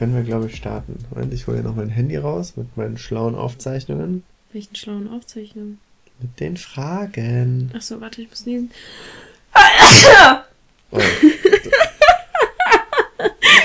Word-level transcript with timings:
Können 0.00 0.14
wir, 0.16 0.22
glaube 0.22 0.46
ich, 0.46 0.56
starten. 0.56 0.96
Und 1.10 1.30
ich 1.34 1.46
hole 1.46 1.58
ja 1.58 1.62
noch 1.62 1.76
mein 1.76 1.90
Handy 1.90 2.16
raus 2.16 2.54
mit 2.56 2.74
meinen 2.74 2.96
schlauen 2.96 3.34
Aufzeichnungen. 3.34 4.24
Welchen 4.50 4.74
schlauen 4.74 5.06
Aufzeichnungen? 5.12 5.78
Mit 6.22 6.40
den 6.40 6.56
Fragen. 6.56 7.70
Achso, 7.76 8.00
warte, 8.00 8.22
ich 8.22 8.30
muss 8.30 8.46
niesen. 8.46 8.70
Oh, 10.92 10.98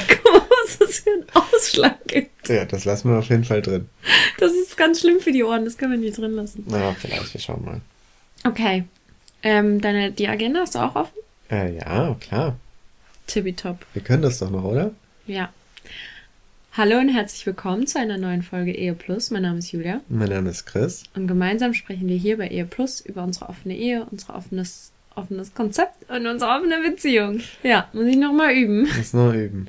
Guck 0.07 0.33
mal, 0.33 0.41
was 0.63 0.77
das 0.77 0.99
für 0.99 1.09
ein 1.09 1.25
Ausschlag 1.33 1.97
gibt. 2.07 2.49
ja, 2.49 2.65
das 2.65 2.83
lassen 2.85 3.09
wir 3.09 3.17
auf 3.17 3.29
jeden 3.29 3.45
Fall 3.45 3.61
drin. 3.63 3.89
Das 4.37 4.51
ist 4.51 4.75
ganz 4.77 4.99
schlimm 4.99 5.19
für 5.21 5.31
die 5.31 5.43
Ohren, 5.43 5.63
das 5.65 5.77
können 5.77 5.93
wir 5.93 5.97
nicht 5.99 6.17
drin 6.19 6.33
lassen. 6.33 6.65
Na, 6.67 6.93
vielleicht, 6.93 7.33
wir 7.33 7.41
schauen 7.41 7.63
mal. 7.65 7.81
Okay. 8.43 8.83
Ähm, 9.41 9.79
deine, 9.81 10.11
die 10.11 10.27
Agenda 10.27 10.59
hast 10.59 10.75
du 10.75 10.79
auch 10.79 10.95
offen? 10.95 11.17
Äh, 11.49 11.77
ja, 11.77 12.15
klar. 12.19 12.57
Tippitopp. 13.25 13.85
Wir 13.93 14.03
können 14.03 14.21
das 14.21 14.37
doch 14.39 14.51
noch, 14.51 14.65
oder? 14.65 14.91
Ja. 15.25 15.49
Hallo 16.77 16.97
und 16.99 17.07
herzlich 17.09 17.45
willkommen 17.45 17.87
zu 17.87 17.99
einer 17.99 18.17
neuen 18.17 18.41
Folge 18.43 18.73
Ehe 18.73 18.93
Plus. 18.93 19.31
Mein 19.31 19.43
Name 19.43 19.59
ist 19.59 19.71
Julia 19.71 20.01
Mein 20.09 20.29
Name 20.29 20.49
ist 20.49 20.65
Chris. 20.65 21.03
und 21.15 21.27
gemeinsam 21.27 21.73
sprechen 21.73 22.07
wir 22.07 22.17
hier 22.17 22.37
bei 22.37 22.47
Ehe 22.49 22.65
Plus 22.65 22.99
über 23.01 23.23
unsere 23.23 23.47
offene 23.49 23.75
Ehe, 23.77 24.05
unser 24.11 24.35
offenes, 24.35 24.91
offenes 25.15 25.53
Konzept 25.53 26.09
und 26.09 26.27
unsere 26.27 26.51
offene 26.51 26.81
Beziehung. 26.81 27.39
Ja, 27.63 27.89
muss 27.93 28.05
ich 28.07 28.17
nochmal 28.17 28.53
üben. 28.53 28.87
Muss 28.97 29.13
noch 29.13 29.33
üben. 29.33 29.67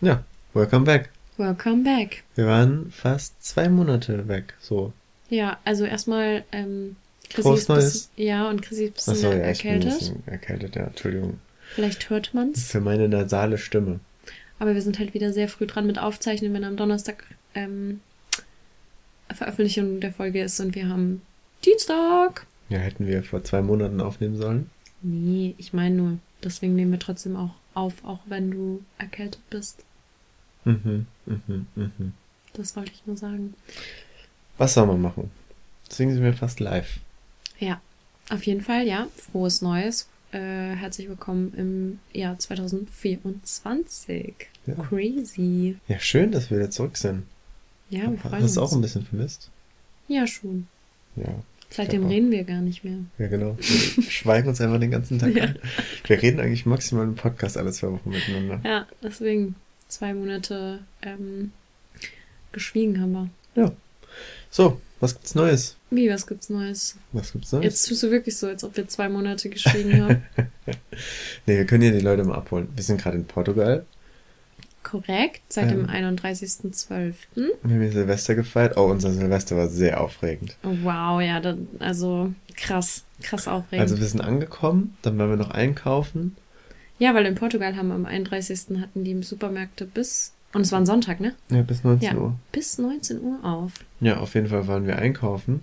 Ja, 0.00 0.22
welcome 0.54 0.84
back. 0.84 1.10
Welcome 1.38 1.82
back. 1.82 2.22
Wir 2.36 2.46
waren 2.46 2.90
fast 2.92 3.42
zwei 3.44 3.68
Monate 3.68 4.28
weg, 4.28 4.54
so. 4.60 4.92
Ja, 5.28 5.58
also 5.64 5.84
erstmal, 5.84 6.44
ähm, 6.52 6.94
Chrissy 7.30 7.42
Frohes 7.42 7.60
ist 7.62 7.68
Neues. 7.68 7.92
bisschen, 7.92 8.26
ja, 8.28 8.48
und 8.48 8.62
Chrissy 8.62 8.84
ist 8.84 8.94
bisschen 8.94 9.12
Achso, 9.14 9.32
ja, 9.32 9.50
ich 9.50 9.62
bin 9.62 9.70
ein 9.72 9.74
erkältet. 9.82 9.98
bisschen 9.98 10.22
erkältet, 10.26 10.76
ja, 10.76 10.84
Entschuldigung. 10.84 11.40
Vielleicht 11.74 12.08
hört 12.10 12.32
man's. 12.32 12.62
Für 12.70 12.80
meine 12.80 13.08
nasale 13.08 13.58
Stimme. 13.58 13.98
Aber 14.58 14.74
wir 14.74 14.82
sind 14.82 14.98
halt 14.98 15.14
wieder 15.14 15.32
sehr 15.32 15.48
früh 15.48 15.66
dran 15.66 15.86
mit 15.86 15.98
Aufzeichnen, 15.98 16.52
wenn 16.54 16.64
am 16.64 16.76
Donnerstag 16.76 17.24
ähm, 17.54 18.00
Veröffentlichung 19.32 20.00
der 20.00 20.12
Folge 20.12 20.42
ist 20.42 20.60
und 20.60 20.74
wir 20.74 20.88
haben 20.88 21.22
Dienstag. 21.64 22.46
Ja, 22.68 22.78
hätten 22.78 23.06
wir 23.06 23.22
vor 23.22 23.44
zwei 23.44 23.62
Monaten 23.62 24.00
aufnehmen 24.00 24.36
sollen. 24.36 24.70
Nee, 25.02 25.54
ich 25.58 25.72
meine 25.72 25.94
nur, 25.94 26.18
deswegen 26.42 26.74
nehmen 26.74 26.92
wir 26.92 26.98
trotzdem 26.98 27.36
auch 27.36 27.50
auf, 27.74 28.04
auch 28.04 28.20
wenn 28.26 28.50
du 28.50 28.82
erkältet 28.98 29.42
bist. 29.50 29.84
Mhm, 30.64 31.06
mhm, 31.26 31.66
mhm. 31.74 32.12
Das 32.54 32.74
wollte 32.74 32.92
ich 32.92 33.06
nur 33.06 33.16
sagen. 33.16 33.54
Was 34.56 34.74
soll 34.74 34.86
man 34.86 35.00
machen? 35.00 35.30
Deswegen 35.88 36.12
sind 36.12 36.24
wir 36.24 36.32
fast 36.32 36.58
live. 36.60 36.98
Ja, 37.58 37.80
auf 38.30 38.44
jeden 38.44 38.62
Fall, 38.62 38.86
ja. 38.86 39.06
Frohes 39.16 39.62
Neues. 39.62 40.08
Äh, 40.32 40.74
herzlich 40.74 41.08
willkommen 41.08 41.52
im 41.56 42.00
Jahr 42.18 42.38
2024. 42.38 44.34
Ja. 44.66 44.74
Crazy. 44.74 45.76
Ja, 45.88 45.98
schön, 46.00 46.32
dass 46.32 46.50
wir 46.50 46.58
wieder 46.58 46.70
zurück 46.70 46.96
sind. 46.96 47.22
Ja, 47.90 48.10
wir 48.10 48.18
freuen 48.18 48.42
Hast 48.42 48.56
du 48.56 48.62
auch 48.62 48.72
ein 48.72 48.80
bisschen 48.80 49.06
vermisst? 49.06 49.50
Ja, 50.08 50.26
schon. 50.26 50.66
Ja. 51.14 51.28
Seitdem 51.70 52.06
reden 52.06 52.30
wir 52.30 52.44
gar 52.44 52.60
nicht 52.60 52.84
mehr. 52.84 52.98
Ja, 53.18 53.28
genau. 53.28 53.56
Wir 53.58 54.02
schweigen 54.02 54.48
uns 54.48 54.60
einfach 54.60 54.80
den 54.80 54.90
ganzen 54.90 55.18
Tag 55.18 55.34
Ja. 55.36 55.44
an. 55.44 55.58
Wir 56.06 56.20
reden 56.22 56.40
eigentlich 56.40 56.66
maximal 56.66 57.04
im 57.04 57.14
Podcast 57.14 57.56
alle 57.56 57.72
zwei 57.72 57.92
Wochen 57.92 58.10
miteinander. 58.10 58.60
Ja, 58.68 58.86
deswegen 59.02 59.54
zwei 59.88 60.12
Monate 60.14 60.80
ähm, 61.02 61.52
geschwiegen 62.52 63.00
haben 63.00 63.12
wir. 63.12 63.30
Ja. 63.54 63.72
So, 64.50 64.80
was 65.00 65.14
gibt's 65.14 65.34
Neues? 65.34 65.75
Wie, 65.90 66.10
was 66.10 66.26
gibt's 66.26 66.50
Neues? 66.50 66.96
Was 67.12 67.32
gibt's 67.32 67.52
Neues? 67.52 67.64
Jetzt 67.64 67.88
tust 67.88 68.02
du 68.02 68.10
wirklich 68.10 68.36
so, 68.36 68.48
als 68.48 68.64
ob 68.64 68.76
wir 68.76 68.88
zwei 68.88 69.08
Monate 69.08 69.48
geschwiegen 69.48 70.02
haben. 70.02 70.22
Nee, 71.46 71.58
wir 71.58 71.64
können 71.66 71.84
ja 71.84 71.92
die 71.92 72.00
Leute 72.00 72.24
mal 72.24 72.34
abholen. 72.34 72.66
Wir 72.74 72.82
sind 72.82 73.00
gerade 73.00 73.16
in 73.16 73.24
Portugal. 73.24 73.84
Korrekt, 74.82 75.42
seit 75.48 75.70
Ähm. 75.70 75.86
dem 75.86 75.90
31.12. 75.90 77.14
Wir 77.34 77.50
haben 77.62 77.92
Silvester 77.92 78.34
gefeiert. 78.34 78.76
Oh, 78.76 78.86
unser 78.86 79.12
Silvester 79.12 79.56
war 79.56 79.68
sehr 79.68 80.00
aufregend. 80.00 80.56
Oh, 80.64 80.74
wow, 80.82 81.20
ja, 81.20 81.40
da, 81.40 81.56
also 81.80 82.32
krass, 82.56 83.04
krass 83.22 83.46
aufregend. 83.48 83.82
Also 83.82 83.98
wir 84.00 84.06
sind 84.06 84.20
angekommen, 84.20 84.96
dann 85.02 85.18
waren 85.18 85.30
wir 85.30 85.36
noch 85.36 85.50
einkaufen. 85.50 86.36
ja, 86.98 87.14
weil 87.14 87.26
in 87.26 87.34
Portugal 87.36 87.76
haben 87.76 87.90
am 87.92 88.06
31. 88.06 88.80
hatten 88.80 89.04
die 89.04 89.20
Supermärkte 89.22 89.86
bis, 89.86 90.32
und 90.52 90.62
es 90.62 90.72
war 90.72 90.80
ein 90.80 90.86
Sonntag, 90.86 91.20
ne? 91.20 91.34
Ja, 91.50 91.62
bis 91.62 91.82
19 91.84 92.08
Ja, 92.08 92.16
Uhr. 92.16 92.34
bis 92.52 92.78
19 92.78 93.20
Uhr 93.20 93.38
auf. 93.44 93.72
Ja, 94.00 94.18
auf 94.18 94.34
jeden 94.34 94.46
Fall 94.48 94.66
waren 94.68 94.86
wir 94.86 94.96
einkaufen. 94.98 95.62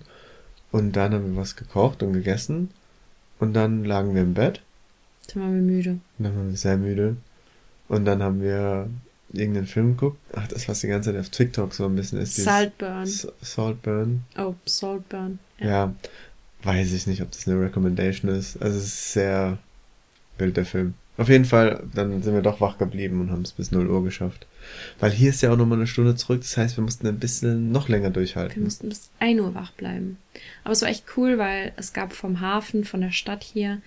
Und 0.74 0.96
dann 0.96 1.14
haben 1.14 1.36
wir 1.36 1.40
was 1.40 1.54
gekocht 1.54 2.02
und 2.02 2.14
gegessen. 2.14 2.70
Und 3.38 3.54
dann 3.54 3.84
lagen 3.84 4.12
wir 4.12 4.22
im 4.22 4.34
Bett. 4.34 4.60
Dann 5.28 5.44
waren 5.44 5.54
wir 5.54 5.62
müde. 5.62 5.90
Und 6.18 6.24
dann 6.24 6.36
waren 6.36 6.50
wir 6.50 6.56
sehr 6.56 6.76
müde. 6.76 7.16
Und 7.86 8.04
dann 8.06 8.20
haben 8.20 8.42
wir 8.42 8.88
irgendeinen 9.32 9.68
Film 9.68 9.92
geguckt. 9.92 10.18
Ach, 10.32 10.48
das, 10.48 10.68
was 10.68 10.80
die 10.80 10.88
ganze 10.88 11.12
Zeit 11.12 11.20
auf 11.20 11.28
TikTok 11.28 11.72
so 11.72 11.84
ein 11.84 11.94
bisschen 11.94 12.20
ist. 12.20 12.34
Saltburn. 12.34 13.08
Saltburn. 13.40 14.24
Oh, 14.36 14.56
Saltburn. 14.66 15.38
Ja. 15.60 15.94
weiß 16.64 16.92
ich 16.92 17.06
nicht, 17.06 17.22
ob 17.22 17.30
das 17.30 17.46
eine 17.46 17.60
Recommendation 17.60 18.32
ist. 18.32 18.60
Also 18.60 18.78
es 18.78 18.86
ist 18.86 19.12
sehr 19.12 19.58
wild, 20.38 20.56
der 20.56 20.66
Film. 20.66 20.94
Auf 21.16 21.28
jeden 21.28 21.44
Fall, 21.44 21.84
dann 21.94 22.22
sind 22.22 22.34
wir 22.34 22.42
doch 22.42 22.60
wach 22.60 22.76
geblieben 22.76 23.20
und 23.20 23.30
haben 23.30 23.42
es 23.42 23.52
bis 23.52 23.70
0 23.70 23.88
Uhr 23.88 24.02
geschafft. 24.02 24.46
Weil 24.98 25.12
hier 25.12 25.30
ist 25.30 25.42
ja 25.42 25.52
auch 25.52 25.56
nochmal 25.56 25.78
eine 25.78 25.86
Stunde 25.86 26.16
zurück. 26.16 26.40
Das 26.40 26.56
heißt, 26.56 26.76
wir 26.76 26.82
mussten 26.82 27.06
ein 27.06 27.20
bisschen 27.20 27.70
noch 27.70 27.88
länger 27.88 28.06
Wir 28.06 28.14
durchhalten. 28.14 28.64
mussten 28.64 28.88
bis 28.88 29.10
1 29.20 29.40
Uhr 29.40 29.54
wach 29.54 29.72
bleiben. 29.72 30.18
Aber 30.64 30.72
es 30.72 30.82
war 30.82 30.88
echt 30.88 31.04
cool, 31.16 31.38
weil 31.38 31.72
es 31.76 31.92
gab 31.92 32.12
vom 32.12 32.40
Hafen, 32.40 32.84
von 32.84 33.00
der 33.00 33.12
Stadt 33.12 33.44
hier, 33.44 33.80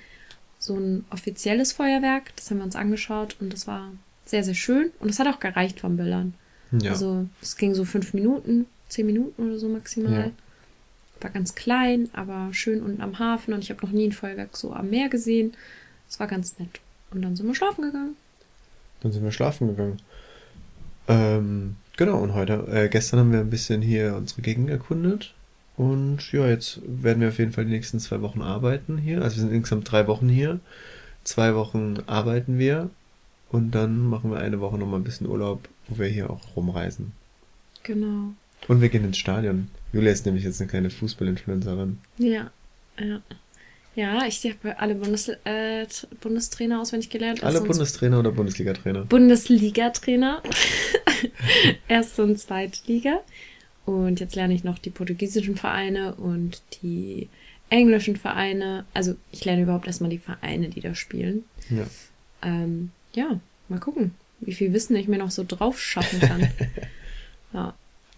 so 0.57 0.75
ein 0.75 1.05
offizielles 1.09 1.73
Feuerwerk. 1.73 2.35
Das 2.37 2.49
haben 2.49 2.57
wir 2.57 2.63
uns 2.63 2.75
angeschaut 2.75 3.35
und 3.41 3.51
das 3.51 3.67
war 3.67 3.91
sehr, 4.25 4.43
sehr 4.43 4.55
schön. 4.55 4.91
Und 4.99 5.09
es 5.09 5.19
hat 5.19 5.27
auch 5.27 5.39
gereicht 5.39 5.81
von 5.81 5.97
Bildern. 5.97 6.33
Ja. 6.71 6.91
Also 6.91 7.27
es 7.41 7.57
ging 7.57 7.73
so 7.75 7.83
fünf 7.83 8.13
Minuten, 8.13 8.65
zehn 8.87 9.05
Minuten 9.05 9.47
oder 9.47 9.57
so 9.57 9.67
maximal. 9.67 10.27
Ja. 10.27 10.31
War 11.21 11.31
ganz 11.31 11.55
klein, 11.55 12.09
aber 12.13 12.53
schön 12.53 12.81
unten 12.81 13.01
am 13.01 13.19
Hafen 13.19 13.53
und 13.53 13.63
ich 13.63 13.69
habe 13.69 13.85
noch 13.85 13.91
nie 13.91 14.07
ein 14.07 14.11
Feuerwerk 14.11 14.55
so 14.55 14.71
am 14.73 14.89
Meer 14.89 15.09
gesehen. 15.09 15.53
Es 16.07 16.19
war 16.19 16.27
ganz 16.27 16.57
nett. 16.59 16.79
Und 17.11 17.21
dann 17.21 17.35
sind 17.35 17.47
wir 17.47 17.55
schlafen 17.55 17.83
gegangen. 17.83 18.15
Dann 19.01 19.11
sind 19.11 19.23
wir 19.23 19.31
schlafen 19.31 19.67
gegangen. 19.67 20.01
Ähm, 21.07 21.75
genau, 21.95 22.19
und 22.19 22.33
heute, 22.33 22.67
äh, 22.69 22.89
gestern 22.89 23.19
haben 23.19 23.31
wir 23.31 23.39
ein 23.39 23.49
bisschen 23.49 23.81
hier 23.81 24.15
unsere 24.15 24.41
Gegend 24.41 24.69
erkundet. 24.69 25.33
Und 25.77 26.31
ja, 26.31 26.47
jetzt 26.47 26.81
werden 26.85 27.21
wir 27.21 27.29
auf 27.29 27.37
jeden 27.37 27.51
Fall 27.51 27.65
die 27.65 27.71
nächsten 27.71 27.99
zwei 27.99 28.21
Wochen 28.21 28.41
arbeiten 28.41 28.97
hier. 28.97 29.21
Also 29.21 29.37
wir 29.37 29.41
sind 29.41 29.53
insgesamt 29.53 29.91
drei 29.91 30.07
Wochen 30.07 30.27
hier. 30.27 30.59
Zwei 31.23 31.53
Wochen 31.55 31.97
arbeiten 32.07 32.57
wir. 32.57 32.89
Und 33.49 33.71
dann 33.71 34.09
machen 34.09 34.31
wir 34.31 34.39
eine 34.39 34.59
Woche 34.59 34.77
nochmal 34.77 34.99
ein 34.99 35.03
bisschen 35.03 35.27
Urlaub, 35.27 35.69
wo 35.87 35.99
wir 35.99 36.07
hier 36.07 36.29
auch 36.29 36.55
rumreisen. 36.55 37.13
Genau. 37.83 38.33
Und 38.67 38.81
wir 38.81 38.89
gehen 38.89 39.05
ins 39.05 39.17
Stadion. 39.17 39.69
Julia 39.93 40.11
ist 40.11 40.25
nämlich 40.25 40.43
jetzt 40.43 40.59
eine 40.59 40.69
kleine 40.69 40.89
Fußballinfluencerin. 40.89 41.99
Ja, 42.17 42.51
ja. 42.99 43.21
Ja, 43.97 44.27
ich 44.27 44.45
habe 44.45 44.77
alle 44.79 44.93
Bundes 44.93 45.27
äh, 45.27 45.87
Bundestrainer 46.21 46.79
auswendig 46.81 47.09
gelernt. 47.09 47.43
Alle 47.43 47.61
Bundestrainer 47.61 48.19
oder 48.19 48.31
Bundesliga-Trainer? 48.31 49.05
Bundesliga-Trainer. 49.05 50.43
Erste 51.87 52.21
und 52.21 52.37
zweite 52.37 52.79
Liga. 52.85 53.21
Und 53.87 54.19
jetzt 54.19 54.35
lerne 54.35 54.53
ich 54.53 54.63
noch 54.63 54.77
die 54.77 54.91
portugiesischen 54.91 55.55
Vereine 55.55 56.13
und 56.13 56.61
die 56.83 57.27
englischen 57.71 58.17
Vereine. 58.17 58.85
Also 58.93 59.15
ich 59.31 59.43
lerne 59.45 59.63
überhaupt 59.63 59.87
erstmal 59.87 60.11
die 60.11 60.19
Vereine, 60.19 60.69
die 60.69 60.81
da 60.81 60.93
spielen. 60.93 61.45
Ja. 61.71 61.87
Ähm, 62.43 62.91
ja, 63.15 63.39
mal 63.67 63.79
gucken, 63.79 64.13
wie 64.41 64.53
viel 64.53 64.73
Wissen 64.73 64.95
ich 64.95 65.07
mir 65.07 65.17
noch 65.17 65.31
so 65.31 65.43
drauf 65.43 65.81
schaffen 65.81 66.19
kann. 66.19 66.47
ja. 67.51 67.73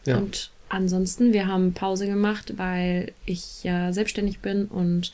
Ja. 0.05 0.17
Und 0.17 0.51
ansonsten, 0.67 1.31
wir 1.31 1.47
haben 1.47 1.73
Pause 1.73 2.05
gemacht, 2.05 2.55
weil 2.57 3.13
ich 3.25 3.63
ja 3.63 3.93
selbstständig 3.93 4.39
bin 4.39 4.65
und 4.65 5.13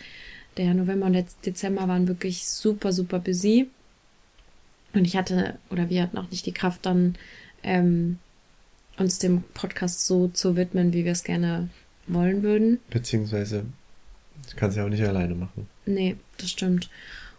der 0.57 0.73
November 0.73 1.07
und 1.07 1.13
der 1.13 1.25
Dezember 1.45 1.87
waren 1.87 2.07
wirklich 2.07 2.47
super, 2.47 2.93
super 2.93 3.19
busy. 3.19 3.67
Und 4.93 5.05
ich 5.05 5.17
hatte, 5.17 5.57
oder 5.69 5.89
wir 5.89 6.01
hatten 6.01 6.17
auch 6.17 6.31
nicht 6.31 6.45
die 6.45 6.53
Kraft, 6.53 6.85
dann 6.85 7.15
ähm, 7.63 8.19
uns 8.97 9.19
dem 9.19 9.43
Podcast 9.53 10.05
so 10.05 10.29
zu 10.29 10.55
widmen, 10.55 10.93
wie 10.93 11.03
wir 11.03 11.11
es 11.11 11.23
gerne 11.23 11.69
wollen 12.07 12.43
würden. 12.43 12.79
Beziehungsweise, 12.89 13.65
ich 14.47 14.55
kann 14.55 14.69
es 14.69 14.75
ja 14.75 14.85
auch 14.85 14.89
nicht 14.89 15.03
alleine 15.03 15.35
machen. 15.35 15.67
Nee, 15.85 16.15
das 16.37 16.51
stimmt. 16.51 16.89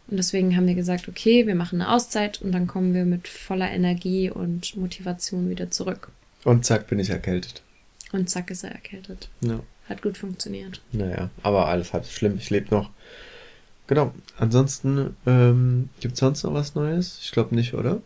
Und 0.09 0.19
deswegen 0.19 0.55
haben 0.57 0.67
wir 0.67 0.75
gesagt, 0.75 1.09
okay, 1.09 1.47
wir 1.47 1.55
machen 1.55 1.81
eine 1.81 1.91
Auszeit 1.91 2.41
und 2.41 2.53
dann 2.53 2.67
kommen 2.67 2.95
wir 2.95 3.05
mit 3.05 3.27
voller 3.27 3.71
Energie 3.71 4.31
und 4.31 4.77
Motivation 4.77 5.49
wieder 5.49 5.71
zurück. 5.71 6.11
Und 6.45 6.65
zack, 6.65 6.87
bin 6.87 6.99
ich 6.99 7.11
erkältet. 7.11 7.63
Und 8.13 8.31
zack 8.31 8.51
ist 8.51 8.63
er 8.63 8.71
erkältet. 8.71 9.29
Ja. 9.41 9.61
Hat 9.89 10.03
gut 10.03 10.19
funktioniert. 10.19 10.81
Naja, 10.93 11.31
aber 11.43 11.67
alles 11.67 11.93
halb 11.93 12.05
so 12.05 12.11
schlimm. 12.11 12.37
Ich 12.39 12.51
lebe 12.51 12.75
noch. 12.75 12.91
Genau. 13.87 14.13
Ansonsten, 14.39 15.17
ähm, 15.27 15.91
gibt 16.01 16.17
sonst 16.17 16.43
noch 16.43 16.55
was 16.55 16.75
Neues? 16.75 17.21
Ich 17.23 17.31
glaube 17.31 17.55
nicht, 17.55 17.75
oder? 17.75 18.01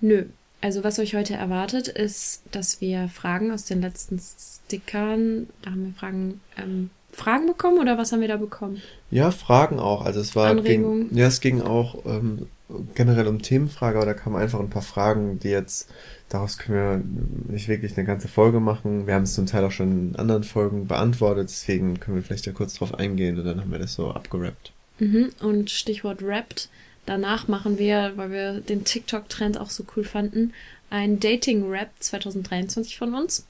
Nö. 0.00 0.26
Also 0.60 0.82
was 0.82 0.98
euch 0.98 1.14
heute 1.14 1.34
erwartet, 1.34 1.86
ist, 1.86 2.42
dass 2.50 2.80
wir 2.80 3.08
Fragen 3.08 3.52
aus 3.52 3.64
den 3.64 3.80
letzten 3.80 4.18
Stickern, 4.18 5.48
da 5.62 5.70
haben 5.70 5.86
wir 5.86 5.92
Fragen, 5.94 6.40
ähm, 6.56 6.90
Fragen 7.12 7.46
bekommen 7.46 7.78
oder 7.78 7.96
was 7.96 8.12
haben 8.12 8.20
wir 8.20 8.28
da 8.28 8.36
bekommen? 8.36 8.82
Ja, 9.10 9.30
Fragen 9.30 9.78
auch. 9.78 10.04
Also 10.04 10.20
es 10.20 10.34
war 10.34 10.50
Anregungen. 10.50 11.08
Ging, 11.08 11.18
ja, 11.18 11.26
es 11.26 11.40
ging 11.40 11.62
auch 11.62 12.04
ähm, 12.06 12.48
generell 12.94 13.26
um 13.26 13.40
Themenfrage, 13.40 13.96
aber 13.96 14.06
da 14.06 14.14
kamen 14.14 14.36
einfach 14.36 14.60
ein 14.60 14.70
paar 14.70 14.82
Fragen, 14.82 15.38
die 15.38 15.48
jetzt 15.48 15.90
daraus 16.28 16.58
können 16.58 17.46
wir 17.46 17.52
nicht 17.52 17.68
wirklich 17.68 17.96
eine 17.96 18.06
ganze 18.06 18.28
Folge 18.28 18.60
machen. 18.60 19.06
Wir 19.06 19.14
haben 19.14 19.22
es 19.22 19.34
zum 19.34 19.46
Teil 19.46 19.64
auch 19.64 19.70
schon 19.70 20.10
in 20.10 20.16
anderen 20.16 20.44
Folgen 20.44 20.86
beantwortet, 20.86 21.48
deswegen 21.48 21.98
können 21.98 22.16
wir 22.16 22.22
vielleicht 22.22 22.46
da 22.46 22.52
kurz 22.52 22.74
drauf 22.74 22.94
eingehen 22.94 23.38
und 23.38 23.44
dann 23.44 23.60
haben 23.60 23.72
wir 23.72 23.78
das 23.78 23.94
so 23.94 24.10
abgerappt. 24.10 24.72
Mhm. 24.98 25.30
Und 25.40 25.70
Stichwort 25.70 26.22
Wrapped. 26.22 26.68
Danach 27.06 27.48
machen 27.48 27.78
wir, 27.78 28.12
weil 28.16 28.30
wir 28.30 28.60
den 28.60 28.84
TikTok-Trend 28.84 29.58
auch 29.58 29.70
so 29.70 29.84
cool 29.96 30.04
fanden, 30.04 30.52
ein 30.90 31.20
Dating-Rap 31.20 31.90
2023 32.00 32.98
von 32.98 33.14
uns. 33.14 33.46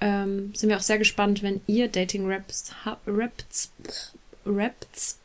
Ähm, 0.00 0.52
sind 0.54 0.70
wir 0.70 0.76
auch 0.76 0.82
sehr 0.82 0.98
gespannt, 0.98 1.42
wenn 1.42 1.60
ihr 1.66 1.88
Dating-Raps 1.88 2.72
habt. 2.84 3.02
Raps. 3.06 3.70
Raps. 4.44 5.18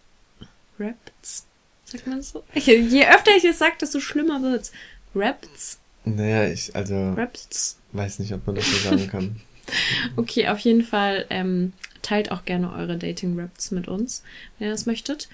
Raps. 0.78 1.46
Sagt 1.86 2.08
man 2.08 2.18
das 2.18 2.30
so? 2.32 2.44
Je 2.54 3.06
öfter 3.08 3.32
ich 3.38 3.46
es 3.46 3.60
sage, 3.60 3.76
desto 3.80 4.00
schlimmer 4.00 4.42
wird's. 4.42 4.72
Raps. 5.14 5.80
Naja, 6.04 6.48
ich 6.52 6.76
also 6.76 7.14
Raps. 7.14 7.78
weiß 7.94 8.20
nicht, 8.20 8.34
ob 8.34 8.46
man 8.48 8.56
das 8.56 8.66
so 8.70 8.78
sagen 8.90 9.08
kann. 9.08 9.36
Okay, 10.16 10.48
auf 10.50 10.60
jeden 10.60 10.84
Fall 10.84 11.26
ähm, 11.32 11.74
teilt 12.04 12.30
auch 12.32 12.46
gerne 12.46 12.72
eure 12.72 12.98
Dating-Raps 12.98 13.72
mit 13.72 13.88
uns, 13.88 14.22
wenn 14.60 14.68
ihr 14.68 14.72
das 14.72 14.86
möchtet. 14.86 15.28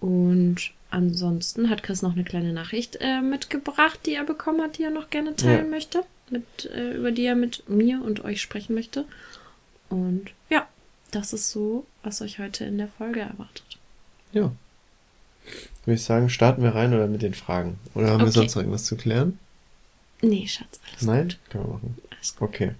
Und 0.00 0.70
ansonsten 0.90 1.68
hat 1.68 1.82
Chris 1.82 2.00
noch 2.00 2.12
eine 2.14 2.24
kleine 2.24 2.54
Nachricht 2.54 2.96
äh, 3.02 3.20
mitgebracht, 3.20 4.00
die 4.06 4.14
er 4.14 4.24
bekommen 4.24 4.62
hat, 4.62 4.78
die 4.78 4.84
er 4.84 4.90
noch 4.90 5.10
gerne 5.10 5.36
teilen 5.36 5.66
Ja. 5.66 5.70
möchte, 5.70 6.02
mit, 6.30 6.64
äh, 6.74 6.92
über 6.92 7.12
die 7.12 7.26
er 7.26 7.34
mit 7.34 7.68
mir 7.68 8.02
und 8.02 8.24
euch 8.24 8.40
sprechen 8.40 8.74
möchte. 8.74 9.04
Und 9.90 10.30
ja, 10.48 10.66
das 11.10 11.34
ist 11.34 11.50
so, 11.50 11.84
was 12.02 12.22
euch 12.22 12.38
heute 12.38 12.64
in 12.64 12.78
der 12.78 12.88
Folge 12.88 13.20
erwartet. 13.20 13.76
Ja. 14.32 14.50
Würde 15.84 15.96
ich 15.96 16.02
sagen, 16.04 16.30
starten 16.30 16.62
wir 16.62 16.74
rein 16.74 16.94
oder 16.94 17.06
mit 17.06 17.22
den 17.22 17.34
Fragen? 17.34 17.78
Oder 17.94 18.08
haben 18.10 18.20
wir 18.20 18.24
Okay. 18.28 18.32
sonst 18.32 18.54
noch 18.54 18.62
irgendwas 18.62 18.84
zu 18.84 18.96
klären? 18.96 19.38
Nee, 20.22 20.46
Schatz, 20.46 20.80
alles 20.90 21.02
Nein? 21.02 21.28
gut. 21.28 21.38
Können 21.50 21.64
wir 21.64 21.72
machen. 21.74 21.98
Alles 22.10 22.36
gut. 22.36 22.48
Okay. 22.48 22.70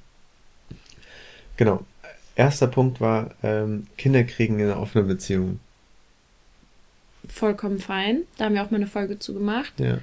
Genau. 1.56 1.84
Erster 2.36 2.66
Punkt 2.66 3.00
war 3.00 3.30
ähm, 3.42 3.86
Kinder 3.96 4.24
kriegen 4.24 4.58
in 4.58 4.66
einer 4.66 4.80
offenen 4.80 5.06
Beziehung. 5.06 5.60
Vollkommen 7.28 7.78
fein. 7.78 8.22
Da 8.36 8.46
haben 8.46 8.54
wir 8.54 8.62
auch 8.62 8.70
mal 8.70 8.78
eine 8.78 8.86
Folge 8.86 9.18
zu 9.18 9.34
gemacht. 9.34 9.72
Ja. 9.78 9.98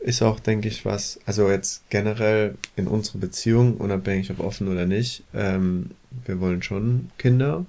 Ist 0.00 0.22
auch, 0.22 0.40
denke 0.40 0.68
ich, 0.68 0.84
was, 0.84 1.18
also 1.26 1.50
jetzt 1.50 1.88
generell 1.90 2.56
in 2.76 2.86
unserer 2.86 3.18
Beziehung, 3.18 3.76
unabhängig 3.76 4.30
ob 4.30 4.40
offen 4.40 4.68
oder 4.68 4.86
nicht, 4.86 5.22
ähm, 5.34 5.90
wir 6.24 6.40
wollen 6.40 6.62
schon 6.62 7.10
Kinder. 7.18 7.66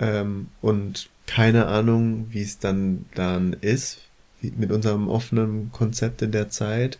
Ähm, 0.00 0.48
und 0.60 1.08
keine 1.26 1.66
Ahnung, 1.66 2.26
wie 2.30 2.42
es 2.42 2.58
dann 2.58 3.06
dann 3.14 3.52
ist, 3.54 3.98
mit 4.40 4.70
unserem 4.70 5.08
offenen 5.08 5.72
Konzept 5.72 6.22
in 6.22 6.32
der 6.32 6.50
Zeit. 6.50 6.98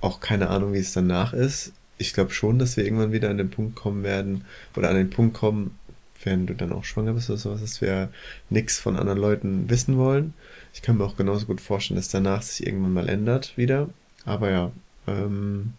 Auch 0.00 0.20
keine 0.20 0.48
Ahnung, 0.48 0.72
wie 0.72 0.78
es 0.78 0.92
danach 0.92 1.32
ist. 1.32 1.72
Ich 1.98 2.12
glaube 2.14 2.32
schon, 2.32 2.58
dass 2.58 2.76
wir 2.76 2.84
irgendwann 2.84 3.12
wieder 3.12 3.30
an 3.30 3.38
den 3.38 3.50
Punkt 3.50 3.76
kommen 3.76 4.02
werden, 4.02 4.44
oder 4.76 4.90
an 4.90 4.96
den 4.96 5.10
Punkt 5.10 5.34
kommen, 5.34 5.78
wenn 6.24 6.46
du 6.46 6.54
dann 6.54 6.72
auch 6.72 6.84
schwanger 6.84 7.14
bist 7.14 7.30
oder 7.30 7.38
sowas, 7.38 7.60
dass 7.60 7.80
wir 7.80 8.08
nichts 8.50 8.78
von 8.78 8.96
anderen 8.96 9.18
Leuten 9.18 9.70
wissen 9.70 9.96
wollen. 9.98 10.34
Ich 10.74 10.82
kann 10.82 10.98
mir 10.98 11.04
auch 11.04 11.16
genauso 11.16 11.46
gut 11.46 11.60
vorstellen, 11.60 11.98
dass 11.98 12.08
danach 12.08 12.42
sich 12.42 12.66
irgendwann 12.66 12.92
mal 12.92 13.08
ändert 13.08 13.56
wieder. 13.56 13.88
Aber 14.24 14.50
ja, 14.50 14.72
ähm, 15.06 15.74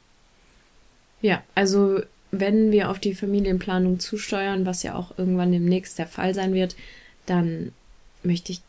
Ja, 1.21 1.41
also 1.55 2.01
wenn 2.31 2.71
wir 2.71 2.89
auf 2.89 2.99
die 2.99 3.15
Familienplanung 3.15 3.99
zusteuern, 3.99 4.65
was 4.65 4.83
ja 4.83 4.95
auch 4.95 5.17
irgendwann 5.17 5.51
demnächst 5.51 5.99
der 5.99 6.07
Fall 6.07 6.33
sein 6.33 6.53
wird, 6.53 6.75
dann 7.25 7.71
möchte 8.23 8.51
ich 8.51 8.61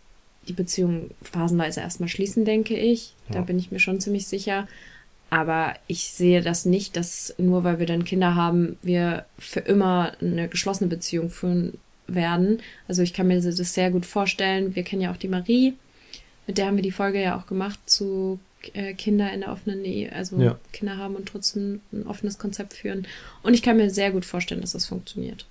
die 0.48 0.52
Beziehung 0.52 1.10
phasenweise 1.22 1.80
erstmal 1.80 2.08
schließen, 2.08 2.44
denke 2.44 2.76
ich. 2.76 3.14
Da 3.30 3.36
Ja. 3.36 3.40
bin 3.42 3.58
ich 3.58 3.70
mir 3.70 3.80
schon 3.80 4.00
ziemlich 4.00 4.26
sicher. 4.26 4.68
Aber 5.30 5.74
ich 5.86 6.10
sehe 6.12 6.42
das 6.42 6.64
nicht, 6.64 6.96
dass 6.96 7.34
nur 7.38 7.64
weil 7.64 7.78
wir 7.78 7.86
dann 7.86 8.04
Kinder 8.04 8.34
haben, 8.34 8.76
wir 8.82 9.24
für 9.38 9.60
immer 9.60 10.12
eine 10.20 10.48
geschlossene 10.48 10.88
Beziehung 10.88 11.30
führen 11.30 11.78
werden. 12.06 12.60
Also 12.86 13.02
ich 13.02 13.14
kann 13.14 13.26
mir 13.26 13.40
das 13.40 13.56
sehr 13.74 13.90
gut 13.90 14.06
vorstellen. 14.06 14.76
Wir 14.76 14.82
kennen 14.82 15.02
ja 15.02 15.10
auch 15.10 15.16
die 15.16 15.28
Marie, 15.28 15.74
mit 16.46 16.58
der 16.58 16.66
haben 16.66 16.76
wir 16.76 16.82
die 16.82 16.90
Folge 16.92 17.20
ja 17.22 17.38
auch 17.38 17.46
gemacht 17.46 17.80
zu 17.86 18.38
äh, 18.74 18.92
Kinder 18.94 19.32
in 19.32 19.40
der 19.40 19.50
offenen 19.50 19.84
Ehe, 19.84 20.12
also 20.12 20.38
Ja. 20.40 20.58
Kinder 20.72 20.98
haben 20.98 21.16
und 21.16 21.26
trotzdem 21.26 21.80
ein 21.92 22.06
offenes 22.06 22.38
Konzept 22.38 22.74
führen. 22.74 23.06
Und 23.42 23.54
ich 23.54 23.62
kann 23.62 23.78
mir 23.78 23.90
sehr 23.90 24.10
gut 24.10 24.26
vorstellen, 24.26 24.60
dass 24.60 24.72
das 24.72 24.86
funktioniert. 24.86 25.46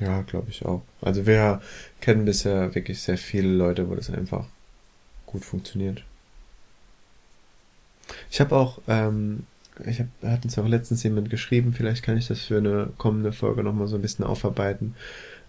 Ja, 0.00 0.22
glaube 0.22 0.50
ich 0.50 0.64
auch. 0.64 0.82
Also 1.00 1.26
wir 1.26 1.60
kennen 2.00 2.24
bisher 2.24 2.74
wirklich 2.74 3.00
sehr 3.00 3.18
viele 3.18 3.48
Leute, 3.48 3.88
wo 3.88 3.94
das 3.94 4.10
einfach 4.10 4.46
gut 5.26 5.44
funktioniert. 5.44 6.02
Ich 8.30 8.40
habe 8.40 8.56
auch, 8.56 8.80
ähm, 8.88 9.44
ich 9.84 10.00
hab, 10.00 10.06
hat 10.22 10.44
uns 10.44 10.58
auch 10.58 10.66
letztens 10.66 11.02
jemand 11.02 11.30
geschrieben, 11.30 11.72
vielleicht 11.72 12.02
kann 12.02 12.16
ich 12.16 12.28
das 12.28 12.40
für 12.40 12.58
eine 12.58 12.90
kommende 12.96 13.32
Folge 13.32 13.62
nochmal 13.62 13.86
so 13.86 13.96
ein 13.96 14.02
bisschen 14.02 14.24
aufarbeiten, 14.24 14.94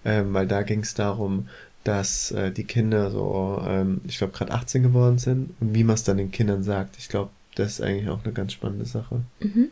ähm, 0.05 0.33
weil 0.33 0.47
da 0.47 0.63
ging 0.63 0.81
es 0.81 0.93
darum, 0.93 1.47
dass 1.83 2.31
äh, 2.31 2.51
die 2.51 2.65
Kinder 2.65 3.09
so, 3.09 3.63
ähm, 3.65 4.01
ich 4.05 4.17
glaube, 4.17 4.33
gerade 4.33 4.51
18 4.51 4.83
geworden 4.83 5.17
sind 5.17 5.51
und 5.59 5.73
wie 5.73 5.83
man 5.83 5.93
es 5.95 6.03
dann 6.03 6.17
den 6.17 6.31
Kindern 6.31 6.63
sagt. 6.63 6.97
Ich 6.97 7.09
glaube, 7.09 7.31
das 7.55 7.73
ist 7.73 7.81
eigentlich 7.81 8.09
auch 8.09 8.23
eine 8.23 8.33
ganz 8.33 8.53
spannende 8.53 8.85
Sache. 8.85 9.21
Mhm. 9.39 9.69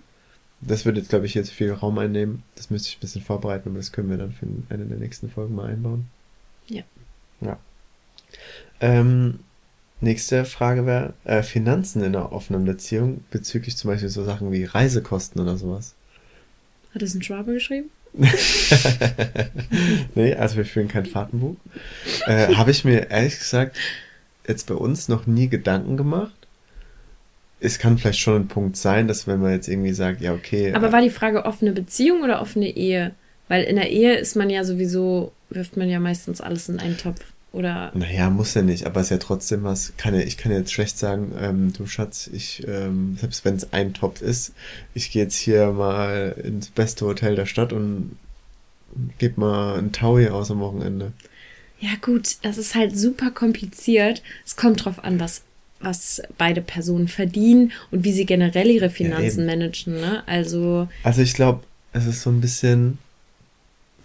Das 0.62 0.86
würde 0.86 1.00
jetzt, 1.00 1.10
glaube 1.10 1.26
ich, 1.26 1.34
jetzt 1.34 1.52
viel 1.52 1.72
Raum 1.72 1.98
einnehmen. 2.00 2.44
Das 2.56 2.70
müsste 2.70 2.90
ich 2.90 2.98
ein 2.98 3.02
bisschen 3.02 3.22
vorbereiten, 3.22 3.70
aber 3.70 3.78
das 3.78 3.92
können 3.92 4.10
wir 4.10 4.18
dann 4.18 4.32
für 4.32 4.48
eine 4.74 4.86
der 4.86 4.98
nächsten 4.98 5.30
Folgen 5.30 5.56
mal 5.56 5.70
einbauen. 5.70 6.08
Ja. 6.68 6.84
Ja. 7.42 7.60
Ähm, 8.82 9.40
nächste 10.02 10.46
Frage 10.46 10.86
wäre 10.86 11.14
äh, 11.26 11.44
Finanzen 11.44 12.04
in 12.04 12.16
einer 12.16 12.32
offenen 12.32 12.66
Beziehung 12.66 13.24
bezüglich 13.30 13.78
zum 13.78 13.92
Beispiel 13.92 14.10
so 14.10 14.24
Sachen 14.24 14.52
wie 14.52 14.64
Reisekosten 14.64 15.42
oder 15.42 15.58
sowas. 15.58 15.94
Hat 16.94 17.02
es 17.02 17.14
ein 17.14 17.22
Schwabe 17.22 17.54
geschrieben? 17.54 17.90
nee, 20.16 20.34
also 20.34 20.58
wir 20.58 20.66
führen 20.66 20.88
kein 20.88 21.06
Fahrtenbuch. 21.06 21.56
Äh, 22.26 22.56
Habe 22.56 22.72
ich 22.72 22.84
mir 22.84 23.12
ehrlich 23.12 23.38
gesagt 23.38 23.78
jetzt 24.48 24.68
bei 24.68 24.74
uns 24.76 25.08
noch 25.08 25.28
nie 25.28 25.50
Gedanken 25.50 25.98
gemacht. 25.98 26.37
Es 27.60 27.80
kann 27.80 27.98
vielleicht 27.98 28.20
schon 28.20 28.44
ein 28.44 28.48
Punkt 28.48 28.78
sein, 28.78 29.08
dass 29.08 29.28
wenn 29.28 29.42
man 29.42 29.52
jetzt 29.52 29.68
irgendwie 29.68 29.94
sagt, 29.94 30.22
ja, 30.22 30.34
okay. 30.34 30.74
Aber 30.74 30.92
war 30.92 31.02
die 31.02 31.10
Frage 31.10 31.46
offene 31.46 31.72
Beziehung 31.72 32.22
oder 32.22 32.42
offene 32.42 32.70
Ehe? 32.70 33.14
Weil 33.48 33.64
in 33.64 33.78
der 33.78 33.90
Ehe 33.90 34.16
ist 34.16 34.36
man 34.36 34.50
ja 34.50 34.64
sowieso, 34.64 35.32
wirft 35.50 35.78
man 35.78 35.90
ja 35.90 36.00
meistens 36.00 36.42
alles 36.42 36.70
in 36.70 36.80
einen 36.80 36.98
Topf. 36.98 37.22
Oder 37.54 37.92
Naja, 37.96 38.30
muss 38.30 38.54
ja 38.54 38.62
nicht, 38.62 38.86
aber 38.86 39.00
es 39.00 39.08
ist 39.08 39.12
ja 39.12 39.18
trotzdem 39.18 39.64
was. 39.64 39.94
Kann 39.98 40.14
ja, 40.14 40.20
ich 40.20 40.38
kann 40.38 40.52
ja 40.52 40.60
jetzt 40.60 40.74
schlecht 40.74 41.00
sagen, 41.00 41.34
ähm, 41.40 41.74
du 41.74 41.88
Schatz, 41.88 42.30
ich, 42.32 42.68
ähm, 42.68 43.18
selbst 43.20 43.46
wenn 43.46 43.56
es 43.56 43.74
ein 43.74 43.94
Topf 43.94 44.22
ist, 44.22 44.54
ich 44.94 45.12
gehe 45.12 45.24
jetzt 45.24 45.38
hier 45.38 45.72
mal 45.72 46.36
ins 46.44 46.70
beste 46.70 47.06
Hotel 47.06 47.36
der 47.36 47.46
Stadt 47.46 47.74
und 47.74 48.18
gebe 49.18 49.40
mal 49.40 49.80
ein 49.80 49.92
Taui 49.92 50.28
aus 50.28 50.52
am 50.52 50.60
Wochenende. 50.60 51.14
Ja, 51.80 51.92
gut, 52.02 52.38
das 52.42 52.58
ist 52.58 52.76
halt 52.76 52.98
super 52.98 53.32
kompliziert. 53.32 54.24
Es 54.46 54.56
kommt 54.56 54.84
drauf 54.84 55.04
an, 55.04 55.20
was, 55.20 55.44
was 55.80 56.22
beide 56.38 56.62
Personen 56.62 57.08
verdienen 57.08 57.72
und 57.92 58.04
wie 58.04 58.12
sie 58.12 58.26
generell 58.26 58.68
ihre 58.70 58.90
Finanzen 58.90 59.42
eben. 59.42 59.46
managen, 59.46 59.94
ne? 59.96 60.24
Also, 60.26 60.88
Also 61.04 61.22
ich 61.22 61.34
glaube, 61.34 61.64
es 61.94 62.06
ist 62.08 62.22
so 62.22 62.30
ein 62.30 62.42
bisschen. 62.42 62.98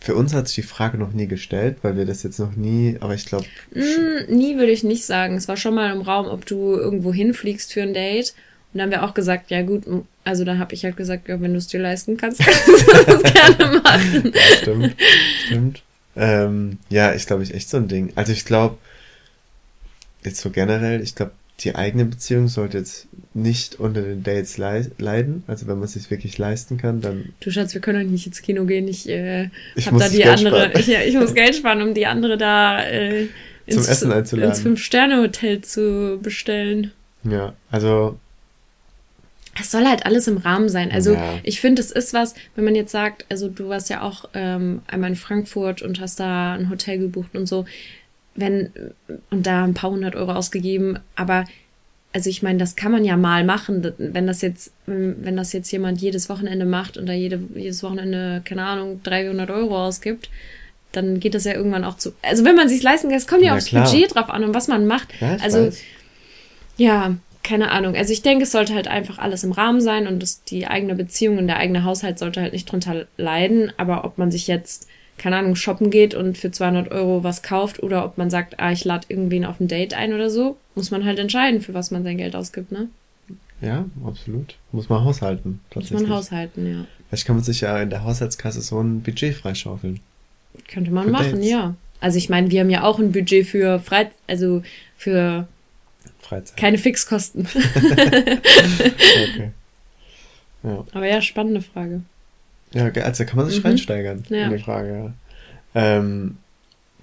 Für 0.00 0.17
uns 0.17 0.35
hat 0.35 0.49
sich 0.49 0.57
die 0.57 0.62
Frage 0.62 0.99
noch 0.99 1.12
nie 1.12 1.29
gestellt, 1.29 1.76
weil 1.83 1.97
wir 1.97 2.05
das 2.05 2.25
jetzt 2.25 2.41
noch 2.41 2.57
nie, 2.57 2.97
aber 3.00 3.14
ich 3.14 3.25
glaube, 3.25 3.47
mm, 3.73 4.35
nie 4.35 4.57
würde 4.57 4.73
ich 4.73 4.83
nicht 4.83 5.05
sagen. 5.05 5.37
Es 5.37 5.47
war 5.47 5.57
schon 5.57 5.76
mal 5.76 5.93
im 5.95 6.02
Raum, 6.02 6.26
ob 6.26 6.45
du 6.45 6.75
irgendwo 6.75 7.12
hinfliegst 7.12 7.73
für 7.73 7.83
ein 7.83 7.95
Date. 7.95 8.35
Und 8.73 8.79
dann 8.79 8.87
haben 8.87 8.91
wir 8.91 9.05
auch 9.05 9.14
gesagt, 9.14 9.50
ja 9.52 9.62
gut, 9.62 9.85
also 10.25 10.45
da 10.45 10.59
habe 10.59 10.75
ich 10.75 10.85
halt 10.85 10.97
gesagt, 10.97 11.29
ja, 11.29 11.41
wenn 11.41 11.52
du 11.52 11.59
es 11.59 11.69
dir 11.69 11.79
leisten 11.81 12.17
kannst, 12.17 12.41
kannst 12.45 12.69
du 12.69 13.05
das 13.07 13.23
gerne 13.23 13.81
machen. 13.85 14.33
stimmt, 14.61 14.97
stimmt. 15.47 15.83
Ähm, 16.17 16.79
ja, 16.88 17.11
ist 17.11 17.29
glaube 17.29 17.43
ich 17.45 17.55
echt 17.55 17.69
so 17.71 17.76
ein 17.76 17.87
Ding. 17.88 18.12
Also 18.17 18.33
ich 18.33 18.45
glaube, 18.45 18.79
jetzt 20.25 20.41
so 20.41 20.50
generell, 20.50 21.00
ich 21.00 21.14
glaube, 21.14 21.33
die 21.64 21.75
eigene 21.75 22.04
Beziehung 22.04 22.49
sollte 22.49 22.78
jetzt 22.78 23.07
nicht 23.35 23.78
unter 23.78 24.02
den 24.02 24.23
Dates 24.23 24.59
leiden. 24.59 25.45
Also 25.47 25.66
wenn 25.66 25.76
man 25.76 25.85
es 25.85 25.92
sich 25.92 26.11
wirklich 26.11 26.37
leisten 26.38 26.76
kann, 26.76 27.00
dann. 27.00 27.33
Du 27.40 27.50
Schatz, 27.50 27.73
wir 27.75 27.81
können 27.81 28.04
doch 28.04 28.11
nicht 28.11 28.26
ins 28.26 28.42
Kino 28.42 28.64
gehen. 28.64 28.88
Ich, 28.88 29.09
äh, 29.09 29.49
ich 29.76 29.87
hab 29.87 29.99
da 29.99 30.09
die 30.09 30.19
Geld 30.19 30.38
andere. 30.38 30.73
Ich, 30.78 30.88
ich 31.07 31.14
muss 31.14 31.35
Geld 31.35 31.54
sparen, 31.54 31.83
um 31.83 31.95
die 31.95 32.07
andere 32.07 32.37
da 32.37 32.83
äh, 32.83 33.28
ins, 33.66 33.85
Zum 33.85 33.92
Essen 33.92 34.12
einzuladen. 34.12 34.50
ins 34.50 34.61
Fünf-Sterne-Hotel 34.61 35.61
zu 35.62 36.19
bestellen. 36.21 36.92
Ja, 37.25 37.54
also. 37.71 38.19
Es 39.61 39.71
soll 39.71 39.85
halt 39.85 40.07
alles 40.07 40.28
im 40.28 40.38
Rahmen 40.38 40.71
sein. 40.71 40.90
Also 40.90 41.12
ja. 41.12 41.38
ich 41.42 41.61
finde, 41.61 41.83
es 41.83 41.90
ist 41.90 42.14
was, 42.14 42.35
wenn 42.57 42.64
man 42.64 42.75
jetzt 42.75 42.90
sagt, 42.90 43.26
also 43.28 43.49
du 43.49 43.69
warst 43.69 43.90
ja 43.90 44.00
auch 44.00 44.25
ähm, 44.33 44.81
einmal 44.87 45.11
in 45.11 45.16
Frankfurt 45.16 45.83
und 45.83 46.00
hast 46.00 46.21
da 46.21 46.54
ein 46.54 46.71
Hotel 46.71 46.99
gebucht 46.99 47.37
und 47.37 47.47
so 47.47 47.66
wenn, 48.35 48.71
und 49.31 49.47
da 49.47 49.65
ein 49.65 49.75
paar 49.75 49.91
hundert 49.91 50.15
Euro 50.15 50.33
ausgegeben, 50.33 50.99
aber 51.17 51.45
also 52.15 52.29
ich 52.29 52.43
meine, 52.43 52.59
das 52.59 52.77
kann 52.77 52.93
man 52.93 53.05
ja 53.05 53.17
mal 53.17 53.43
machen, 53.45 53.93
wenn 53.97 54.27
das 54.27 54.43
jetzt, 54.43 54.73
wenn 54.87 55.37
das 55.37 55.53
jetzt 55.53 55.71
jemand 55.73 56.01
jedes 56.01 56.29
Wochenende 56.29 56.67
macht 56.67 56.99
und 56.99 57.07
da 57.07 57.12
jede, 57.12 57.41
jedes 57.55 57.83
Wochenende, 57.83 58.43
keine 58.45 58.65
Ahnung, 58.65 59.01
300 59.03 59.51
Euro 59.51 59.87
ausgibt, 59.87 60.29
dann 60.93 61.21
geht 61.21 61.35
das 61.35 61.45
ja 61.45 61.55
irgendwann 61.55 61.85
auch 61.85 61.97
zu. 61.97 62.12
Also 62.21 62.45
wenn 62.45 62.55
man 62.55 62.69
sich 62.69 62.83
leisten 62.83 63.09
kann, 63.09 63.17
es 63.17 63.27
kommt 63.27 63.43
ja, 63.43 63.49
ja 63.49 63.57
aufs 63.57 63.67
klar. 63.67 63.85
Budget 63.85 64.15
drauf 64.15 64.29
an 64.29 64.45
und 64.45 64.55
was 64.55 64.69
man 64.69 64.87
macht. 64.87 65.09
Ja, 65.21 65.37
also 65.43 65.67
weiß. 65.67 65.81
ja, 66.77 67.17
keine 67.43 67.71
Ahnung. 67.71 67.97
Also 67.97 68.12
ich 68.12 68.23
denke, 68.23 68.45
es 68.45 68.53
sollte 68.53 68.75
halt 68.75 68.89
einfach 68.89 69.19
alles 69.19 69.43
im 69.43 69.53
Rahmen 69.53 69.81
sein 69.81 70.07
und 70.07 70.23
das, 70.23 70.45
die 70.45 70.67
eigene 70.67 70.95
Beziehung 70.95 71.39
und 71.39 71.47
der 71.47 71.57
eigene 71.57 71.85
Haushalt 71.85 72.19
sollte 72.19 72.43
halt 72.43 72.53
nicht 72.53 72.71
drunter 72.71 73.07
leiden. 73.17 73.73
Aber 73.79 74.05
ob 74.05 74.19
man 74.19 74.31
sich 74.31 74.47
jetzt 74.47 74.87
keine 75.23 75.37
Ahnung, 75.37 75.55
shoppen 75.55 75.91
geht 75.91 76.17
und 76.17 76.37
für 76.37 76.50
200 76.50 76.91
Euro 76.91 77.23
was 77.23 77.45
kauft 77.45 77.81
oder 77.81 78.05
ob 78.05 78.19
man 78.19 78.29
sagt, 78.29 78.59
ah, 78.59 78.73
ich 78.73 78.85
lade 78.85 79.07
irgendwen 79.09 79.45
auf 79.45 79.61
ein 79.61 79.69
Date 79.69 79.95
ein 79.95 80.12
oder 80.12 80.31
so, 80.31 80.57
muss 80.75 80.91
man 80.91 81.05
halt 81.05 81.21
entscheiden, 81.21 81.61
für 81.61 81.75
was 81.75 81.93
man 81.93 82.02
sein 82.02 82.19
Geld 82.19 82.35
ausgibt, 82.35 82.73
ne? 82.73 82.88
Ja, 83.61 83.85
absolut. 84.05 84.57
Muss 84.73 84.88
man 84.88 85.05
haushalten. 85.05 85.61
Muss 85.76 85.93
man 85.93 86.09
haushalten, 86.09 86.67
ja. 86.67 86.87
Vielleicht 87.09 87.25
kann 87.25 87.37
man 87.37 87.45
sich 87.45 87.61
ja 87.61 87.81
in 87.81 87.91
der 87.91 88.02
Haushaltskasse 88.02 88.62
so 88.62 88.81
ein 88.81 89.02
Budget 89.02 89.37
freischaufeln. 89.37 90.00
Könnte 90.67 90.91
man 90.91 91.05
für 91.05 91.12
machen, 91.12 91.33
Dates. 91.35 91.49
ja. 91.49 91.76
Also 92.00 92.19
ich 92.19 92.29
meine, 92.29 92.50
wir 92.50 92.59
haben 92.59 92.71
ja 92.71 92.83
auch 92.83 92.99
ein 92.99 93.12
Budget 93.12 93.47
für 93.47 93.79
Frei 93.79 94.11
also 94.26 94.62
für 94.97 95.47
Freizeit. 96.21 96.57
keine 96.57 96.79
Fixkosten. 96.79 97.47
okay. 97.55 99.52
Ja. 100.64 100.85
Aber 100.93 101.07
ja, 101.07 101.23
spannende 101.23 101.62
Frage. 101.62 102.02
Ja, 102.75 102.87
also 102.87 103.25
kann 103.25 103.37
man 103.37 103.49
sich 103.49 103.62
mhm. 103.62 103.69
reinsteigern 103.69 104.25
ja. 104.29 104.47
in 104.47 104.57
die 104.57 104.62
Frage, 104.62 104.93
ja. 104.95 105.14
Ähm, 105.75 106.38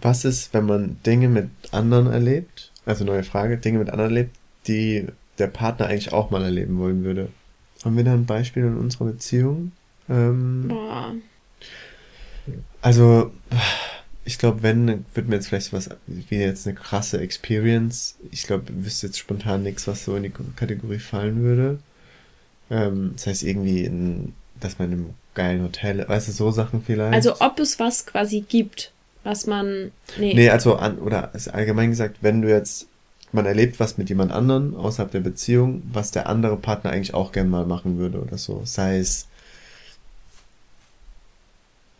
was 0.02 0.26
ist, 0.26 0.54
wenn 0.54 0.66
man 0.66 0.98
Dinge 1.06 1.28
mit 1.28 1.50
anderen 1.72 2.08
erlebt, 2.08 2.72
also 2.86 3.04
neue 3.04 3.24
Frage, 3.24 3.58
Dinge 3.58 3.80
mit 3.80 3.90
anderen 3.90 4.12
erlebt, 4.12 4.36
die 4.68 5.08
der 5.38 5.48
Partner 5.48 5.88
eigentlich 5.88 6.14
auch 6.14 6.32
mal 6.32 6.44
erleben 6.44 6.78
wollen 6.78 7.04
würde? 7.04 7.30
Haben 7.84 7.98
wir 7.98 8.04
da 8.04 8.14
ein 8.14 8.26
Beispiel 8.26 8.64
in 8.64 8.78
unserer 8.78 9.06
Beziehung? 9.06 9.72
Ähm, 10.10 10.68
Boah. 10.68 11.14
Also, 12.82 13.32
ich 14.26 14.38
glaube, 14.38 14.64
wenn, 14.64 15.06
wird 15.14 15.28
mir 15.28 15.36
jetzt 15.36 15.48
vielleicht 15.48 15.74
was 15.74 15.90
wie 16.08 16.36
jetzt 16.36 16.68
eine 16.68 16.76
krasse 16.76 17.20
Experience. 17.20 18.18
Ich 18.32 18.44
glaube, 18.44 18.66
ich 18.72 18.86
wüsste 18.86 19.08
jetzt 19.08 19.20
spontan 19.20 19.64
nichts, 19.64 19.88
was 19.88 20.06
so 20.06 20.16
in 20.16 20.24
die 20.24 20.34
Kategorie 20.56 21.00
fallen 21.00 21.42
würde. 21.42 21.80
Ähm, 22.70 23.14
das 23.16 23.28
heißt, 23.28 23.44
irgendwie, 23.44 23.86
in, 23.86 24.34
dass 24.60 24.80
man 24.80 24.92
im 24.92 25.10
geilen 25.34 25.64
Hotel, 25.64 26.08
weißt 26.08 26.28
du, 26.28 26.32
so 26.32 26.52
Sachen 26.52 26.82
vielleicht. 26.82 27.14
Also 27.14 27.40
ob 27.40 27.60
es 27.60 27.80
was 27.80 28.06
quasi 28.06 28.42
gibt, 28.42 28.92
was 29.24 29.48
man. 29.48 29.92
Nee, 30.18 30.34
nee 30.34 30.50
also 30.50 30.76
an, 30.76 31.00
oder 31.00 31.32
allgemein 31.52 31.90
gesagt, 31.90 32.18
wenn 32.22 32.42
du 32.42 32.50
jetzt, 32.50 32.88
man 33.32 33.46
erlebt 33.46 33.80
was 33.80 33.98
mit 33.98 34.10
jemand 34.10 34.32
anderen 34.32 34.76
außerhalb 34.76 35.12
der 35.12 35.20
Beziehung, 35.22 35.84
was 35.92 36.12
der 36.12 36.28
andere 36.28 36.58
Partner 36.58 36.92
eigentlich 36.92 37.14
auch 37.14 37.32
gern 37.32 37.50
mal 37.50 37.66
machen 37.66 37.98
würde 37.98 38.22
oder 38.22 38.38
so. 38.38 38.62
Sei 38.66 38.98
es. 38.98 39.28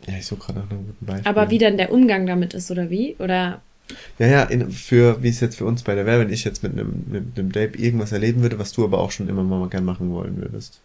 Ja, 0.08 0.16
ich 0.18 0.26
suche 0.26 0.48
gerade 0.48 0.60
nach 0.60 0.70
einem 0.70 0.88
guten 0.88 1.06
Beispiel. 1.06 1.30
Aber 1.30 1.50
wie 1.50 1.58
dann 1.58 1.78
der 1.78 1.92
Umgang 1.92 2.26
damit 2.26 2.54
ist, 2.54 2.72
oder 2.72 2.90
wie? 2.90 3.16
Oder. 3.20 3.62
Ja, 4.20 4.28
ja, 4.28 4.44
in, 4.44 4.72
für, 4.72 5.24
wie 5.24 5.30
es 5.30 5.40
jetzt 5.40 5.58
für 5.58 5.66
uns 5.66 5.84
beide 5.84 6.06
wäre, 6.06 6.20
wenn 6.20 6.32
ich 6.32 6.44
jetzt 6.44 6.62
mit 6.62 6.74
einem, 6.74 7.06
mit 7.10 7.38
einem 7.38 7.52
Date 7.52 7.76
irgendwas 7.76 8.12
erleben 8.12 8.42
würde, 8.42 8.60
was 8.60 8.72
du 8.72 8.84
aber 8.84 9.00
auch 9.00 9.12
schon 9.12 9.28
immer 9.28 9.44
mal 9.44 9.68
gern 9.68 9.84
machen 9.84 10.12
wollen 10.12 10.38
würdest. 10.38 10.80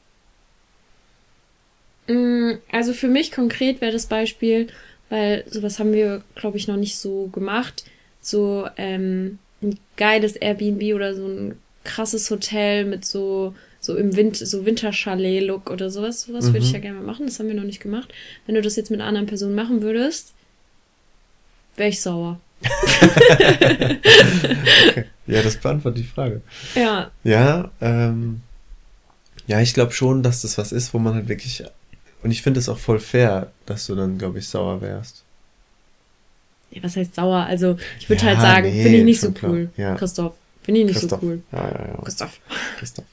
Mm, 2.06 2.52
also 2.70 2.92
für 2.92 3.08
mich 3.08 3.32
konkret 3.32 3.80
wäre 3.80 3.92
das 3.92 4.06
Beispiel, 4.06 4.68
weil 5.11 5.44
sowas 5.49 5.78
haben 5.78 5.92
wir, 5.92 6.23
glaube 6.34 6.56
ich, 6.56 6.68
noch 6.68 6.76
nicht 6.76 6.96
so 6.99 7.28
gemacht. 7.28 7.84
So 8.20 8.68
ähm, 8.76 9.38
ein 9.62 9.78
geiles 9.96 10.37
Airbnb 10.37 10.94
oder 10.94 11.14
so 11.14 11.26
ein 11.26 11.58
krasses 11.84 12.30
Hotel 12.30 12.84
mit 12.84 13.04
so 13.04 13.54
so 13.84 13.96
im 13.96 14.16
Winter, 14.16 14.46
so 14.46 14.64
Winterchalet-Look 14.64 15.70
oder 15.70 15.90
sowas. 15.90 16.23
Sowas 16.23 16.46
mhm. 16.46 16.54
würde 16.54 16.66
ich 16.66 16.73
ja 16.73 16.78
gerne 16.78 16.99
mal 16.99 17.04
machen. 17.04 17.26
Das 17.26 17.38
haben 17.38 17.49
wir 17.49 17.54
noch 17.54 17.64
nicht 17.64 17.80
gemacht. 17.80 18.12
Wenn 18.46 18.54
du 18.54 18.62
das 18.62 18.76
jetzt 18.76 18.90
mit 18.90 19.00
einer 19.00 19.08
anderen 19.08 19.26
Person 19.26 19.54
machen 19.54 19.82
würdest, 19.82 20.32
wäre 21.76 21.90
ich 21.90 22.00
sauer. 22.00 22.40
okay. 23.02 23.99
Ja, 25.26 25.42
das 25.42 25.56
beantwortet 25.56 26.04
die 26.04 26.08
Frage. 26.08 26.42
Ja. 26.75 27.11
Ja, 27.25 27.70
ähm, 27.80 28.42
ja, 29.46 29.61
ich 29.61 29.73
glaube 29.73 29.92
schon, 29.92 30.23
dass 30.23 30.42
das 30.42 30.58
was 30.58 30.70
ist, 30.70 30.92
wo 30.92 30.99
man 30.99 31.14
halt 31.14 31.28
wirklich 31.28 31.64
und 32.24 32.30
ich 32.30 32.42
finde 32.42 32.58
es 32.58 32.70
auch 32.70 32.78
voll 32.78 32.98
fair, 32.98 33.52
dass 33.66 33.86
du 33.86 33.94
dann, 33.94 34.16
glaube 34.16 34.38
ich, 34.38 34.48
sauer 34.48 34.80
wärst. 34.80 35.22
Ja, 36.70 36.82
was 36.82 36.96
heißt 36.96 37.14
sauer? 37.14 37.44
Also, 37.44 37.76
ich 38.00 38.08
würde 38.08 38.22
ja, 38.22 38.28
halt 38.28 38.40
sagen, 38.40 38.70
nee, 38.70 38.82
finde 38.82 38.98
ich 38.98 39.04
nicht 39.04 39.20
so 39.20 39.32
cool. 39.42 39.68
Ja. 39.76 39.94
Christoph, 39.94 40.32
finde 40.62 40.80
ich 40.80 40.86
nicht 40.86 40.98
Christoph. 40.98 41.20
so 41.20 41.26
cool. 41.26 41.42
Ja, 41.52 41.58
ja, 41.58 41.86
ja. 41.88 42.02
Christoph. 42.02 42.40
Christoph. 42.78 43.04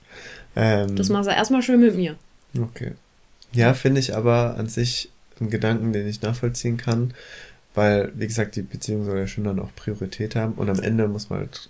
Ähm, 0.55 0.95
das 0.95 1.09
machst 1.09 1.29
du 1.29 1.33
erstmal 1.33 1.61
schön 1.61 1.81
mit 1.81 1.95
mir. 1.95 2.15
Okay. 2.57 2.93
Ja, 3.51 3.73
finde 3.73 3.99
ich 3.99 4.15
aber 4.15 4.55
an 4.57 4.69
sich 4.69 5.09
einen 5.41 5.49
Gedanken, 5.49 5.91
den 5.91 6.07
ich 6.07 6.21
nachvollziehen 6.21 6.77
kann, 6.77 7.13
weil, 7.75 8.13
wie 8.15 8.27
gesagt, 8.27 8.55
die 8.55 8.61
Beziehung 8.61 9.03
soll 9.03 9.17
ja 9.17 9.27
schon 9.27 9.43
dann 9.43 9.59
auch 9.59 9.75
Priorität 9.75 10.37
haben 10.37 10.53
und 10.53 10.69
am 10.69 10.79
Ende 10.79 11.09
muss 11.09 11.29
man 11.29 11.39
halt 11.39 11.69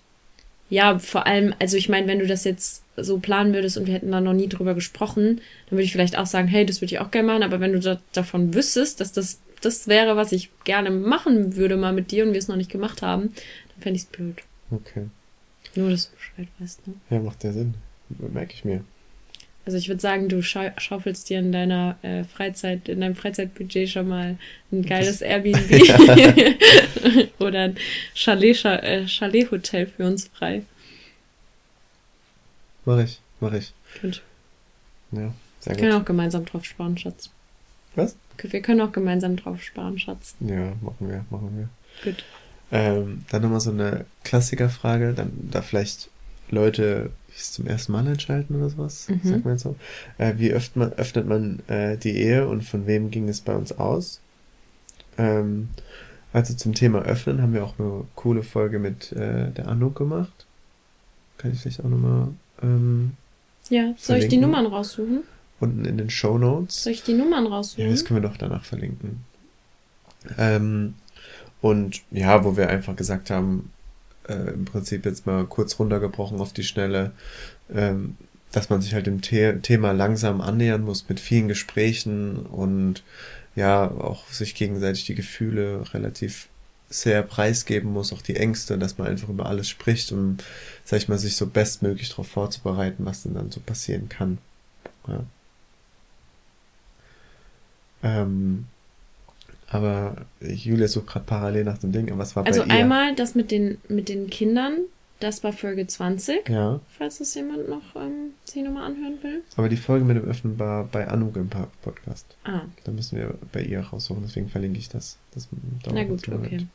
ja, 0.72 1.00
vor 1.00 1.28
allem, 1.28 1.54
also 1.60 1.76
ich 1.76 1.90
meine, 1.90 2.08
wenn 2.08 2.20
du 2.20 2.28
das 2.28 2.46
jetzt 2.46 2.82
so 3.04 3.20
planen 3.20 3.54
würdest 3.54 3.78
und 3.78 3.88
wir 3.88 3.94
hätten 3.94 4.12
da 4.12 4.22
noch 4.22 4.34
nie 4.34 4.50
drüber 4.50 4.74
gesprochen, 4.74 5.42
dann 5.70 5.78
würde 5.78 5.84
ich 5.84 5.92
vielleicht 5.92 6.18
auch 6.18 6.26
sagen, 6.26 6.48
hey, 6.48 6.66
das 6.66 6.82
würde 6.82 6.94
ich 6.94 7.00
auch 7.00 7.12
gerne 7.12 7.28
machen, 7.28 7.44
aber 7.44 7.60
wenn 7.60 7.74
du 7.74 7.80
da, 7.80 8.00
davon 8.14 8.54
wüsstest, 8.54 9.00
dass 9.00 9.12
das 9.12 9.40
das 9.62 9.88
wäre, 9.88 10.16
was 10.16 10.32
ich 10.32 10.50
gerne 10.64 10.90
machen 10.90 11.56
würde 11.56 11.78
mal 11.78 11.94
mit 11.94 12.12
dir 12.12 12.26
und 12.26 12.34
wir 12.34 12.40
es 12.40 12.48
noch 12.48 12.56
nicht 12.56 12.72
gemacht 12.72 13.02
haben, 13.02 13.28
dann 13.28 13.82
fände 13.82 13.98
ich 13.98 14.04
es 14.04 14.10
blöd. 14.10 14.38
Okay. 14.72 15.08
Nur, 15.76 15.90
dass 15.90 16.10
du 16.10 16.16
Bescheid 16.16 16.48
weißt, 16.60 16.88
ne? 16.88 16.94
Ja, 17.10 17.20
macht 17.20 17.44
ja 17.44 17.54
Sinn. 17.54 17.76
Merke 18.10 18.54
ich 18.54 18.66
mir. 18.66 18.84
Also 19.64 19.78
ich 19.78 19.88
würde 19.88 20.02
sagen, 20.02 20.28
du 20.28 20.42
scha 20.42 20.74
schaufelst 20.78 21.30
dir 21.30 21.40
in 21.40 21.52
deiner 21.52 21.98
äh, 22.02 22.24
Freizeit, 22.24 22.90
in 22.90 23.00
deinem 23.00 23.16
Freizeitbudget 23.16 23.90
schon 23.90 24.08
mal 24.08 24.38
ein 24.72 24.82
geiles 24.82 25.22
Airbnb 25.22 25.70
oder 27.40 27.60
ein 27.66 27.76
Chalet-Hotel 28.16 29.04
äh, 29.04 29.08
Chalet 29.08 29.48
für 29.48 30.06
uns 30.06 30.28
frei. 30.34 30.64
Mach 32.86 33.00
ich, 33.00 33.22
mach 33.40 33.54
ich. 33.54 33.74
Gut. 34.02 34.24
Ja, 35.12 35.20
sehr 35.20 35.24
gut. 35.24 35.34
Wir 35.66 35.76
können 35.76 36.02
auch 36.02 36.06
gemeinsam 36.06 36.46
drauf 36.46 36.66
sparen, 36.66 36.98
Schatz. 36.98 37.30
Was? 37.96 38.16
Wir 38.42 38.62
können 38.62 38.82
auch 38.82 38.92
gemeinsam 38.92 39.36
drauf 39.36 39.62
sparen, 39.62 40.00
Schatz. 40.00 40.36
Ja, 40.40 40.74
machen 40.82 41.10
wir, 41.10 41.26
machen 41.30 41.58
wir. 41.58 41.70
Gut. 42.04 42.24
Ähm, 42.72 43.26
dann 43.30 43.42
nochmal 43.42 43.60
so 43.60 43.72
eine 43.72 44.06
Klassikerfrage, 44.24 45.14
dann 45.14 45.50
da 45.52 45.62
vielleicht 45.62 46.10
Leute 46.50 47.12
zum 47.36 47.68
ersten 47.68 47.92
Mal 47.92 48.08
entscheiden 48.08 48.56
oder 48.56 48.70
sowas, 48.70 49.08
mhm. 49.10 49.20
sagt 49.24 49.46
man 49.46 49.58
so. 49.58 49.76
Äh, 50.18 50.34
wie 50.38 50.52
öffnet 50.52 50.76
man, 50.76 50.94
öffnet 50.94 51.28
man 51.28 51.60
äh, 51.68 51.98
die 51.98 52.18
Ehe 52.18 52.48
und 52.48 52.64
von 52.64 52.88
wem 52.88 53.12
ging 53.12 53.28
es 53.30 53.42
bei 53.42 53.56
uns 53.56 53.72
aus? 53.74 54.22
Ähm, 55.18 55.70
also 56.34 56.54
zum 56.54 56.74
Thema 56.74 57.02
Öffnen 57.02 57.42
haben 57.42 57.54
wir 57.54 57.64
auch 57.64 57.78
eine 57.78 58.06
coole 58.16 58.44
Folge 58.44 58.80
mit 58.80 59.12
äh, 59.12 59.52
der 59.52 59.68
Anouk 59.68 59.96
gemacht. 59.96 60.46
Kann 61.38 61.52
ich 61.52 61.60
vielleicht 61.60 61.82
auch 61.82 61.90
nochmal. 61.90 62.30
Ähm, 62.62 63.12
ja, 63.70 63.84
soll 63.84 63.96
verlinken. 63.96 64.24
ich 64.24 64.30
die 64.30 64.38
Nummern 64.38 64.66
raussuchen? 64.66 65.24
Unten 65.60 65.86
in 65.86 65.98
den 65.98 66.10
Show 66.10 66.38
Notes. 66.38 66.84
Soll 66.84 66.94
ich 66.94 67.04
die 67.04 67.14
Nummern 67.14 67.48
raussuchen? 67.48 67.86
Ja, 67.86 67.92
das 67.92 68.06
können 68.06 68.22
wir 68.22 68.30
doch 68.30 68.38
danach 68.38 68.66
verlinken. 68.66 69.24
Ähm, 70.38 70.96
und 71.62 72.02
ja, 72.12 72.44
wo 72.44 72.58
wir 72.58 72.70
einfach 72.70 72.96
gesagt 72.96 73.30
haben, 73.30 73.72
äh, 74.28 74.54
im 74.54 74.66
Prinzip 74.66 75.06
jetzt 75.06 75.26
mal 75.26 75.46
kurz 75.46 75.80
runtergebrochen 75.80 76.40
auf 76.40 76.54
die 76.54 76.64
Schnelle, 76.64 77.12
ähm, 77.74 78.18
dass 78.52 78.70
man 78.70 78.82
sich 78.82 78.94
halt 78.94 79.08
dem 79.08 79.22
The 79.24 79.54
Thema 79.62 79.92
langsam 79.92 80.42
annähern 80.42 80.84
muss 80.84 81.08
mit 81.08 81.20
vielen 81.20 81.48
Gesprächen 81.48 82.38
und 82.38 83.04
ja, 83.56 83.90
auch 83.90 84.28
sich 84.28 84.56
gegenseitig 84.56 85.06
die 85.06 85.16
Gefühle 85.16 85.84
relativ 85.94 86.48
sehr 86.92 87.24
preisgeben 87.24 87.92
muss, 87.94 88.14
auch 88.14 88.22
die 88.22 88.36
Ängste, 88.36 88.78
dass 88.78 88.98
man 88.98 89.08
einfach 89.08 89.30
über 89.30 89.46
alles 89.48 89.70
spricht, 89.70 90.12
um, 90.12 90.38
sag 90.84 90.98
ich 90.98 91.08
mal, 91.08 91.18
sich 91.18 91.36
so 91.36 91.48
bestmöglich 91.48 92.10
darauf 92.10 92.28
vorzubereiten, 92.28 93.06
was 93.06 93.24
denn 93.24 93.34
dann 93.34 93.50
so 93.50 93.60
passieren 93.62 94.10
kann. 94.10 94.38
Ja. 95.08 95.24
Ähm, 98.04 98.66
aber 99.68 100.26
Julia 100.42 100.88
sucht 100.88 101.08
gerade 101.08 101.26
parallel 101.26 101.64
nach 101.64 101.78
dem 101.78 101.92
Ding. 101.92 102.12
Was 102.18 102.36
war 102.36 102.46
also 102.46 102.62
bei 102.62 102.68
ihr? 102.68 102.74
einmal 102.74 103.16
das 103.16 103.36
mit 103.36 103.52
den, 103.52 103.78
mit 103.88 104.10
den 104.10 104.30
Kindern, 104.30 104.80
Das 105.22 105.44
war 105.44 105.54
Folge 105.54 105.86
20. 105.88 106.50
Ja. 106.50 106.80
Falls 106.98 107.20
das 107.20 107.34
jemand 107.36 107.70
noch 107.70 107.96
ähm, 107.96 108.34
sich 108.44 108.64
nochmal 108.64 108.86
anhören 108.92 109.20
will. 109.22 109.44
Aber 109.56 109.70
die 109.70 109.78
Folge 109.78 110.04
mit 110.04 110.18
dem 110.18 110.26
Öffnen 110.26 110.58
war 110.60 110.84
bei 110.86 111.08
Anuk 111.08 111.38
im 111.38 111.48
Podcast. 111.50 112.26
Ah, 112.44 112.62
Da 112.84 112.92
müssen 112.92 113.18
wir 113.18 113.36
bei 113.52 113.62
ihr 113.62 113.80
raussuchen, 113.82 114.24
deswegen 114.24 114.50
verlinke 114.50 114.80
ich 114.80 114.90
das. 114.90 115.18
das 115.34 115.48
na 115.86 116.04
gut, 116.04 116.28
einen 116.28 116.42
Moment. 116.42 116.68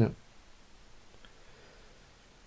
Ja. 0.00 0.10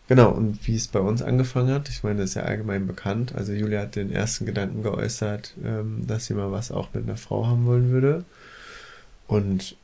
Genau, 0.07 0.31
und 0.31 0.67
wie 0.67 0.75
es 0.75 0.87
bei 0.89 0.99
uns 0.99 1.21
angefangen 1.21 1.73
hat, 1.73 1.87
ich 1.87 2.03
meine, 2.03 2.19
das 2.19 2.31
ist 2.31 2.35
ja 2.35 2.43
allgemein 2.43 2.87
bekannt. 2.87 3.33
Also 3.35 3.53
Julia 3.53 3.81
hat 3.81 3.95
den 3.95 4.11
ersten 4.11 4.45
Gedanken 4.45 4.83
geäußert, 4.83 5.55
ähm, 5.63 6.05
dass 6.05 6.25
sie 6.25 6.33
mal 6.33 6.51
was 6.51 6.71
auch 6.71 6.89
mit 6.93 7.03
einer 7.03 7.17
Frau 7.17 7.47
haben 7.47 7.65
wollen 7.65 7.89
würde. 7.89 8.25
Und 9.27 9.77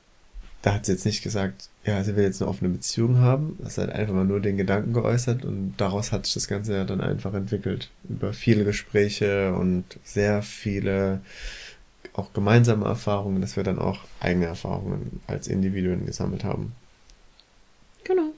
da 0.61 0.73
hat 0.73 0.85
sie 0.85 0.91
jetzt 0.91 1.05
nicht 1.05 1.23
gesagt, 1.23 1.69
ja, 1.85 2.03
sie 2.03 2.15
will 2.17 2.23
jetzt 2.23 2.41
eine 2.41 2.49
offene 2.51 2.69
Beziehung 2.69 3.19
haben. 3.19 3.57
Das 3.63 3.77
hat 3.77 3.91
einfach 3.91 4.13
mal 4.13 4.25
nur 4.25 4.41
den 4.41 4.57
Gedanken 4.57 4.93
geäußert 4.93 5.45
und 5.45 5.75
daraus 5.77 6.11
hat 6.11 6.25
sich 6.25 6.33
das 6.33 6.47
Ganze 6.49 6.75
ja 6.75 6.83
dann 6.83 6.99
einfach 6.99 7.33
entwickelt. 7.33 7.89
Über 8.09 8.33
viele 8.33 8.65
Gespräche 8.65 9.53
und 9.53 9.85
sehr 10.03 10.41
viele 10.41 11.21
auch 12.13 12.33
gemeinsame 12.33 12.85
Erfahrungen, 12.85 13.39
dass 13.41 13.55
wir 13.55 13.63
dann 13.63 13.79
auch 13.79 14.01
eigene 14.19 14.47
Erfahrungen 14.47 15.21
als 15.27 15.47
Individuen 15.47 16.05
gesammelt 16.05 16.43
haben. 16.43 16.73
Genau. 18.09 18.33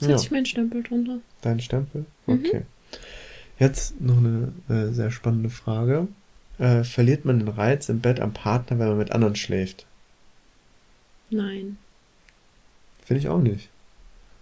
Ja. 0.00 0.08
Setze 0.08 0.24
ich 0.24 0.30
meinen 0.32 0.46
Stempel 0.46 0.82
drunter. 0.82 1.20
Dein 1.40 1.60
Stempel? 1.60 2.04
Mhm. 2.26 2.44
Okay. 2.44 2.62
Jetzt 3.60 4.00
noch 4.00 4.16
eine 4.16 4.52
äh, 4.68 4.92
sehr 4.92 5.12
spannende 5.12 5.50
Frage. 5.50 6.08
Äh, 6.58 6.82
verliert 6.82 7.24
man 7.24 7.38
den 7.38 7.48
Reiz 7.48 7.88
im 7.88 8.00
Bett 8.00 8.18
am 8.18 8.34
Partner, 8.34 8.80
wenn 8.80 8.88
man 8.88 8.98
mit 8.98 9.12
anderen 9.12 9.36
schläft? 9.36 9.86
Nein. 11.30 11.78
Finde 13.04 13.20
ich 13.20 13.28
auch 13.28 13.40
nicht. 13.40 13.68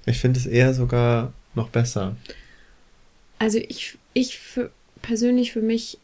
Ich 0.07 0.19
finde 0.19 0.41
es 0.41 0.47
eher 0.47 0.73
sogar 0.73 1.35
noch 1.55 1.69
besser. 1.69 2.17
Also 3.39 3.59
ich, 3.59 3.99
ich 4.15 4.39
für, 4.39 4.71
persönlich 5.03 5.53
für 5.53 5.61
mich 5.61 5.99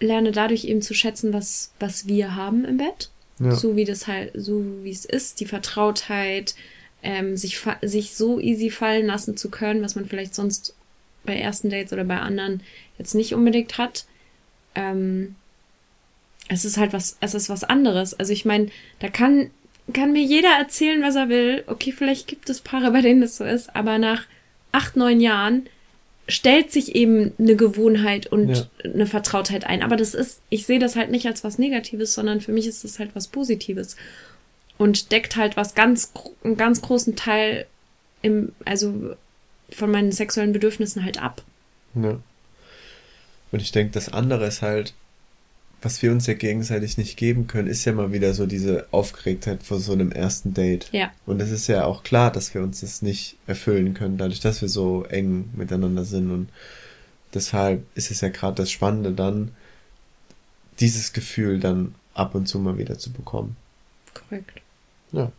lerne 0.00 0.32
dadurch 0.32 0.64
eben 0.64 0.82
zu 0.82 0.94
schätzen, 0.94 1.32
was, 1.32 1.70
was 1.78 2.08
wir 2.08 2.34
haben 2.34 2.64
im 2.64 2.78
Bett. 2.78 3.10
Ja. 3.38 3.54
So 3.54 3.76
wie 3.76 3.84
das 3.84 4.06
halt, 4.06 4.32
so 4.34 4.64
wie 4.82 4.90
es 4.90 5.04
ist, 5.04 5.40
die 5.40 5.46
Vertrautheit, 5.46 6.54
ähm, 7.02 7.36
sich, 7.36 7.60
sich 7.82 8.14
so 8.14 8.40
easy 8.40 8.70
fallen 8.70 9.06
lassen 9.06 9.36
zu 9.36 9.50
können, 9.50 9.82
was 9.82 9.94
man 9.94 10.06
vielleicht 10.06 10.34
sonst 10.34 10.74
bei 11.24 11.36
ersten 11.36 11.70
Dates 11.70 11.92
oder 11.92 12.04
bei 12.04 12.18
anderen 12.18 12.62
jetzt 12.98 13.14
nicht 13.14 13.34
unbedingt 13.34 13.78
hat. 13.78 14.06
Ähm, 14.74 15.34
es 16.48 16.64
ist 16.64 16.78
halt 16.78 16.92
was, 16.92 17.16
es 17.20 17.34
ist 17.34 17.48
was 17.48 17.64
anderes. 17.64 18.14
Also 18.14 18.32
ich 18.32 18.44
meine, 18.44 18.68
da 19.00 19.08
kann, 19.08 19.50
kann 19.92 20.12
mir 20.12 20.22
jeder 20.22 20.56
erzählen, 20.58 21.02
was 21.02 21.16
er 21.16 21.28
will. 21.28 21.64
Okay, 21.66 21.92
vielleicht 21.92 22.28
gibt 22.28 22.48
es 22.48 22.60
Paare, 22.60 22.90
bei 22.92 23.02
denen 23.02 23.20
das 23.20 23.36
so 23.36 23.44
ist, 23.44 23.74
aber 23.74 23.98
nach 23.98 24.24
acht, 24.72 24.96
neun 24.96 25.20
Jahren 25.20 25.68
stellt 26.28 26.72
sich 26.72 26.94
eben 26.96 27.32
eine 27.38 27.54
Gewohnheit 27.56 28.26
und 28.26 28.48
Ja. 28.50 28.66
eine 28.84 29.06
Vertrautheit 29.06 29.64
ein. 29.64 29.82
Aber 29.82 29.96
das 29.96 30.14
ist, 30.14 30.40
ich 30.50 30.66
sehe 30.66 30.78
das 30.80 30.96
halt 30.96 31.10
nicht 31.10 31.26
als 31.26 31.44
was 31.44 31.58
Negatives, 31.58 32.14
sondern 32.14 32.40
für 32.40 32.52
mich 32.52 32.66
ist 32.66 32.82
das 32.84 32.98
halt 32.98 33.10
was 33.14 33.28
Positives. 33.28 33.96
Und 34.78 35.12
deckt 35.12 35.36
halt 35.36 35.56
was 35.56 35.74
ganz, 35.74 36.12
einen 36.44 36.56
ganz 36.56 36.82
großen 36.82 37.16
Teil 37.16 37.66
im, 38.22 38.52
also 38.64 39.14
von 39.70 39.90
meinen 39.90 40.12
sexuellen 40.12 40.52
Bedürfnissen 40.52 41.04
halt 41.04 41.22
ab. 41.22 41.42
Ja. 41.94 42.18
Und 43.52 43.62
ich 43.62 43.72
denke, 43.72 43.92
das 43.92 44.12
andere 44.12 44.46
ist 44.46 44.62
halt, 44.62 44.92
was 45.82 46.02
wir 46.02 46.10
uns 46.10 46.26
ja 46.26 46.34
gegenseitig 46.34 46.98
nicht 46.98 47.16
geben 47.16 47.46
können, 47.46 47.68
ist 47.68 47.84
ja 47.84 47.92
mal 47.92 48.12
wieder 48.12 48.34
so 48.34 48.46
diese 48.46 48.86
Aufgeregtheit 48.90 49.62
vor 49.62 49.78
so 49.78 49.92
einem 49.92 50.10
ersten 50.10 50.54
Date. 50.54 50.88
Ja. 50.92 51.12
Und 51.26 51.40
es 51.40 51.50
ist 51.50 51.66
ja 51.66 51.84
auch 51.84 52.02
klar, 52.02 52.32
dass 52.32 52.54
wir 52.54 52.62
uns 52.62 52.80
das 52.80 53.02
nicht 53.02 53.36
erfüllen 53.46 53.94
können, 53.94 54.18
dadurch, 54.18 54.40
dass 54.40 54.62
wir 54.62 54.68
so 54.68 55.04
eng 55.04 55.50
miteinander 55.54 56.04
sind. 56.04 56.30
Und 56.30 56.48
deshalb 57.34 57.84
ist 57.94 58.10
es 58.10 58.20
ja 58.20 58.30
gerade 58.30 58.56
das 58.56 58.70
Spannende 58.70 59.12
dann, 59.12 59.52
dieses 60.80 61.12
Gefühl 61.12 61.60
dann 61.60 61.94
ab 62.14 62.34
und 62.34 62.46
zu 62.46 62.58
mal 62.58 62.78
wieder 62.78 62.98
zu 62.98 63.12
bekommen. 63.12 63.56
Korrekt. 64.14 64.60
Ja. 65.12 65.30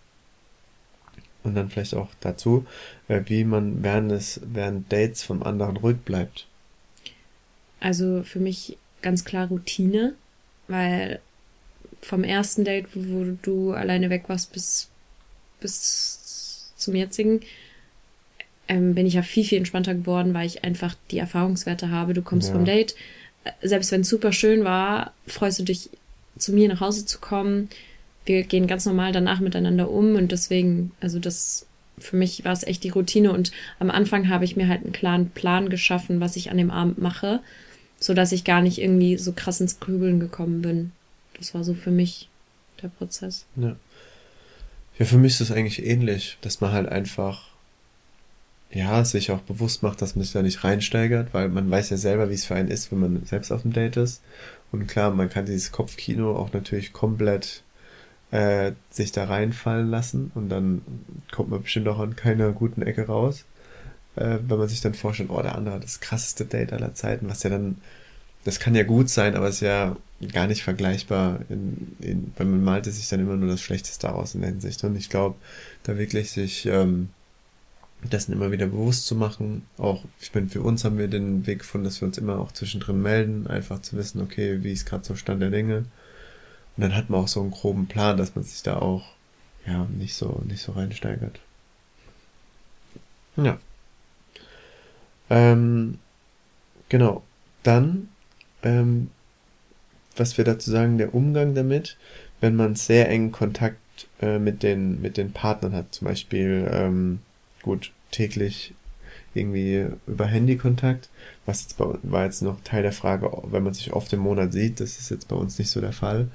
Und 1.44 1.56
dann 1.56 1.70
vielleicht 1.70 1.96
auch 1.96 2.10
dazu, 2.20 2.66
äh, 3.08 3.22
wie 3.26 3.44
man 3.44 3.84
während 3.84 4.12
des, 4.12 4.42
während 4.44 4.92
Dates 4.92 5.24
vom 5.24 5.44
anderen 5.44 5.78
ruhig 5.78 5.98
bleibt. 5.98 6.48
Also 7.80 8.24
für 8.24 8.40
mich 8.40 8.78
ganz 9.02 9.24
klar 9.24 9.48
Routine, 9.48 10.16
weil 10.68 11.20
vom 12.02 12.24
ersten 12.24 12.64
Date, 12.64 12.88
wo, 12.94 13.02
wo 13.26 13.38
du 13.42 13.74
alleine 13.74 14.10
weg 14.10 14.26
warst 14.28 14.54
bis, 14.54 14.90
bis 15.60 16.72
zum 16.76 16.96
jetzigen, 16.96 17.42
ähm, 18.68 18.96
bin 18.96 19.06
ich 19.06 19.14
ja 19.14 19.22
viel, 19.22 19.44
viel 19.46 19.58
entspannter 19.58 19.96
geworden, 19.96 20.34
weil 20.34 20.46
ich 20.46 20.64
einfach 20.64 20.96
die 21.12 21.18
Erfahrungswerte 21.20 21.90
habe. 21.90 22.14
Du 22.14 22.22
kommst 22.22 22.50
Ja. 22.50 22.56
vom 22.56 22.66
Date, 22.66 22.96
selbst 23.62 23.92
wenn 23.92 24.02
es 24.02 24.10
super 24.10 24.32
schön 24.34 24.64
war, 24.64 25.14
freust 25.26 25.60
du 25.60 25.64
dich, 25.64 25.90
zu 26.38 26.54
mir 26.54 26.68
nach 26.68 26.82
Hause 26.82 27.06
zu 27.06 27.20
kommen. 27.20 27.70
Wir 28.26 28.44
gehen 28.44 28.68
ganz 28.68 28.86
normal 28.86 29.12
danach 29.12 29.40
miteinander 29.40 29.90
um 29.90 30.16
und 30.16 30.32
deswegen, 30.32 30.92
also 31.00 31.18
das, 31.18 31.66
für 31.98 32.16
mich 32.18 32.44
war 32.46 32.52
es 32.52 32.64
echt 32.64 32.84
die 32.84 32.90
Routine 32.90 33.32
und 33.32 33.52
am 33.80 33.90
Anfang 33.90 34.30
habe 34.30 34.46
ich 34.46 34.56
mir 34.56 34.68
halt 34.68 34.84
einen 34.84 34.92
klaren 34.92 35.30
Plan 35.32 35.70
geschaffen, 35.70 36.20
was 36.20 36.36
ich 36.36 36.52
an 36.52 36.58
dem 36.58 36.70
Abend 36.70 37.00
mache, 37.00 37.40
so 38.00 38.14
dass 38.14 38.32
ich 38.32 38.44
gar 38.44 38.62
nicht 38.62 38.80
irgendwie 38.80 39.18
so 39.18 39.34
krass 39.34 39.62
ins 39.62 39.80
Grübeln 39.80 40.20
gekommen 40.20 40.62
bin. 40.62 40.92
Das 41.38 41.54
war 41.54 41.64
so 41.64 41.74
für 41.74 41.92
mich 41.92 42.30
der 42.82 42.90
Prozess. 42.90 43.46
Ja. 43.56 43.76
Ja, 45.00 45.06
für 45.06 45.18
mich 45.18 45.34
ist 45.34 45.42
es 45.42 45.52
eigentlich 45.52 45.86
ähnlich, 45.86 46.38
dass 46.42 46.60
man 46.60 46.72
halt 46.72 46.90
einfach, 46.90 47.50
ja, 48.72 49.06
sich 49.06 49.30
auch 49.30 49.42
bewusst 49.42 49.84
macht, 49.84 50.02
dass 50.02 50.16
man 50.16 50.24
sich 50.24 50.34
da 50.34 50.42
nicht 50.42 50.64
reinsteigert, 50.64 51.34
weil 51.34 51.50
man 51.50 51.70
weiß 51.70 51.92
ja 51.92 51.98
selber, 51.98 52.30
wie 52.30 52.34
es 52.34 52.46
für 52.46 52.56
einen 52.56 52.70
ist, 52.70 52.92
wenn 52.92 53.00
man 53.00 53.26
selbst 53.26 53.52
auf 53.52 53.62
dem 53.62 53.74
Date 53.74 53.98
ist. 53.98 54.22
Und 54.72 54.88
klar, 54.88 55.12
man 55.12 55.30
kann 55.30 55.46
dieses 55.46 55.72
Kopfkino 55.72 56.36
auch 56.36 56.52
natürlich 56.52 56.94
komplett 56.94 57.62
äh, 58.32 58.72
sich 58.90 59.12
da 59.12 59.26
reinfallen 59.26 59.90
lassen 59.90 60.32
und 60.36 60.50
dann 60.50 60.82
kommt 61.32 61.50
man 61.50 61.62
bestimmt 61.62 61.88
auch 61.88 62.00
an 62.00 62.16
keiner 62.16 62.52
guten 62.52 62.82
Ecke 62.82 63.06
raus. 63.06 63.46
Äh, 64.18 64.40
wenn 64.48 64.58
man 64.58 64.68
sich 64.68 64.82
dann 64.82 64.94
vorstellt, 64.94 65.30
oh, 65.30 65.42
der 65.42 65.56
andere 65.56 65.76
hat 65.76 65.84
das 65.84 66.00
krasseste 66.00 66.46
Date 66.46 66.74
aller 66.74 66.94
Zeiten, 66.94 67.30
was 67.30 67.44
ja 67.44 67.50
dann, 67.50 67.78
das 68.44 68.60
kann 68.60 68.76
ja 68.76 68.84
gut 68.84 69.10
sein, 69.10 69.36
aber 69.36 69.50
ist 69.50 69.62
ja 69.62 69.96
gar 70.34 70.48
nicht 70.48 70.64
vergleichbar, 70.64 71.42
in, 71.50 71.96
in, 72.00 72.34
weil 72.38 72.48
man 72.48 72.64
malte 72.64 72.92
sich 72.92 73.08
dann 73.10 73.20
immer 73.20 73.36
nur 73.36 73.50
das 73.50 73.62
Schlechteste 73.62 74.12
aus 74.12 74.36
in 74.36 74.42
der 74.42 74.50
Hinsicht. 74.50 74.84
Und 74.84 74.96
ich 74.96 75.10
glaube, 75.10 75.36
da 75.84 75.98
wirklich 75.98 76.32
sich 76.32 76.66
ähm, 76.66 77.10
dessen 78.04 78.34
immer 78.34 78.52
wieder 78.52 78.68
bewusst 78.68 79.06
zu 79.06 79.16
machen, 79.16 79.66
auch, 79.78 80.04
ich 80.20 80.34
meine, 80.34 80.50
für 80.50 80.62
uns 80.62 80.84
haben 80.84 80.98
wir 80.98 81.08
den 81.08 81.46
Weg 81.46 81.60
gefunden, 81.60 81.86
dass 81.86 82.02
wir 82.02 82.08
uns 82.08 82.18
immer 82.18 82.40
auch 82.40 82.52
zwischendrin 82.52 83.02
melden, 83.02 83.48
einfach 83.48 83.82
zu 83.82 83.98
wissen, 83.98 84.22
okay, 84.22 84.64
wie 84.64 84.72
ist 84.72 84.86
gerade 84.86 85.06
so 85.06 85.16
Stand 85.16 85.42
der 85.42 85.52
Dinge. 85.52 85.78
Und 85.78 86.84
dann 86.84 86.96
hat 86.96 87.10
man 87.10 87.22
auch 87.22 87.28
so 87.28 87.42
einen 87.42 87.52
groben 87.52 87.88
Plan, 87.88 88.18
dass 88.18 88.36
man 88.36 88.44
sich 88.44 88.64
da 88.64 88.78
auch 88.78 89.14
ja 89.66 89.86
nicht 89.98 90.16
so 90.16 90.42
nicht 90.48 90.62
so 90.62 90.72
reinsteigert. 90.72 91.40
Ja. 93.36 93.60
Ähm, 95.30 96.00
genau. 96.90 97.24
Dann, 97.64 98.10
ähm, 98.64 99.10
was 100.16 100.38
wir 100.38 100.46
dazu 100.46 100.72
sagen, 100.72 100.98
der 100.98 101.14
Umgang 101.14 101.54
damit, 101.56 101.98
wenn 102.42 102.56
man 102.56 102.76
sehr 102.76 103.10
engen 103.10 103.32
Kontakt 103.32 103.78
äh, 104.22 104.40
mit 104.40 104.64
den 104.64 105.02
mit 105.02 105.18
den 105.18 105.32
Partnern 105.34 105.74
hat, 105.74 105.94
zum 105.94 106.08
Beispiel 106.08 106.68
ähm, 106.72 107.20
gut 107.62 107.92
täglich 108.12 108.74
irgendwie 109.34 109.88
über 110.08 110.26
Handykontakt, 110.26 111.10
was 111.46 111.62
jetzt 111.64 111.78
bei, 111.78 111.86
war 112.04 112.26
jetzt 112.26 112.42
noch 112.42 112.62
Teil 112.64 112.84
der 112.84 112.92
Frage, 112.92 113.32
wenn 113.52 113.64
man 113.64 113.74
sich 113.74 113.94
oft 113.94 114.12
im 114.14 114.20
Monat 114.22 114.54
sieht, 114.54 114.80
das 114.80 114.98
ist 115.00 115.10
jetzt 115.12 115.28
bei 115.28 115.36
uns 115.36 115.60
nicht 115.60 115.70
so 115.70 115.82
der 115.82 115.94
Fall, 115.94 116.30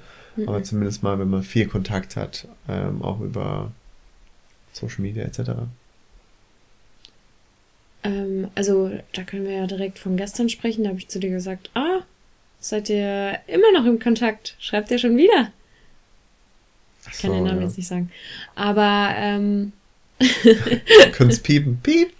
aber 0.45 0.59
Mhm. 0.59 0.63
zumindest 0.63 1.03
mal, 1.03 1.19
wenn 1.19 1.29
man 1.29 1.43
viel 1.43 1.67
Kontakt 1.67 2.15
hat, 2.15 2.47
ähm, 2.69 3.01
auch 3.01 3.19
über 3.21 3.71
Social 4.71 5.01
Media 5.01 5.23
etc. 5.23 5.51
Ähm, 8.03 8.49
also, 8.55 8.91
da 9.13 9.23
können 9.23 9.45
wir 9.45 9.53
ja 9.53 9.67
direkt 9.67 9.99
von 9.99 10.17
gestern 10.17 10.49
sprechen. 10.49 10.83
Da 10.83 10.89
habe 10.89 10.99
ich 10.99 11.07
zu 11.07 11.19
dir 11.19 11.29
gesagt, 11.29 11.69
ah, 11.73 12.01
seid 12.59 12.89
ihr 12.89 13.39
immer 13.47 13.71
noch 13.73 13.85
im 13.85 13.99
Kontakt? 13.99 14.55
Schreibt 14.59 14.91
ihr 14.91 14.99
schon 14.99 15.17
wieder? 15.17 15.51
Ich 17.11 17.19
kann 17.19 17.31
So, 17.31 17.35
den 17.35 17.43
Namen 17.43 17.61
ja. 17.61 17.67
jetzt 17.67 17.77
nicht 17.77 17.87
sagen. 17.87 18.11
Aber, 18.55 19.13
ähm, 19.17 19.73
Könnt's 21.13 21.39
piepen, 21.39 21.79
piep. 21.81 22.13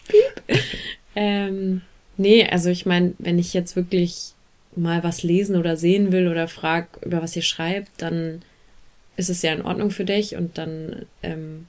ähm, 1.16 1.82
nee, 2.18 2.46
also 2.46 2.70
ich 2.70 2.86
meine, 2.86 3.14
wenn 3.20 3.40
ich 3.40 3.54
jetzt 3.54 3.76
wirklich 3.76 4.34
mal 4.76 5.04
was 5.04 5.24
lesen 5.24 5.56
oder 5.56 5.78
sehen 5.78 6.12
will 6.12 6.28
oder 6.28 6.48
frag, 6.48 6.88
über 7.02 7.22
was 7.22 7.36
ihr 7.36 7.44
schreibt, 7.44 7.90
dann 7.98 8.42
ist 9.16 9.30
es 9.30 9.42
ja 9.42 9.54
in 9.54 9.62
Ordnung 9.62 9.92
für 9.92 10.06
dich 10.06 10.36
und 10.36 10.58
dann 10.58 11.06
ähm, 11.22 11.68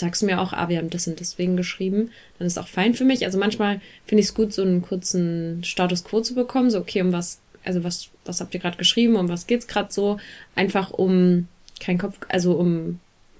sagst 0.00 0.22
du 0.22 0.26
mir 0.26 0.40
auch, 0.40 0.52
ah, 0.52 0.68
wir 0.68 0.78
haben 0.78 0.90
das 0.90 1.06
und 1.06 1.20
deswegen 1.20 1.56
geschrieben, 1.56 2.10
dann 2.38 2.46
ist 2.46 2.58
auch 2.58 2.68
fein 2.68 2.94
für 2.94 3.04
mich. 3.04 3.24
Also 3.24 3.38
manchmal 3.38 3.80
finde 4.06 4.20
ich 4.20 4.28
es 4.28 4.34
gut, 4.34 4.52
so 4.52 4.62
einen 4.62 4.82
kurzen 4.82 5.62
Status 5.62 6.04
quo 6.04 6.20
zu 6.20 6.34
bekommen, 6.34 6.70
so 6.70 6.78
okay, 6.78 7.02
um 7.02 7.12
was, 7.12 7.40
also 7.64 7.84
was, 7.84 8.08
was 8.24 8.40
habt 8.40 8.54
ihr 8.54 8.60
gerade 8.60 8.78
geschrieben, 8.78 9.16
um 9.16 9.28
was 9.28 9.46
geht's 9.46 9.66
gerade 9.66 9.92
so, 9.92 10.18
einfach 10.56 10.90
um 10.90 11.46
kein 11.78 11.98
Kopf, 11.98 12.18
also 12.28 12.54
um 12.54 12.98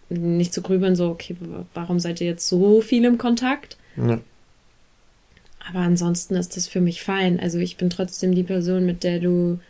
nicht 0.09 0.53
zu 0.53 0.63
grübeln, 0.63 0.97
so 0.97 1.09
okay, 1.09 1.37
warum 1.75 2.01
seid 2.01 2.21
ihr 2.21 2.27
jetzt 2.27 2.49
so 2.49 2.81
viel 2.81 3.05
im 3.05 3.19
Kontakt? 3.19 3.77
Ja. 3.97 4.21
Aber 5.69 5.81
ansonsten 5.81 6.35
ist 6.35 6.57
das 6.57 6.67
für 6.67 6.81
mich 6.81 7.03
fein. 7.03 7.39
Also 7.39 7.59
ich 7.59 7.77
bin 7.77 7.91
trotzdem 7.91 8.35
die 8.35 8.43
Person, 8.43 8.87
mit 8.87 9.05
der 9.05 9.21
du 9.21 9.61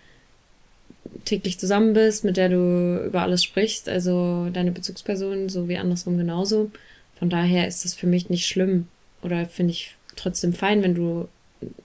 täglich 1.25 1.59
zusammen 1.59 1.93
bist, 1.93 2.25
mit 2.25 2.37
der 2.37 2.49
du 2.49 3.03
über 3.07 3.23
alles 3.23 3.45
sprichst, 3.45 3.89
also 3.89 4.49
deine 4.53 4.73
Bezugsperson, 4.73 5.49
so 5.49 5.69
wie 5.69 5.77
andersrum 5.79 6.17
genauso. 6.19 6.71
Von 7.19 7.31
daher 7.31 7.69
ist 7.69 7.85
das 7.85 7.95
für 7.95 8.07
mich 8.07 8.31
nicht 8.31 8.47
schlimm 8.47 8.89
oder 9.23 9.47
finde 9.47 9.73
ich 9.73 9.95
trotzdem 10.17 10.53
fein, 10.53 10.83
wenn 10.83 10.95
du 10.95 11.29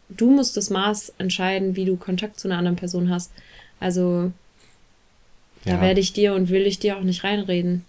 du 0.10 0.32
musst 0.32 0.56
das 0.56 0.70
Maß 0.70 1.14
entscheiden, 1.18 1.76
wie 1.76 1.84
du 1.86 1.98
Kontakt 1.98 2.40
zu 2.40 2.48
einer 2.48 2.58
anderen 2.58 2.78
Person 2.78 3.10
hast. 3.10 3.32
Also 3.80 4.32
da 5.66 5.72
Ja. 5.72 5.82
werde 5.82 6.00
ich 6.00 6.14
dir 6.14 6.34
und 6.34 6.50
will 6.50 6.66
ich 6.66 6.80
dir 6.80 6.98
auch 6.98 7.02
nicht 7.02 7.24
reinreden. 7.24 7.84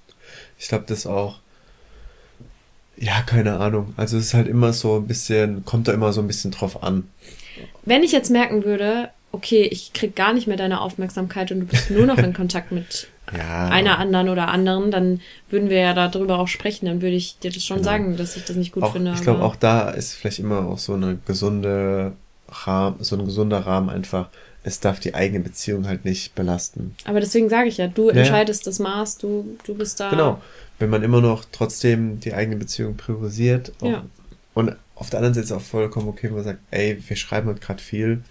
Ich 0.59 0.67
glaube, 0.67 0.85
das 0.89 1.07
auch. 1.07 1.39
Ja, 2.97 3.23
keine 3.23 3.59
Ahnung. 3.59 3.93
Also 3.97 4.17
es 4.17 4.27
ist 4.27 4.35
halt 4.35 4.49
immer 4.49 4.73
so 4.73 4.97
ein 4.97 5.07
bisschen, 5.07 5.65
kommt 5.65 5.87
da 5.87 5.93
immer 5.93 6.13
so 6.13 6.21
ein 6.23 6.27
bisschen 6.27 6.51
drauf 6.51 6.83
an. 6.83 7.07
Wenn 7.85 8.03
ich 8.03 8.13
jetzt 8.13 8.31
merken 8.31 8.65
würde, 8.65 9.11
okay, 9.37 9.63
ich 9.71 9.93
krieg 9.93 10.17
gar 10.17 10.33
nicht 10.33 10.47
mehr 10.47 10.57
deine 10.57 10.81
Aufmerksamkeit 10.81 11.53
und 11.53 11.61
du 11.61 11.67
bist 11.67 11.91
nur 11.91 12.07
noch 12.07 12.19
in 12.19 12.33
Kontakt 12.33 12.73
mit 12.73 13.09
Ja. 13.37 13.69
einer 13.71 13.99
anderen 13.99 14.29
oder 14.29 14.47
anderen, 14.49 14.93
dann 14.93 15.21
würden 15.51 15.69
wir 15.69 15.79
ja 15.81 15.95
darüber 15.95 16.39
auch 16.39 16.47
sprechen. 16.47 16.87
Dann 16.87 17.03
würde 17.03 17.17
ich 17.17 17.39
dir 17.41 17.51
das 17.51 17.65
schon 17.65 17.79
Genau. 17.79 17.91
sagen, 17.91 18.17
dass 18.17 18.37
ich 18.37 18.45
das 18.45 18.55
nicht 18.55 18.71
gut 18.73 18.85
auch, 18.85 18.93
finde. 18.93 19.13
ich 19.17 19.23
glaube, 19.23 19.43
auch 19.43 19.57
da 19.57 19.91
ist 19.91 20.15
vielleicht 20.15 20.39
immer 20.39 20.65
auch 20.69 20.79
so 20.79 20.95
eine 20.95 21.19
gesunde 21.27 22.13
Rahmen, 22.49 23.03
so 23.03 23.17
ein 23.17 23.25
gesunder 23.25 23.59
Rahmen 23.67 23.91
einfach. 23.91 24.29
Es 24.63 24.79
darf 24.79 25.01
die 25.01 25.15
eigene 25.17 25.41
Beziehung 25.41 25.89
halt 25.89 26.05
nicht 26.05 26.37
belasten. 26.37 26.95
Aber 27.05 27.19
deswegen 27.19 27.49
sage 27.49 27.69
ich 27.69 27.79
ja, 27.79 27.89
du 27.89 28.11
Ja, 28.11 28.17
entscheidest 28.19 28.65
das 28.67 28.79
Maß, 28.79 29.19
du, 29.19 29.57
du 29.65 29.75
bist 29.75 29.99
da. 29.99 30.11
Genau. 30.11 30.41
Wenn 30.79 30.91
man 30.91 31.03
immer 31.03 31.21
noch 31.21 31.45
trotzdem 31.51 32.21
die 32.21 32.33
eigene 32.33 32.57
Beziehung 32.57 32.97
priorisiert. 32.97 33.73
Ja. 33.83 34.05
Und 34.55 34.77
auf 34.95 35.11
der 35.11 35.19
anderen 35.19 35.35
Seite 35.35 35.47
ist 35.47 35.53
auch 35.53 35.61
vollkommen 35.61 36.07
okay, 36.09 36.29
wenn 36.29 36.35
man 36.37 36.45
sagt, 36.45 36.61
ey, 36.71 37.03
wir 37.05 37.17
schreiben 37.17 37.49
heute 37.49 37.61
gerade 37.61 37.83
viel. 37.83 38.23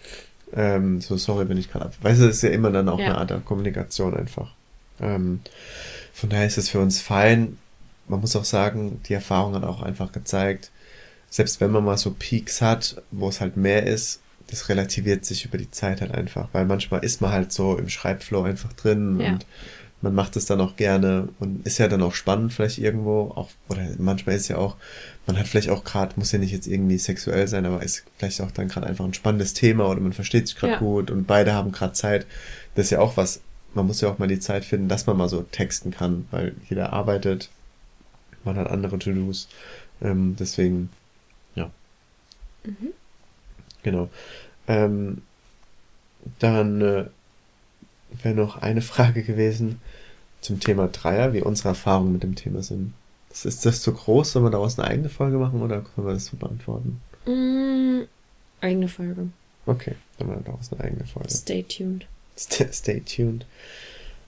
Ähm, 0.55 1.01
so, 1.01 1.17
sorry, 1.17 1.47
wenn 1.49 1.57
ich 1.57 1.69
gerade 1.71 1.85
ab. 1.85 1.93
Weißt 2.01 2.21
du, 2.21 2.27
das 2.27 2.37
ist 2.37 2.41
ja 2.43 2.49
immer 2.49 2.71
dann 2.71 2.87
auch 2.89 2.99
Ja. 2.99 3.07
eine 3.07 3.17
Art 3.17 3.29
der 3.29 3.39
Kommunikation 3.39 4.15
einfach. 4.15 4.53
Ähm, 5.01 5.41
von 6.13 6.29
daher 6.29 6.45
ist 6.47 6.57
es 6.57 6.69
für 6.69 6.79
uns 6.79 7.01
fein. 7.01 7.57
Man 8.07 8.21
muss 8.21 8.35
auch 8.35 8.45
sagen, 8.45 9.01
die 9.07 9.13
Erfahrung 9.13 9.55
hat 9.55 9.63
auch 9.63 9.81
einfach 9.81 10.11
gezeigt, 10.11 10.71
selbst 11.29 11.59
wenn 11.59 11.71
man 11.71 11.83
mal 11.83 11.97
so 11.97 12.15
Peaks 12.17 12.61
hat, 12.61 13.01
wo 13.11 13.27
es 13.27 13.41
halt 13.41 13.57
mehr 13.57 13.85
ist, 13.85 14.21
das 14.47 14.69
relativiert 14.69 15.25
sich 15.25 15.43
über 15.43 15.57
die 15.57 15.71
Zeit 15.71 16.01
halt 16.01 16.13
einfach, 16.13 16.47
weil 16.53 16.65
manchmal 16.65 17.03
ist 17.03 17.19
man 17.19 17.31
halt 17.31 17.51
so 17.51 17.77
im 17.77 17.89
Schreibflow 17.89 18.43
einfach 18.43 18.71
drin 18.73 19.19
Ja. 19.19 19.27
und 19.33 19.45
man 20.05 20.13
macht 20.13 20.35
es 20.35 20.45
dann 20.45 20.61
auch 20.61 20.75
gerne 20.75 21.29
und 21.39 21.65
ist 21.65 21.79
ja 21.79 21.87
dann 21.87 22.03
auch 22.03 22.13
spannend 22.13 22.53
vielleicht 22.53 22.77
irgendwo, 22.77 23.31
auch, 23.35 23.49
oder 23.69 23.81
manchmal 23.97 24.35
ist 24.35 24.47
ja 24.49 24.57
auch, 24.57 24.75
man 25.25 25.35
hat 25.35 25.47
vielleicht 25.47 25.71
auch 25.71 25.83
gerade, 25.83 26.13
muss 26.17 26.31
ja 26.31 26.37
nicht 26.37 26.51
jetzt 26.51 26.67
irgendwie 26.67 26.99
sexuell 26.99 27.47
sein, 27.47 27.65
aber 27.65 27.81
ist 27.81 28.03
vielleicht 28.19 28.39
auch 28.41 28.51
dann 28.51 28.67
gerade 28.67 28.85
einfach 28.85 29.03
ein 29.03 29.15
spannendes 29.15 29.55
Thema 29.55 29.89
oder 29.89 29.99
man 30.01 30.13
versteht 30.13 30.47
sich 30.47 30.55
gerade 30.55 30.73
Ja. 30.73 30.79
gut 30.79 31.09
und 31.09 31.25
beide 31.25 31.53
haben 31.53 31.71
gerade 31.71 31.93
Zeit. 31.93 32.27
Das 32.75 32.85
ist 32.85 32.91
ja 32.91 32.99
auch 32.99 33.17
was, 33.17 33.41
man 33.73 33.87
muss 33.87 33.99
ja 33.99 34.09
auch 34.09 34.19
mal 34.19 34.27
die 34.27 34.39
Zeit 34.39 34.63
finden, 34.63 34.89
dass 34.89 35.07
man 35.07 35.17
mal 35.17 35.27
so 35.27 35.41
texten 35.41 35.89
kann, 35.89 36.27
weil 36.29 36.53
jeder 36.69 36.93
arbeitet, 36.93 37.49
man 38.43 38.57
hat 38.57 38.67
andere 38.67 38.99
To-Dos. 38.99 39.47
Ähm, 40.03 40.35
deswegen, 40.39 40.89
ja. 41.55 41.71
Genau. 43.81 44.09
Ähm, 44.67 45.23
dann 46.37 46.81
äh, 46.81 47.05
wäre 48.21 48.35
noch 48.35 48.57
eine 48.57 48.81
Frage 48.81 49.23
gewesen 49.23 49.81
zum 50.45 50.59
Thema 50.59 50.87
Dreier, 50.87 51.33
wie 51.33 51.41
unsere 51.41 51.69
Erfahrungen 51.69 52.13
mit 52.13 52.23
dem 52.23 52.35
Thema 52.35 52.61
sind. 52.63 52.93
Ist, 53.31 53.65
das 53.65 53.81
zu 53.81 53.93
groß? 53.93 54.31
Sollen 54.31 54.45
wir 54.45 54.51
daraus 54.51 54.79
eine 54.79 54.87
eigene 54.87 55.09
Folge 55.09 55.37
machen 55.37 55.61
oder 55.61 55.81
können 55.81 56.07
wir 56.07 56.13
das 56.13 56.27
so 56.27 56.37
beantworten? 56.37 57.01
Mm, 57.25 58.03
eigene 58.61 58.87
Folge. 58.87 59.27
Okay, 59.65 59.95
dann 60.17 60.27
machen 60.27 60.39
wir 60.39 60.51
daraus 60.51 60.71
eine 60.71 60.81
eigene 60.81 61.05
Folge. 61.05 61.29
Stay 61.29 61.63
tuned. 61.63 62.05
Stay, 62.37 62.67
stay 62.71 63.01
tuned. 63.01 63.45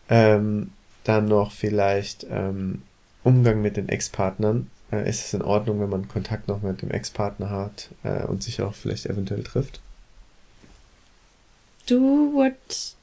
Ähm, 0.09 0.71
dann 1.03 1.27
noch 1.27 1.51
vielleicht 1.51 2.25
ähm, 2.29 2.81
Umgang 3.23 3.61
mit 3.61 3.77
den 3.77 3.87
Ex-Partnern. 3.87 4.69
Äh, 4.91 5.09
ist 5.09 5.25
es 5.25 5.33
in 5.33 5.41
Ordnung, 5.41 5.79
wenn 5.79 5.89
man 5.89 6.07
Kontakt 6.07 6.47
noch 6.47 6.61
mit 6.61 6.81
dem 6.81 6.91
Ex-Partner 6.91 7.49
hat 7.49 7.89
äh, 8.03 8.23
und 8.25 8.43
sich 8.43 8.61
auch 8.61 8.73
vielleicht 8.73 9.05
eventuell 9.05 9.43
trifft? 9.43 9.79
Do 11.85 11.97
what 12.33 12.95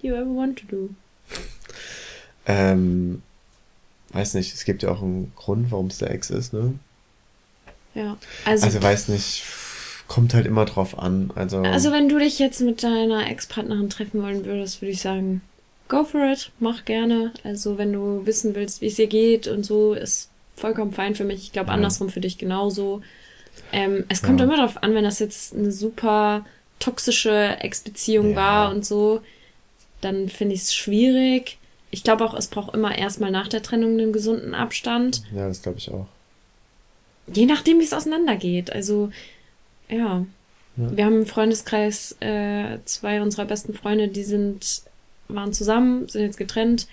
you 0.00 0.14
ever 0.14 0.26
want 0.26 0.60
to 0.60 0.66
do. 0.66 0.90
Ähm, 2.48 3.22
weiß 4.12 4.34
nicht, 4.34 4.54
es 4.54 4.64
gibt 4.64 4.82
ja 4.82 4.90
auch 4.90 5.02
einen 5.02 5.32
Grund, 5.36 5.70
warum 5.70 5.86
es 5.88 5.98
der 5.98 6.10
Ex 6.10 6.30
ist, 6.30 6.52
ne? 6.52 6.74
Ja. 7.94 8.16
Also, 8.44 8.66
Also 8.66 8.82
weiß 8.82 9.08
nicht, 9.08 9.44
kommt 10.08 10.32
halt 10.34 10.46
immer 10.46 10.64
drauf 10.64 10.98
an. 10.98 11.30
Also, 11.34 11.58
also 11.58 11.92
wenn 11.92 12.08
du 12.08 12.18
dich 12.18 12.38
jetzt 12.38 12.60
mit 12.62 12.82
deiner 12.82 13.28
Ex-Partnerin 13.30 13.90
treffen 13.90 14.22
wollen 14.22 14.44
würdest, 14.46 14.80
würde 14.80 14.92
ich 14.92 15.02
sagen, 15.02 15.42
go 15.88 16.04
for 16.04 16.32
it, 16.32 16.50
mach 16.58 16.84
gerne. 16.86 17.32
Also 17.44 17.76
wenn 17.78 17.92
du 17.92 18.24
wissen 18.24 18.54
willst, 18.54 18.80
wie 18.80 18.86
es 18.86 18.98
ihr 18.98 19.06
geht 19.08 19.46
und 19.46 19.64
so, 19.64 19.92
ist 19.92 20.30
vollkommen 20.56 20.92
fein 20.92 21.14
für 21.14 21.24
mich. 21.24 21.42
Ich 21.42 21.52
glaube 21.52 21.68
Ja. 21.68 21.74
andersrum 21.74 22.08
für 22.08 22.20
dich 22.20 22.38
genauso. 22.38 23.02
Ähm, 23.72 24.04
es 24.08 24.22
kommt 24.22 24.40
Ja. 24.40 24.46
immer 24.46 24.56
darauf 24.56 24.82
an, 24.82 24.94
wenn 24.94 25.04
das 25.04 25.18
jetzt 25.18 25.54
eine 25.54 25.70
super 25.72 26.46
toxische 26.78 27.56
Ex-Beziehung 27.60 28.30
Ja. 28.30 28.36
war 28.36 28.70
und 28.70 28.86
so, 28.86 29.20
dann 30.00 30.28
finde 30.28 30.54
ich 30.54 30.62
es 30.62 30.74
schwierig. 30.74 31.58
Ich 31.90 32.04
glaube 32.04 32.24
auch, 32.24 32.34
es 32.34 32.48
braucht 32.48 32.74
immer 32.74 32.96
erstmal 32.96 33.30
nach 33.30 33.48
der 33.48 33.62
Trennung 33.62 33.92
einen 33.92 34.12
gesunden 34.12 34.54
Abstand. 34.54 35.22
ja, 35.34 35.48
das 35.48 35.62
glaube 35.62 35.78
ich 35.78 35.90
auch. 35.90 36.06
Je 37.32 37.46
nachdem, 37.46 37.78
wie 37.80 37.84
es 37.84 37.92
auseinandergeht. 37.92 38.72
Also, 38.72 39.10
ja. 39.88 40.24
Ja. 40.76 40.96
Wir 40.96 41.04
haben 41.06 41.16
im 41.20 41.26
Freundeskreis 41.26 42.16
äh, 42.20 42.78
zwei 42.84 43.20
unserer 43.20 43.44
besten 43.46 43.74
Freunde, 43.74 44.08
die 44.08 44.22
sind, 44.22 44.82
waren 45.28 45.52
zusammen, 45.52 46.08
sind 46.08 46.22
jetzt 46.22 46.36
getrennt. 46.38 46.86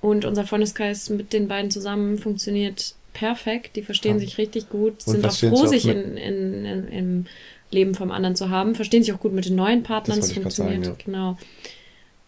Und 0.00 0.24
unser 0.24 0.44
Freundeskreis 0.46 1.08
mit 1.10 1.32
den 1.32 1.48
beiden 1.48 1.70
zusammen 1.70 2.18
funktioniert 2.18 2.94
perfekt. 3.14 3.76
Die 3.76 3.82
verstehen 3.82 4.16
Ja. 4.16 4.20
sich 4.20 4.38
richtig 4.38 4.68
gut, 4.68 4.92
Und 5.06 5.12
sind 5.14 5.26
auch 5.26 5.32
froh, 5.32 5.66
sich 5.66 5.66
auch 5.66 5.66
sich 5.68 5.88
in, 5.88 6.16
in, 6.16 6.64
in, 6.64 6.88
im 6.88 7.26
Leben 7.70 7.94
vom 7.94 8.10
anderen 8.10 8.36
zu 8.36 8.50
haben. 8.50 8.74
Verstehen 8.74 9.02
sich 9.02 9.12
auch 9.14 9.20
gut 9.20 9.32
mit 9.32 9.46
den 9.46 9.56
neuen 9.56 9.82
Partnern. 9.82 10.18
Das 10.20 10.28
grad 10.28 10.42
funktioniert, 10.42 10.84
sagen, 10.84 10.98
genau. 11.04 11.38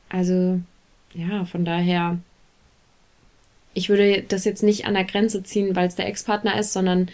Also, 0.09 0.61
ja, 1.17 1.45
von 1.47 1.65
daher, 1.65 2.19
ich 3.75 3.89
würde 3.89 4.23
das 4.29 4.45
jetzt 4.45 4.63
nicht 4.63 4.87
an 4.87 4.95
der 4.95 5.05
Grenze 5.05 5.43
ziehen, 5.43 5.75
weil 5.75 5.89
es 5.89 5.95
der 5.95 6.07
Ex-Partner 6.07 6.59
ist, 6.59 6.73
sondern 6.73 7.09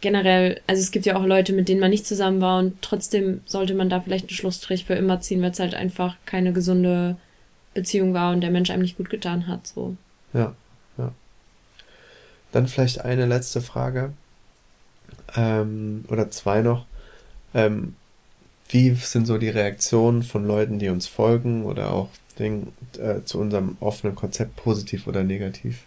generell, 0.00 0.60
also 0.66 0.80
es 0.80 0.90
gibt 0.90 1.06
ja 1.06 1.16
auch 1.16 1.24
Leute, 1.24 1.52
mit 1.52 1.68
denen 1.68 1.80
man 1.80 1.90
nicht 1.90 2.06
zusammen 2.06 2.40
war 2.40 2.58
und 2.58 2.80
trotzdem 2.82 3.40
sollte 3.46 3.74
man 3.74 3.88
da 3.88 4.00
vielleicht 4.00 4.24
einen 4.24 4.36
Schlussstrich 4.36 4.84
für 4.84 4.94
immer 4.94 5.20
ziehen, 5.20 5.42
weil 5.42 5.50
es 5.50 5.60
halt 5.60 5.74
einfach 5.74 6.16
keine 6.26 6.52
gesunde 6.52 7.16
Beziehung 7.74 8.14
war 8.14 8.32
und 8.32 8.40
der 8.40 8.50
Mensch 8.50 8.70
einem 8.70 8.82
nicht 8.82 8.96
gut 8.96 9.10
getan 9.10 9.46
hat, 9.46 9.66
so. 9.66 9.96
Ja, 10.32 10.54
ja. 10.98 11.12
Dann 12.52 12.68
vielleicht 12.68 13.00
eine 13.04 13.26
letzte 13.26 13.60
Frage. 13.60 14.12
Ähm, 15.36 16.04
oder 16.08 16.30
zwei 16.30 16.62
noch. 16.62 16.86
Ähm, 17.54 17.94
wie 18.68 18.94
sind 18.94 19.26
so 19.26 19.38
die 19.38 19.48
Reaktionen 19.48 20.22
von 20.22 20.46
Leuten, 20.46 20.78
die 20.78 20.88
uns 20.88 21.06
folgen 21.06 21.64
oder 21.64 21.92
auch 21.92 22.08
Ding, 22.40 22.72
äh, 22.98 23.22
zu 23.24 23.38
unserem 23.38 23.76
offenen 23.80 24.16
Konzept, 24.16 24.56
positiv 24.56 25.06
oder 25.06 25.22
negativ? 25.22 25.84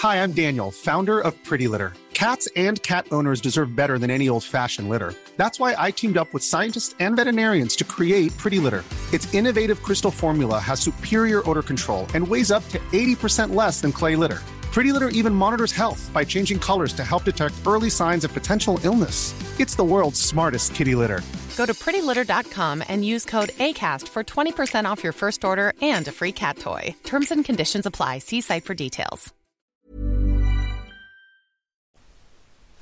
Hi, 0.00 0.22
I'm 0.22 0.32
Daniel, 0.32 0.70
founder 0.70 1.18
of 1.18 1.34
Pretty 1.42 1.66
Litter. 1.66 1.92
Cats 2.14 2.48
and 2.56 2.82
cat 2.82 3.06
owners 3.10 3.40
deserve 3.40 3.76
better 3.76 3.98
than 3.98 4.10
any 4.10 4.28
old 4.28 4.44
fashioned 4.44 4.88
litter. 4.88 5.12
That's 5.36 5.60
why 5.60 5.74
I 5.78 5.90
teamed 5.90 6.16
up 6.16 6.32
with 6.32 6.42
scientists 6.42 6.94
and 7.00 7.16
veterinarians 7.16 7.76
to 7.76 7.84
create 7.84 8.36
Pretty 8.36 8.58
Litter. 8.58 8.84
Its 9.12 9.32
innovative 9.34 9.82
crystal 9.82 10.10
formula 10.10 10.58
has 10.58 10.80
superior 10.80 11.48
odor 11.48 11.62
control 11.62 12.06
and 12.14 12.26
weighs 12.26 12.50
up 12.50 12.68
to 12.68 12.78
80% 12.92 13.54
less 13.54 13.80
than 13.80 13.92
clay 13.92 14.16
litter. 14.16 14.40
Pretty 14.72 14.92
Litter 14.92 15.08
even 15.08 15.34
monitors 15.34 15.72
health 15.72 16.08
by 16.14 16.24
changing 16.24 16.58
colors 16.60 16.92
to 16.92 17.02
help 17.04 17.24
detect 17.24 17.54
early 17.66 17.90
signs 17.90 18.24
of 18.24 18.32
potential 18.32 18.78
illness. 18.84 19.34
It's 19.58 19.74
the 19.74 19.84
world's 19.84 20.20
smartest 20.20 20.74
kitty 20.74 20.94
litter. 20.94 21.20
Go 21.56 21.66
to 21.66 21.74
prettylitter.com 21.74 22.84
and 22.88 23.04
use 23.04 23.24
code 23.24 23.48
ACAST 23.58 24.06
for 24.08 24.22
20% 24.22 24.84
off 24.84 25.02
your 25.02 25.12
first 25.12 25.44
order 25.44 25.72
and 25.82 26.06
a 26.06 26.12
free 26.12 26.30
cat 26.32 26.58
toy. 26.58 26.94
Terms 27.02 27.32
and 27.32 27.44
conditions 27.44 27.86
apply. 27.86 28.18
See 28.20 28.40
site 28.40 28.64
for 28.64 28.74
details. 28.74 29.32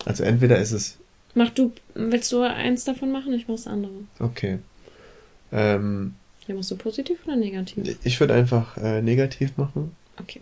Also 0.07 0.23
entweder 0.25 0.59
ist 0.59 0.73
es, 0.73 0.97
Mach 1.35 1.51
du, 1.51 1.73
willst 1.95 2.31
du 2.33 2.43
eins 2.43 2.85
davon 2.85 3.11
machen? 3.13 3.33
Ich 3.35 3.47
mach 3.49 3.57
das 3.57 3.67
andere. 3.67 3.93
okay. 4.21 4.59
Ähm, 5.53 6.15
Ja, 6.47 6.55
machst 6.55 6.71
du 6.71 6.77
positiv 6.77 7.19
oder 7.27 7.37
negativ? 7.37 7.97
ich 8.05 8.21
würde 8.21 8.35
einfach 8.35 8.77
äh, 8.77 9.03
negativ 9.03 9.57
machen. 9.57 9.97
Okay. 10.21 10.41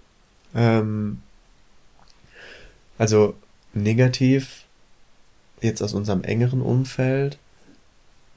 Ähm, 0.54 1.20
also 2.98 3.34
negativ, 3.72 4.64
jetzt 5.60 5.82
aus 5.82 5.94
unserem 5.94 6.22
engeren 6.22 6.60
Umfeld, 6.60 7.38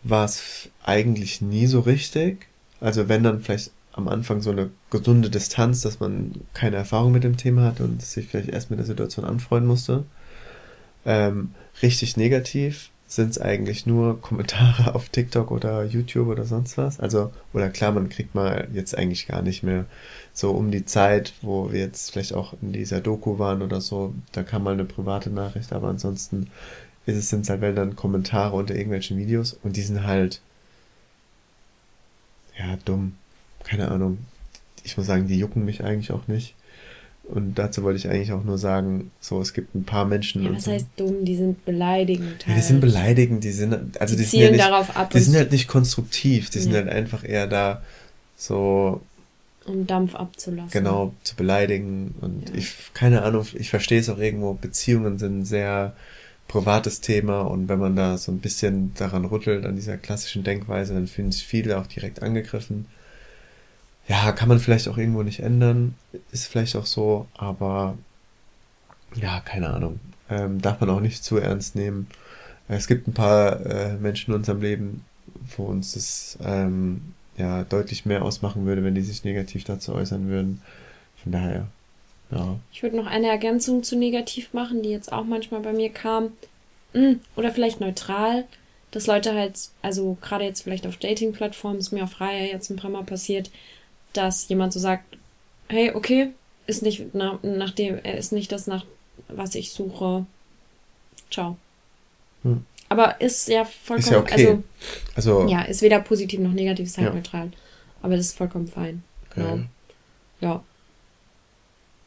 war 0.04 0.26
es 0.26 0.70
eigentlich 0.84 1.42
nie 1.42 1.68
so 1.68 1.82
richtig. 1.82 2.48
Also 2.80 3.10
wenn 3.10 3.24
dann 3.24 3.42
vielleicht 3.42 3.72
am 3.92 4.08
Anfang 4.08 4.42
so 4.42 4.52
eine 4.52 4.70
gesunde 4.92 5.30
Distanz, 5.30 5.82
dass 5.82 6.00
man 6.00 6.34
keine 6.54 6.76
Erfahrung 6.76 7.12
mit 7.12 7.24
dem 7.24 7.36
Thema 7.36 7.64
hatte 7.64 7.84
und 7.84 8.02
sich 8.02 8.28
vielleicht 8.28 8.50
erst 8.50 8.70
mit 8.70 8.80
der 8.80 8.86
Situation 8.86 9.26
anfreunden 9.26 9.68
musste. 9.68 10.06
Ähm, 11.06 11.52
richtig 11.82 12.16
negativ 12.16 12.92
sind 13.08 13.32
es 13.32 13.40
eigentlich 13.40 13.86
nur 13.86 14.22
Kommentare 14.22 14.94
auf 14.96 15.10
TikTok 15.10 15.52
oder 15.52 15.84
YouTube 15.86 16.28
oder 16.28 16.44
sonst 16.46 16.78
was. 16.78 17.00
Also, 17.00 17.32
oder 17.54 17.70
klar, 17.70 17.92
man 17.92 18.10
kriegt 18.10 18.36
mal 18.36 18.68
jetzt 18.74 18.98
eigentlich 18.98 19.28
gar 19.28 19.42
nicht 19.42 19.64
mehr 19.64 19.86
so 20.34 20.52
um 20.52 20.72
die 20.72 20.86
Zeit, 20.86 21.34
wo 21.42 21.72
wir 21.72 21.80
jetzt 21.80 22.12
vielleicht 22.12 22.34
auch 22.34 22.54
in 22.62 22.74
dieser 22.74 23.02
Doku 23.02 23.40
waren 23.40 23.62
oder 23.62 23.82
so, 23.82 24.14
da 24.34 24.44
kam 24.44 24.64
mal 24.64 24.74
eine 24.74 24.86
private 24.86 25.30
Nachricht, 25.30 25.74
aber 25.74 25.88
ansonsten 25.88 26.48
ist 27.06 27.18
es 27.18 27.30
sind 27.30 27.50
halt 27.50 27.62
wenn 27.62 27.76
dann 27.76 27.96
Kommentare 27.96 28.56
unter 28.56 28.76
irgendwelchen 28.76 29.18
Videos 29.18 29.58
und 29.64 29.78
die 29.78 29.82
sind 29.82 30.06
halt 30.06 30.42
ja 32.58 32.78
dumm. 32.86 33.16
Keine 33.64 33.90
Ahnung. 33.90 34.20
Ich 34.84 34.98
muss 34.98 35.08
sagen, 35.08 35.28
die 35.28 35.38
jucken 35.40 35.66
mich 35.66 35.84
eigentlich 35.84 36.12
auch 36.12 36.28
nicht. 36.28 36.56
Und 37.30 37.56
dazu 37.56 37.84
wollte 37.84 37.98
ich 37.98 38.08
eigentlich 38.08 38.32
auch 38.32 38.44
nur 38.46 38.58
sagen, 38.58 39.12
so, 39.20 39.42
es 39.42 39.54
gibt 39.54 39.76
ein 39.76 39.84
paar 39.84 40.06
Menschen. 40.06 40.44
Ja, 40.44 40.54
was 40.56 40.66
heißt 40.68 40.88
dumm? 40.96 41.26
Die 41.26 41.36
sind 41.36 41.66
beleidigend. 41.66 42.46
Ja, 42.48 42.56
die 42.56 42.62
sind 42.62 42.80
beleidigend, 42.80 43.44
die 43.44 43.52
sind, 43.52 44.00
also 44.00 44.16
Die 44.16 44.22
die, 44.22 44.28
sind 44.28 44.40
ja 44.40 44.50
nicht, 44.52 44.64
darauf 44.64 44.96
ab 44.96 45.10
die 45.10 45.20
sind 45.20 45.36
halt 45.36 45.52
nicht 45.52 45.68
konstruktiv, 45.68 46.50
die 46.50 46.60
sind 46.60 46.72
Nee. 46.72 46.78
halt 46.78 46.90
einfach 46.90 47.28
eher 47.28 47.48
da, 47.48 47.82
so, 48.38 49.02
Um 49.66 49.86
Dampf 49.86 50.16
abzulassen. 50.16 50.72
genau, 50.72 51.14
zu 51.24 51.36
beleidigen 51.36 52.16
und 52.22 52.50
Ja. 52.50 52.56
ich, 52.56 52.74
keine 52.94 53.24
Ahnung, 53.24 53.46
ich 53.56 53.70
verstehe 53.70 54.00
es 54.00 54.10
auch 54.10 54.20
irgendwo, 54.20 54.54
Beziehungen 54.54 55.18
sind 55.18 55.40
ein 55.40 55.46
sehr 55.46 55.94
privates 56.48 57.02
Thema 57.02 57.42
und 57.42 57.68
wenn 57.68 57.80
man 57.80 57.98
da 57.98 58.18
so 58.18 58.32
ein 58.32 58.40
bisschen 58.40 58.94
daran 58.96 59.26
rüttelt, 59.26 59.66
an 59.66 59.76
dieser 59.76 59.98
klassischen 59.98 60.46
Denkweise, 60.46 60.94
dann 60.94 61.08
fühlen 61.08 61.34
sich 61.34 61.46
viele 61.46 61.78
auch 61.78 61.88
direkt 61.88 62.24
angegriffen. 62.24 62.86
Ja, 64.08 64.32
kann 64.32 64.48
man 64.48 64.60
vielleicht 64.60 64.88
auch 64.88 64.98
irgendwo 64.98 65.24
nicht 65.24 65.40
ändern, 65.42 65.96
ist 66.32 66.48
vielleicht 66.48 66.76
auch 66.76 66.86
so, 66.86 67.28
aber 67.36 67.98
ja, 69.16 69.42
keine 69.42 69.70
Ahnung. 69.70 70.00
Ähm, 70.30 70.62
darf 70.62 70.80
man 70.80 70.90
auch 70.90 71.00
nicht 71.00 71.24
zu 71.24 71.38
ernst 71.38 71.76
nehmen. 71.76 72.08
Es 72.68 72.88
gibt 72.88 73.08
ein 73.08 73.14
paar 73.14 73.66
äh, 73.66 73.94
Menschen 73.96 74.32
in 74.32 74.38
unserem 74.38 74.62
Leben, 74.62 75.06
wo 75.56 75.66
uns 75.66 75.94
das 75.94 76.38
ähm, 76.44 77.14
ja 77.38 77.64
deutlich 77.64 78.06
mehr 78.06 78.24
ausmachen 78.24 78.66
würde, 78.66 78.84
wenn 78.84 78.96
die 78.96 79.02
sich 79.02 79.24
negativ 79.24 79.64
dazu 79.64 79.94
äußern 79.94 80.28
würden. 80.28 80.62
Von 81.24 81.32
daher, 81.32 81.68
ja. 82.32 82.58
Ich 82.72 82.84
würde 82.84 82.98
noch 82.98 83.08
eine 83.08 83.28
Ergänzung 83.28 83.84
zu 83.84 83.98
negativ 83.98 84.54
machen, 84.54 84.84
die 84.84 84.90
jetzt 84.90 85.12
auch 85.12 85.24
manchmal 85.24 85.62
bei 85.62 85.74
mir 85.74 85.90
kam. 85.90 86.32
Hm, 86.94 87.20
Oder 87.36 87.52
vielleicht 87.52 87.80
neutral, 87.80 88.46
dass 88.92 89.08
Leute 89.08 89.34
halt, 89.34 89.70
also 89.82 90.18
gerade 90.22 90.46
jetzt 90.46 90.62
vielleicht 90.64 90.88
auf 90.88 90.98
Dating-Plattformen, 90.98 91.80
ist 91.80 91.92
mir 91.92 92.04
auf 92.04 92.20
Reihe 92.20 92.50
jetzt 92.52 92.70
ein 92.70 92.78
paar 92.78 92.92
Mal 92.92 93.04
passiert, 93.04 93.50
dass 94.18 94.48
jemand 94.50 94.74
so 94.74 94.80
sagt, 94.80 95.18
hey, 95.70 95.92
okay, 95.94 96.32
ist 96.66 96.82
nicht 96.82 97.14
nach, 97.16 97.42
nach 97.44 97.72
dem, 97.72 98.00
er 98.04 98.18
ist 98.18 98.32
nicht 98.32 98.52
das 98.52 98.68
nach 98.68 98.86
was 99.30 99.56
ich 99.56 99.72
suche. 99.72 100.26
Ciao. 101.32 101.58
Hm. 102.44 102.64
Aber 102.90 103.20
ist 103.20 103.48
ja 103.50 103.66
vollkommen, 103.66 104.00
Ist 104.00 104.12
ja 104.12 104.20
okay. 104.20 104.48
also 104.48 104.64
Also, 105.16 105.48
ja, 105.50 105.64
ist 105.64 105.82
weder 105.82 106.00
positiv 106.00 106.40
noch 106.40 106.52
negativ, 106.54 106.86
ist 106.88 106.98
halt 106.98 107.08
Ja. 107.10 107.14
neutral. 107.14 107.52
Aber 108.02 108.16
das 108.16 108.28
ist 108.28 108.38
vollkommen 108.38 108.68
fein. 108.68 109.04
Genau. 109.36 109.54
Okay. 109.54 109.66
Ja. 110.40 110.64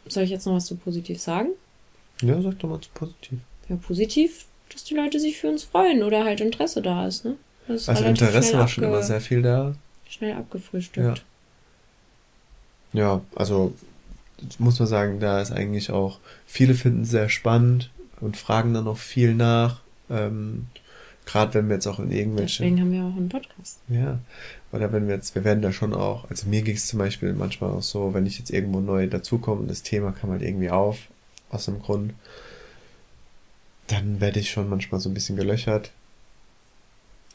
Soll 0.07 0.23
ich 0.25 0.31
jetzt 0.31 0.46
noch 0.46 0.55
was 0.55 0.66
zu 0.66 0.77
positiv 0.77 1.20
sagen? 1.20 1.51
ja, 2.23 2.40
sag 2.42 2.59
doch 2.59 2.68
mal 2.68 2.81
zu 2.81 2.90
positiv. 2.94 3.38
Ja, 3.68 3.77
positiv, 3.77 4.44
dass 4.73 4.85
die 4.85 4.94
Leute 4.94 5.18
sich 5.20 5.38
für 5.38 5.49
uns 5.49 5.64
freuen 5.64 6.03
oder 6.03 6.25
halt 6.25 6.40
Interesse 6.40 6.81
da 6.83 7.07
ist, 7.07 7.25
ne? 7.25 7.37
Ist 7.68 7.88
Also 7.88 8.05
Interesse 8.05 8.59
war 8.59 8.68
schon 8.68 8.85
immer 8.85 9.03
sehr 9.03 9.20
viel 9.20 9.42
da. 9.42 9.75
Schnell 10.09 10.35
abgefrühstückt. 10.37 11.18
Ja, 11.18 11.23
also 13.35 13.74
muss 14.59 14.79
man 14.79 14.88
sagen, 14.88 15.20
da 15.20 15.40
ist 15.40 15.53
eigentlich 15.53 15.90
auch, 15.90 16.18
viele 16.46 16.74
finden 16.74 17.03
es 17.03 17.11
sehr 17.11 17.29
spannend 17.29 17.90
und 18.20 18.37
fragen 18.37 18.74
dann 18.74 18.85
noch 18.85 18.98
viel 18.98 19.35
nach. 19.35 19.81
Ähm, 20.09 20.66
Gerade 21.26 21.55
wenn 21.55 21.68
wir 21.68 21.74
jetzt 21.76 21.87
auch 21.87 22.00
in 22.00 22.11
irgendwelche. 22.11 22.62
Deswegen 22.64 22.81
haben 22.81 22.92
wir 22.92 23.03
auch 23.03 23.16
einen 23.16 23.29
Podcast. 23.29 23.79
Ja. 23.88 24.18
Oder 24.72 24.92
wenn 24.92 25.07
wir 25.07 25.14
jetzt, 25.14 25.35
wir 25.35 25.44
werden 25.44 25.62
da 25.62 25.72
schon 25.72 25.94
auch, 25.94 26.29
also 26.31 26.48
mir 26.48 26.62
ging 26.62 26.74
es 26.74 26.87
zum 26.87 26.98
Beispiel 26.98 27.33
manchmal 27.35 27.70
auch 27.70 27.83
so, 27.83 28.14
wenn 28.14 28.26
ich 28.26 28.38
jetzt 28.38 28.50
irgendwo 28.50 28.81
neu 28.81 29.07
dazukomme 29.07 29.61
und 29.61 29.68
das 29.68 29.83
Thema 29.83 30.12
kam 30.12 30.31
halt 30.31 30.42
irgendwie 30.42 30.70
auf, 30.70 30.98
aus 31.50 31.66
dem 31.66 31.81
Grund, 31.81 32.14
dann 33.87 34.20
werde 34.20 34.40
ich 34.40 34.50
schon 34.50 34.68
manchmal 34.68 35.00
so 35.00 35.09
ein 35.09 35.14
bisschen 35.14 35.37
gelöchert. 35.37 35.90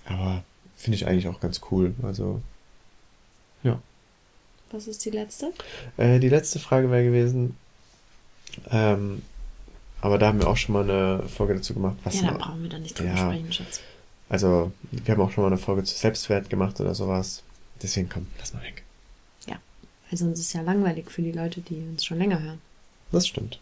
Aber 0.05 0.43
finde 0.75 0.95
ich 0.95 1.07
eigentlich 1.07 1.27
auch 1.27 1.39
ganz 1.39 1.61
cool. 1.71 1.93
Also, 2.03 2.41
ja. 2.41 2.54
Was 4.75 4.87
ist 4.87 5.05
die 5.05 5.11
letzte? 5.11 5.51
Äh, 5.97 6.19
die 6.19 6.29
letzte 6.29 6.59
Frage 6.59 6.91
wäre 6.91 7.03
gewesen, 7.03 7.55
ähm, 8.69 9.21
aber 10.01 10.17
da 10.17 10.27
haben 10.27 10.39
wir 10.39 10.47
auch 10.47 10.57
schon 10.57 10.73
mal 10.73 10.83
eine 10.83 11.27
Folge 11.29 11.55
dazu 11.55 11.73
gemacht. 11.73 11.95
Was 12.03 12.21
ja, 12.21 12.31
da 12.31 12.37
brauchen 12.37 12.61
wir 12.61 12.69
dann 12.69 12.81
nicht 12.81 12.97
drüber 12.99 13.11
Ja. 13.11 13.17
sprechen, 13.17 13.51
Schatz. 13.53 13.81
also, 14.29 14.71
wir 14.91 15.13
haben 15.13 15.21
auch 15.21 15.31
schon 15.31 15.43
mal 15.43 15.47
eine 15.47 15.57
Folge 15.57 15.83
zu 15.83 15.95
Selbstwert 15.95 16.49
gemacht 16.49 16.79
oder 16.81 16.93
sowas. 16.93 17.41
Deswegen 17.81 18.09
komm, 18.09 18.27
lass 18.39 18.53
mal 18.53 18.61
weg. 18.63 18.83
Also 20.11 20.29
es 20.29 20.39
ist 20.39 20.53
ja 20.53 20.61
langweilig 20.61 21.09
für 21.09 21.23
die 21.23 21.31
Leute, 21.31 21.61
die 21.61 21.75
uns 21.75 22.05
schon 22.05 22.19
länger 22.19 22.39
hören. 22.39 22.61
Das 23.11 23.27
stimmt. 23.27 23.59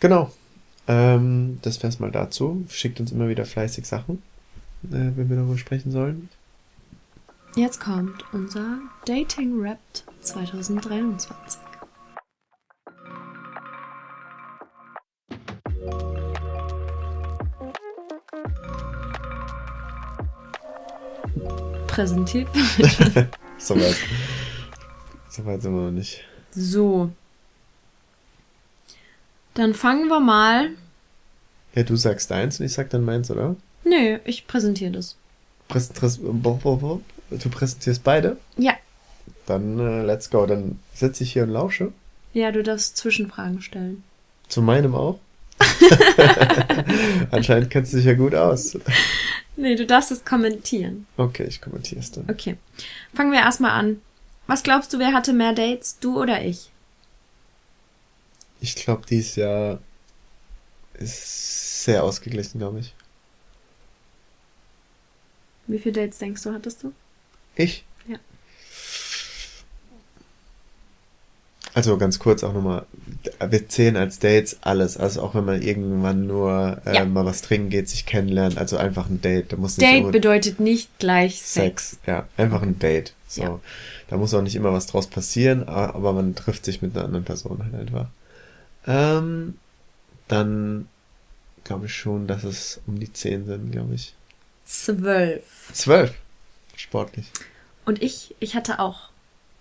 Genau. 0.00 0.32
Ähm, 0.88 1.58
das 1.62 1.80
wär's 1.82 2.00
mal 2.00 2.10
dazu. 2.10 2.66
Schickt 2.68 2.98
uns 2.98 3.12
immer 3.12 3.28
wieder 3.28 3.44
fleißig 3.46 3.86
Sachen, 3.86 4.22
äh, 4.84 5.14
wenn 5.16 5.30
wir 5.30 5.36
darüber 5.36 5.56
sprechen 5.58 5.92
sollen. 5.92 6.28
Jetzt 7.56 7.80
kommt 7.80 8.22
unser 8.32 8.78
Dating 9.06 9.60
Rap 9.60 9.78
2023. 10.20 11.58
Präsentiert. 21.86 22.48
Soweit. 23.58 23.96
Soweit 25.30 25.62
sind 25.62 25.74
wir 25.74 25.82
noch 25.82 25.90
nicht. 25.90 26.22
So. 26.50 27.10
Dann 29.54 29.74
fangen 29.74 30.08
wir 30.08 30.20
mal. 30.20 30.70
Ja, 31.74 31.82
du 31.82 31.96
sagst 31.96 32.30
deins 32.30 32.60
und 32.60 32.66
ich 32.66 32.72
sag 32.72 32.90
dann 32.90 33.04
meins, 33.04 33.30
oder? 33.30 33.56
Nö, 33.84 34.18
ich 34.24 34.46
präsentiere 34.46 34.92
das. 34.92 35.16
Präs 35.68 35.88
präs 35.88 36.18
bo- 36.18 36.54
bo- 36.54 36.76
bo- 36.76 37.00
du 37.30 37.50
präsentierst 37.50 38.02
beide? 38.02 38.36
Ja. 38.56 38.74
Dann 39.46 39.78
äh, 39.78 40.02
let's 40.02 40.30
go. 40.30 40.46
Dann 40.46 40.78
sitze 40.94 41.24
ich 41.24 41.32
hier 41.32 41.44
und 41.44 41.50
lausche. 41.50 41.92
Ja, 42.32 42.52
du 42.52 42.62
darfst 42.62 42.96
Zwischenfragen 42.96 43.62
stellen. 43.62 44.04
Zu 44.48 44.62
meinem 44.62 44.94
auch. 44.94 45.18
Anscheinend 47.30 47.70
kennst 47.70 47.92
du 47.92 47.96
dich 47.96 48.06
ja 48.06 48.14
gut 48.14 48.34
aus. 48.34 48.76
Nee, 49.56 49.74
du 49.74 49.86
darfst 49.86 50.10
es 50.10 50.24
kommentieren. 50.24 51.06
Okay, 51.16 51.44
ich 51.44 51.60
kommentiere 51.60 52.00
es 52.00 52.12
dann. 52.12 52.28
Okay. 52.28 52.56
Fangen 53.14 53.32
wir 53.32 53.38
erstmal 53.38 53.70
an. 53.70 54.02
Was 54.46 54.62
glaubst 54.62 54.92
du, 54.92 54.98
wer 54.98 55.12
hatte 55.12 55.32
mehr 55.32 55.54
Dates, 55.54 55.98
du 55.98 56.20
oder 56.20 56.44
ich? 56.44 56.70
Ich 58.60 58.76
glaube, 58.76 59.06
dieses 59.08 59.36
Jahr 59.36 59.80
ist 60.94 61.84
sehr 61.84 62.04
ausgeglichen, 62.04 62.58
glaube 62.58 62.80
ich. 62.80 62.94
Wie 65.66 65.78
viele 65.78 66.02
Dates 66.02 66.18
denkst 66.18 66.42
du, 66.42 66.52
hattest 66.52 66.82
du? 66.82 66.92
Ich? 67.56 67.84
Ja. 68.06 68.18
Also 71.74 71.98
ganz 71.98 72.18
kurz 72.18 72.42
auch 72.42 72.54
nochmal, 72.54 72.86
wir 73.50 73.68
zählen 73.68 73.96
als 73.96 74.18
Dates 74.18 74.58
alles, 74.62 74.96
also 74.96 75.20
auch 75.22 75.34
wenn 75.34 75.44
man 75.44 75.60
irgendwann 75.60 76.26
nur 76.26 76.80
äh, 76.86 76.94
Ja. 76.94 77.04
mal 77.04 77.26
was 77.26 77.42
trinken 77.42 77.68
geht, 77.68 77.88
sich 77.88 78.06
kennenlernt, 78.06 78.56
also 78.56 78.78
einfach 78.78 79.10
ein 79.10 79.20
Date, 79.20 79.52
da 79.52 79.56
muss 79.56 79.76
Date 79.76 80.10
bedeutet 80.10 80.58
nicht 80.58 80.98
gleich 80.98 81.42
Sex. 81.42 81.90
Sex, 81.90 81.98
ja, 82.06 82.26
einfach 82.38 82.62
ein 82.62 82.78
Date. 82.78 83.12
So, 83.28 83.42
Ja. 83.42 83.60
da 84.08 84.16
muss 84.16 84.32
auch 84.32 84.40
nicht 84.42 84.56
immer 84.56 84.72
was 84.72 84.86
draus 84.86 85.06
passieren, 85.08 85.68
aber 85.68 86.12
man 86.14 86.34
trifft 86.34 86.64
sich 86.64 86.80
mit 86.80 86.96
einer 86.96 87.04
anderen 87.04 87.24
Person 87.24 87.62
halt 87.62 87.74
einfach. 87.74 88.06
Ähm, 88.86 89.58
dann 90.28 90.88
glaube 91.64 91.86
ich 91.86 91.94
schon, 91.94 92.26
dass 92.26 92.44
es 92.44 92.80
um 92.86 92.98
die 93.00 93.12
zehn 93.12 93.44
sind, 93.44 93.72
glaube 93.72 93.94
ich. 93.94 94.14
Zwölf. 94.64 95.42
Zwölf. 95.72 96.14
Sportlich. 96.76 97.26
Und 97.84 98.02
ich, 98.02 98.34
ich 98.40 98.54
hatte 98.54 98.78
auch 98.78 99.10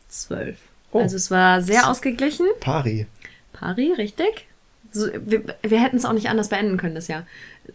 zwölf. 0.10 0.58
Oh. 0.91 0.99
Also 0.99 1.15
es 1.15 1.32
war 1.32 1.62
sehr 1.62 1.89
ausgeglichen. 1.89 2.45
Pari. 2.60 3.08
Pari, 3.54 3.93
richtig? 3.93 4.47
So, 4.91 5.08
wir 5.13 5.43
wir 5.62 5.82
hätten 5.82 5.97
es 5.97 6.06
auch 6.06 6.13
nicht 6.13 6.30
anders 6.30 6.49
beenden 6.49 6.78
können, 6.78 6.95
das 6.95 7.08
Jahr. 7.08 7.25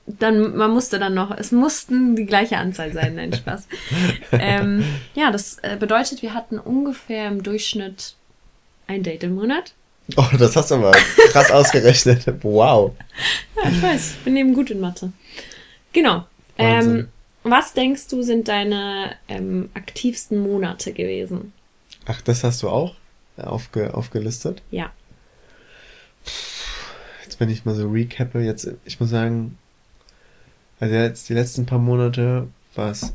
Dann, 0.07 0.57
man 0.57 0.70
musste 0.70 0.98
dann 0.98 1.12
noch, 1.14 1.37
es 1.37 1.53
mussten 1.53 2.16
die 2.16 2.24
gleiche 2.24 2.57
Anzahl 2.57 2.92
sein, 2.92 3.16
nein, 3.16 3.33
Spaß. 3.33 3.68
ähm, 4.33 4.85
ja, 5.14 5.31
das 5.31 5.59
äh, 5.62 5.76
bedeutet, 5.76 6.22
wir 6.22 6.33
hatten 6.33 6.59
ungefähr 6.59 7.29
im 7.29 7.42
Durchschnitt 7.42 8.14
ein 8.87 9.03
Date 9.03 9.24
im 9.24 9.35
Monat. 9.35 9.74
Oh, 10.16 10.26
das 10.38 10.57
hast 10.57 10.70
du 10.70 10.76
aber 10.76 10.92
krass 11.31 11.50
ausgerechnet. 11.50 12.24
Wow. 12.42 12.92
Ja, 13.57 13.70
ich 13.70 13.83
weiß, 13.83 14.11
ich 14.12 14.18
bin 14.24 14.37
eben 14.37 14.55
gut 14.55 14.70
in 14.70 14.81
Mathe. 14.81 15.12
Genau. 15.92 16.26
Ähm. 16.59 17.09
Was 17.42 17.72
denkst 17.72 18.09
du, 18.09 18.22
sind 18.22 18.48
deine 18.48 19.16
ähm, 19.29 19.70
aktivsten 19.74 20.38
Monate 20.38 20.92
gewesen? 20.92 21.53
Ach, 22.07 22.20
das 22.22 22.44
hast 22.44 22.62
du 22.62 22.68
auch 22.68 22.94
aufge 23.37 23.94
aufgelistet? 23.94 24.62
Ja. 24.70 24.90
Jetzt, 27.24 27.40
wenn 27.40 27.48
ich 27.48 27.64
mal 27.64 27.74
so 27.74 27.88
recappe, 27.88 28.40
jetzt, 28.40 28.70
ich 28.85 29.00
muss 29.00 29.11
sagen, 29.11 29.57
Also 30.81 30.94
jetzt 30.94 31.29
die 31.29 31.35
letzten 31.35 31.66
paar 31.66 31.79
Monate 31.79 32.48
war 32.74 32.90
es 32.90 33.12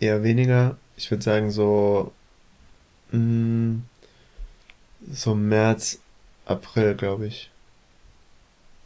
eher 0.00 0.22
weniger. 0.22 0.76
Ich 0.96 1.10
würde 1.10 1.22
sagen 1.24 1.50
so, 1.50 2.12
mh, 3.12 3.80
so 5.12 5.34
März, 5.34 5.98
April, 6.46 6.94
glaube 6.94 7.26
ich. 7.26 7.50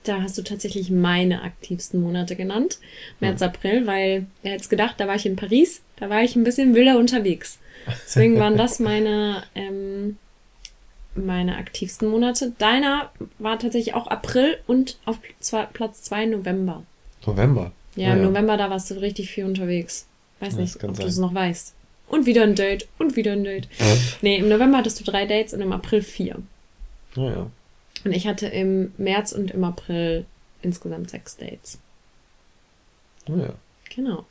Da 0.04 0.22
hast 0.22 0.38
du 0.38 0.42
tatsächlich 0.42 0.90
meine 0.90 1.42
aktivsten 1.42 2.00
Monate 2.00 2.34
genannt. 2.34 2.78
März, 3.20 3.42
April, 3.42 3.86
weil 3.86 4.26
wer 4.42 4.52
hätte 4.52 4.68
gedacht, 4.68 4.94
da 4.98 5.06
war 5.06 5.16
ich 5.16 5.26
in 5.26 5.36
Paris, 5.36 5.82
da 5.96 6.08
war 6.08 6.22
ich 6.22 6.36
ein 6.36 6.44
bisschen 6.44 6.74
wilder 6.74 6.98
unterwegs. 6.98 7.58
Deswegen 8.06 8.38
waren 8.38 8.56
das 8.56 8.78
meine, 8.80 9.42
ähm, 9.54 10.16
meine 11.14 11.56
aktivsten 11.56 12.08
Monate. 12.08 12.52
Deiner 12.58 13.10
war 13.38 13.58
tatsächlich 13.58 13.94
auch 13.94 14.06
April 14.06 14.56
und 14.66 14.98
auf 15.04 15.18
zwei, 15.40 15.66
Platz 15.66 16.02
zwei 16.02 16.24
November. 16.24 16.82
November. 17.26 17.72
Ja, 17.96 18.14
im 18.14 18.22
November, 18.22 18.56
da 18.56 18.70
warst 18.70 18.90
du 18.90 18.94
richtig 18.94 19.30
viel 19.30 19.44
unterwegs. 19.44 20.06
Weiß 20.38 20.54
Ja, 20.54 20.60
nicht, 20.60 20.82
ob 20.82 20.98
du 20.98 21.06
es 21.06 21.18
noch 21.18 21.34
weißt. 21.34 21.74
Und 22.08 22.24
wieder 22.26 22.42
ein 22.42 22.54
Date 22.54 22.88
und 22.98 23.16
wieder 23.16 23.32
ein 23.32 23.44
Date. 23.44 23.68
Ja. 23.78 23.86
Nee, 24.22 24.36
im 24.38 24.48
November 24.48 24.78
hattest 24.78 24.98
du 25.00 25.04
drei 25.04 25.26
Dates 25.26 25.52
und 25.52 25.60
im 25.60 25.72
April 25.72 26.02
vier. 26.02 26.36
Naja. 27.14 27.50
Und 28.04 28.12
ich 28.12 28.26
hatte 28.26 28.46
im 28.46 28.92
März 28.98 29.32
und 29.32 29.50
im 29.50 29.64
April 29.64 30.26
insgesamt 30.62 31.10
sechs 31.10 31.36
Dates. 31.36 31.78
Naja. 33.26 33.54
Genau. 33.94 34.24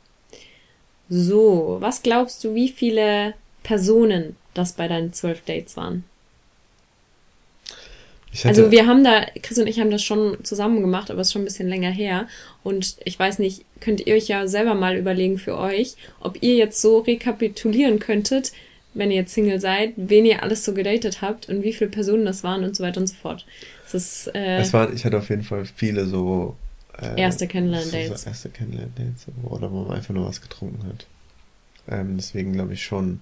So, 1.08 1.76
was 1.80 2.02
glaubst 2.02 2.42
du, 2.44 2.54
wie 2.54 2.68
viele 2.68 3.34
Personen 3.62 4.36
das 4.54 4.72
bei 4.72 4.88
deinen 4.88 5.12
zwölf 5.12 5.42
Dates 5.44 5.76
waren? 5.76 6.04
Also 8.44 8.70
wir 8.70 8.86
haben 8.86 9.02
da, 9.02 9.26
Chris 9.42 9.58
und 9.58 9.66
ich 9.66 9.80
haben 9.80 9.90
das 9.90 10.04
schon 10.04 10.38
zusammen 10.44 10.80
gemacht, 10.82 11.10
aber 11.10 11.20
es 11.20 11.28
ist 11.28 11.32
schon 11.32 11.42
ein 11.42 11.46
bisschen 11.46 11.68
länger 11.68 11.90
her. 11.90 12.28
Und 12.62 12.96
ich 13.04 13.18
weiß 13.18 13.40
nicht, 13.40 13.64
könnt 13.80 14.06
ihr 14.06 14.14
euch 14.14 14.28
ja 14.28 14.46
selber 14.46 14.74
mal 14.74 14.96
überlegen 14.96 15.36
für 15.36 15.58
euch, 15.58 15.96
ob 16.20 16.40
ihr 16.40 16.54
jetzt 16.54 16.80
so 16.80 17.00
rekapitulieren 17.00 17.98
könntet, 17.98 18.52
wenn 18.94 19.10
ihr 19.10 19.18
jetzt 19.18 19.34
Single 19.34 19.60
seid, 19.60 19.92
wen 19.96 20.24
ihr 20.26 20.42
alles 20.42 20.64
so 20.64 20.74
gedatet 20.74 21.22
habt 21.22 21.48
und 21.48 21.62
wie 21.62 21.72
viele 21.72 21.90
Personen 21.90 22.24
das 22.24 22.42
waren 22.42 22.64
und 22.64 22.74
so 22.76 22.82
weiter 22.82 23.00
und 23.00 23.06
so 23.06 23.14
fort. 23.14 23.46
Das 23.84 23.94
ist, 23.94 24.34
äh, 24.34 24.58
es 24.58 24.72
war, 24.72 24.92
ich 24.92 25.04
hatte 25.04 25.18
auf 25.18 25.28
jeden 25.30 25.42
Fall 25.42 25.64
viele 25.64 26.06
so 26.06 26.56
äh, 26.98 27.20
Erste 27.20 27.46
Kennenlern-Dates. 27.46 28.08
So, 28.08 28.16
so 28.16 28.28
erste 28.28 28.48
Kennenlern-Dates, 28.50 29.26
oder 29.44 29.70
wo 29.70 29.84
man 29.84 29.96
einfach 29.96 30.14
nur 30.14 30.26
was 30.26 30.40
getrunken 30.40 30.84
hat. 30.86 31.06
Ähm, 31.88 32.16
deswegen 32.16 32.52
glaube 32.52 32.74
ich 32.74 32.82
schon 32.84 33.20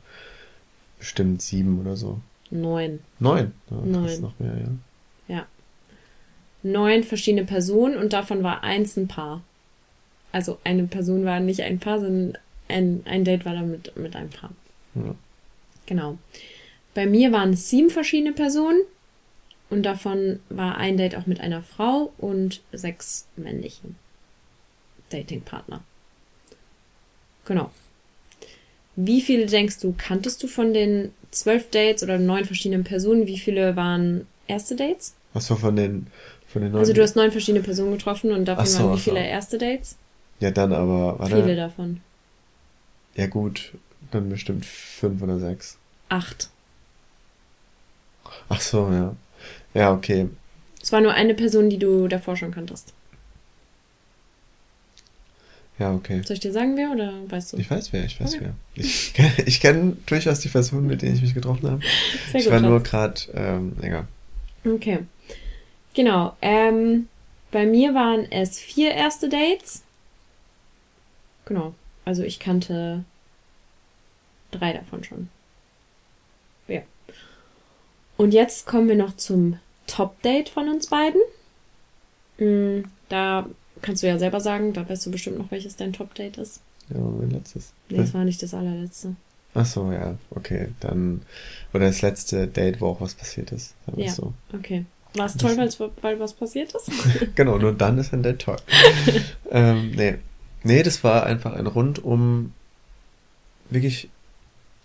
bestimmt 0.99 1.43
sieben 1.43 1.81
oder 1.81 1.97
so. 1.97 2.21
neun. 2.51 3.01
Neun. 3.19 3.53
Ja, 3.71 3.77
Neun. 3.77 4.21
noch 4.21 4.39
mehr, 4.39 4.55
ja. 4.57 5.37
Ja. 5.37 5.47
Neun 6.63 7.05
verschiedene 7.05 7.45
Personen 7.45 7.97
und 7.97 8.13
davon 8.13 8.43
war 8.43 8.63
eins 8.65 8.97
ein 8.97 9.07
Paar. 9.07 9.43
Also 10.33 10.59
eine 10.65 10.85
Person 10.85 11.25
war 11.25 11.41
nicht 11.41 11.63
ein 11.63 11.79
Paar, 11.79 12.01
sondern 12.01 12.37
ein, 12.69 13.03
ein 13.05 13.25
Date 13.25 13.45
war 13.45 13.55
dann 13.55 13.71
mit, 13.71 13.97
mit 13.97 14.17
einem 14.17 14.31
Paar. 14.31 14.51
Ja. 14.95 15.15
Genau. 15.89 16.19
Bei 16.95 17.07
mir 17.07 17.33
waren 17.33 17.55
es 17.55 17.71
sieben 17.71 17.89
verschiedene 17.89 18.33
Personen 18.33 18.83
und 19.71 19.85
davon 19.85 20.41
war 20.51 20.77
ein 20.77 20.99
Date 20.99 21.17
auch 21.17 21.27
mit 21.27 21.41
einer 21.41 21.63
Frau 21.63 22.13
und 22.19 22.61
sechs 22.73 23.27
männliche 23.37 23.83
Datingpartner. 25.09 25.83
Genau. 27.47 27.71
Wie 28.97 29.23
viele 29.23 29.47
denkst 29.47 29.79
du, 29.81 29.95
kanntest 29.97 30.43
du 30.43 30.47
von 30.47 30.75
den 30.75 31.13
zwölf 31.31 31.71
Dates 31.71 32.03
oder 32.03 32.19
neun 32.19 32.45
verschiedenen 32.45 32.85
Personen? 32.85 33.27
Wie 33.27 33.39
viele 33.39 33.75
waren 33.75 34.27
erste 34.47 34.77
Dates? 34.77 35.15
Ach 35.33 35.41
so, 35.41 35.57
von 35.57 35.75
den, 35.77 36.09
von 36.49 36.61
den 36.61 36.73
neun. 36.73 36.81
Also 36.81 36.93
du 36.93 37.03
hast 37.03 37.17
neun 37.17 37.33
verschiedene 37.33 37.65
Personen 37.65 37.93
getroffen 37.93 38.33
und 38.33 38.45
davon 38.45 38.67
so, 38.67 38.79
waren 38.81 38.91
wie 38.91 38.95
ach 38.95 38.99
so. 38.99 39.11
viele 39.13 39.27
erste 39.27 39.57
Dates? 39.57 39.97
Ja, 40.41 40.51
dann 40.51 40.73
aber, 40.75 41.19
warte. 41.19 41.37
Viele 41.43 41.57
davon. 41.57 42.01
Ja 43.15 43.27
gut, 43.27 43.73
dann 44.11 44.29
bestimmt 44.29 44.67
fünf 44.67 45.23
oder 45.23 45.39
sechs. 45.39 45.78
Acht. 46.09 46.49
Ach 48.49 48.61
so, 48.61 48.91
ja. 48.91 49.15
Ja, 49.75 49.93
okay. 49.93 50.29
Es 50.83 50.93
war 50.93 51.01
nur 51.01 51.13
eine 51.13 51.35
Person, 51.35 51.69
die 51.71 51.79
du 51.79 52.09
davor 52.09 52.37
schon 52.37 52.51
kanntest. 52.53 52.95
Ja, 55.79 55.95
okay. 55.95 56.23
Soll 56.25 56.35
ich 56.35 56.41
dir 56.41 56.53
sagen, 56.53 56.77
wer 56.77 56.91
oder 56.91 57.13
weißt 57.29 57.53
du? 57.53 57.57
Ich 57.59 57.71
weiß 57.71 57.93
wer, 57.93 58.05
ich 58.05 58.21
weiß 58.21 58.35
Okay. 58.35 58.51
wer. 58.75 58.85
Ich 58.85 59.15
kenne 59.15 59.35
ich 59.47 59.61
kenn 59.61 59.97
durchaus 60.07 60.41
die 60.41 60.49
Personen, 60.49 60.87
mit 60.87 61.03
denen 61.03 61.15
ich 61.15 61.23
mich 61.23 61.35
getroffen 61.35 61.71
habe. 61.71 61.83
Sehr 62.33 62.41
ich 62.41 62.47
gut, 62.47 62.53
war 62.55 62.61
nur 62.61 62.83
gerade, 62.83 63.21
ähm, 63.35 63.77
egal. 63.81 64.09
Okay. 64.65 65.01
Genau. 65.95 66.37
Ähm, 66.43 67.09
bei 67.53 67.65
mir 67.65 67.95
waren 67.95 68.31
es 68.31 68.59
vier 68.59 68.91
erste 68.93 69.29
Dates. 69.29 69.83
Genau. 71.45 71.75
Also 72.05 72.23
ich 72.23 72.41
kannte 72.41 73.05
drei 74.51 74.73
davon 74.73 75.05
schon. 75.05 75.29
Und 78.19 78.35
jetzt 78.35 78.67
kommen 78.67 78.89
wir 78.89 78.97
noch 78.97 79.17
zum 79.17 79.59
Top-Date 79.87 80.51
von 80.51 80.69
uns 80.69 80.89
beiden. 80.89 81.21
Mm, 82.39 82.85
Da 83.09 83.47
kannst 83.81 84.03
du 84.03 84.07
ja 84.09 84.19
selber 84.19 84.41
sagen, 84.41 84.73
da 84.75 84.87
weißt 84.89 85.07
du 85.07 85.11
bestimmt 85.11 85.39
noch, 85.39 85.51
welches 85.51 85.77
dein 85.77 85.93
Top-Date 85.95 86.37
ist. 86.37 86.61
Ja, 86.91 86.99
mein 87.01 87.31
letztes. 87.31 87.73
Nee, 87.89 87.99
es 88.01 88.13
war 88.13 88.25
nicht 88.25 88.43
das 88.43 88.53
allerletzte. 88.55 89.15
Ach 89.55 89.65
so, 89.67 89.91
ja, 89.93 90.17
okay. 90.31 90.69
Dann, 90.81 91.23
oder 91.73 91.87
das 91.87 92.03
letzte 92.03 92.47
Date, 92.49 92.81
wo 92.81 92.89
auch 92.89 93.01
was 93.01 93.15
passiert 93.15 93.51
ist. 93.53 93.75
Ja. 93.97 94.11
so. 94.13 94.35
Okay. 94.53 94.85
War 95.15 95.27
es 95.27 95.37
toll, 95.37 95.57
weil's- 95.57 95.81
weil 95.81 96.21
was 96.21 96.35
passiert 96.35 96.75
ist? 96.75 96.91
Genau, 97.35 97.57
nur 97.59 97.73
dann 97.73 97.97
ist 97.99 98.13
ein 98.13 98.23
Date 98.23 98.41
toll. 98.43 98.57
ähm, 99.51 99.93
nee. 99.93 100.17
Nee, 100.65 100.83
das 100.83 101.03
war 101.05 101.25
einfach 101.25 101.55
ein 101.55 101.67
rundum 101.67 102.53
wirklich 103.71 104.11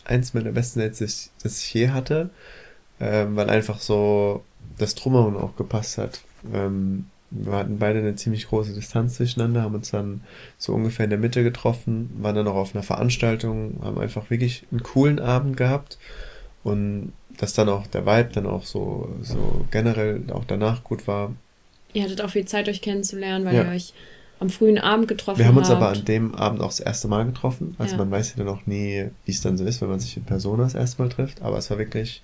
eins 0.06 0.34
meiner 0.34 0.52
besten 0.52 0.80
Dates, 0.80 1.32
das 1.42 1.60
ich 1.60 1.74
je 1.74 1.90
hatte, 1.90 2.30
ähm, 3.04 3.36
weil 3.36 3.50
einfach 3.50 3.80
so 3.80 4.44
das 4.78 4.96
Drumherum 4.96 5.36
auch 5.38 5.56
gepasst 5.56 5.98
hat. 5.98 6.22
Ähm, 6.54 7.06
wir 7.32 7.54
hatten 7.54 7.80
beide 7.80 8.00
eine 8.00 8.16
ziemlich 8.16 8.48
große 8.48 8.74
Distanz 8.74 9.16
zueinander, 9.18 9.64
haben 9.64 9.76
uns 9.76 9.90
dann 9.92 10.22
so 10.58 10.74
ungefähr 10.74 11.04
in 11.06 11.10
der 11.10 11.20
Mitte 11.20 11.44
getroffen, 11.44 12.10
waren 12.20 12.36
dann 12.36 12.48
auch 12.48 12.56
auf 12.56 12.76
einer 12.76 12.84
Veranstaltung, 12.84 13.80
haben 13.84 13.98
einfach 14.00 14.30
wirklich 14.30 14.66
einen 14.72 14.84
coolen 14.84 15.20
Abend 15.20 15.58
gehabt 15.58 15.98
und 16.64 17.14
dass 17.40 17.54
dann 17.54 17.70
auch 17.70 17.88
der 17.88 18.06
Vibe 18.06 18.30
dann 18.34 18.46
auch 18.46 18.66
so, 18.66 19.10
so 19.22 19.66
generell 19.72 20.22
auch 20.32 20.46
danach 20.46 20.84
gut 20.84 21.08
war, 21.08 21.32
Ihr 21.96 22.02
hattet 22.04 22.22
auch 22.22 22.30
viel 22.32 22.46
Zeit, 22.46 22.68
euch 22.70 22.82
kennenzulernen, 22.82 23.46
weil 23.46 23.54
Ja. 23.56 23.64
ihr 23.66 23.70
euch 23.70 23.94
am 24.40 24.50
frühen 24.50 24.80
Abend 24.80 25.08
getroffen 25.08 25.38
Wir 25.38 25.46
haben 25.48 25.58
uns 25.58 25.70
habt. 25.70 25.78
aber 25.82 25.90
an 25.90 26.06
dem 26.06 26.34
Abend 26.34 26.60
auch 26.62 26.70
das 26.70 26.80
erste 26.80 27.08
Mal 27.08 27.24
getroffen. 27.26 27.76
Also 27.78 27.94
Ja. 27.94 27.98
man 28.00 28.10
weiß 28.10 28.32
ja 28.36 28.44
dann 28.44 28.52
auch 28.54 28.66
nie, 28.66 29.10
wie 29.26 29.32
es 29.32 29.42
dann 29.42 29.58
so 29.60 29.64
ist, 29.64 29.80
wenn 29.80 29.90
man 29.90 30.00
sich 30.00 30.18
in 30.18 30.24
Person 30.24 30.58
das 30.58 30.74
erste 30.74 31.02
Mal 31.04 31.10
trifft. 31.10 31.44
Aber 31.44 31.58
es 31.60 31.70
war 31.70 31.78
wirklich 31.78 32.24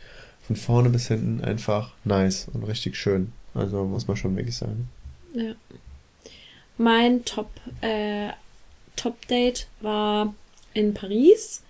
von 0.50 0.56
vorne 0.56 0.90
bis 0.90 1.10
hinten 1.10 1.44
einfach 1.44 1.94
nice 2.06 2.48
und 2.52 2.64
richtig 2.64 2.96
schön. 2.96 3.32
Also 3.54 3.84
muss 3.86 4.08
man 4.08 4.18
schon 4.18 4.36
wirklich 4.36 4.58
sagen. 4.58 4.90
Ja. 5.36 5.54
Mein 6.80 7.24
Top, 7.24 7.52
äh, 7.82 8.30
Top-Date 8.96 9.68
war 9.82 10.34
in 10.74 10.96
Paris. 10.96 11.62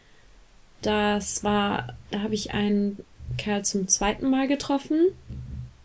Das 0.81 1.43
war, 1.43 1.93
da 2.11 2.21
habe 2.21 2.35
ich 2.35 2.53
einen 2.53 2.99
Kerl 3.37 3.65
zum 3.65 3.89
zweiten 3.89 4.29
Mal 4.29 4.47
getroffen. 4.47 5.07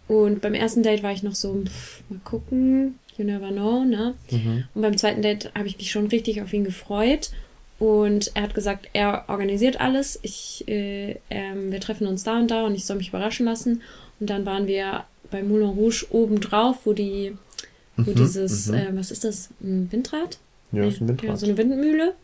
Und 0.06 0.40
beim 0.40 0.54
ersten 0.54 0.84
Date 0.84 1.02
war 1.02 1.10
ich 1.10 1.24
noch 1.24 1.34
so, 1.34 1.64
pff, 1.64 2.04
mal 2.08 2.20
gucken, 2.22 3.00
you 3.16 3.24
never 3.24 3.50
know, 3.50 3.84
ne? 3.84 4.14
Und 4.72 4.82
beim 4.82 4.96
zweiten 4.96 5.22
Date 5.22 5.50
habe 5.56 5.66
ich 5.66 5.78
mich 5.78 5.90
schon 5.90 6.06
richtig 6.06 6.42
auf 6.42 6.52
ihn 6.52 6.62
gefreut. 6.62 7.32
Und 7.84 8.30
er 8.32 8.44
hat 8.44 8.54
gesagt, 8.54 8.88
er 8.94 9.24
organisiert 9.28 9.78
alles. 9.78 10.18
Ich, 10.22 10.64
äh, 10.66 11.16
ähm, 11.28 11.70
wir 11.70 11.80
treffen 11.80 12.06
uns 12.06 12.24
da 12.24 12.38
und 12.38 12.50
da 12.50 12.64
und 12.64 12.74
ich 12.74 12.86
soll 12.86 12.96
mich 12.96 13.10
überraschen 13.10 13.44
lassen. 13.44 13.82
Und 14.20 14.30
dann 14.30 14.46
waren 14.46 14.66
wir 14.66 15.04
bei 15.30 15.42
Moulin 15.42 15.68
Rouge 15.68 16.06
oben 16.08 16.40
drauf, 16.40 16.78
wo 16.86 16.94
die, 16.94 17.36
wo 17.98 18.12
dieses, 18.12 18.70
Äh, 18.70 18.88
was 18.92 19.10
ist 19.10 19.24
das, 19.24 19.50
ein 19.60 19.92
Windrad? 19.92 20.38
Ja, 20.72 20.86
ist 20.86 21.02
ein 21.02 21.08
Windrad. 21.08 21.28
Ja, 21.28 21.36
so 21.36 21.44
eine 21.44 21.58
Windmühle. 21.58 22.14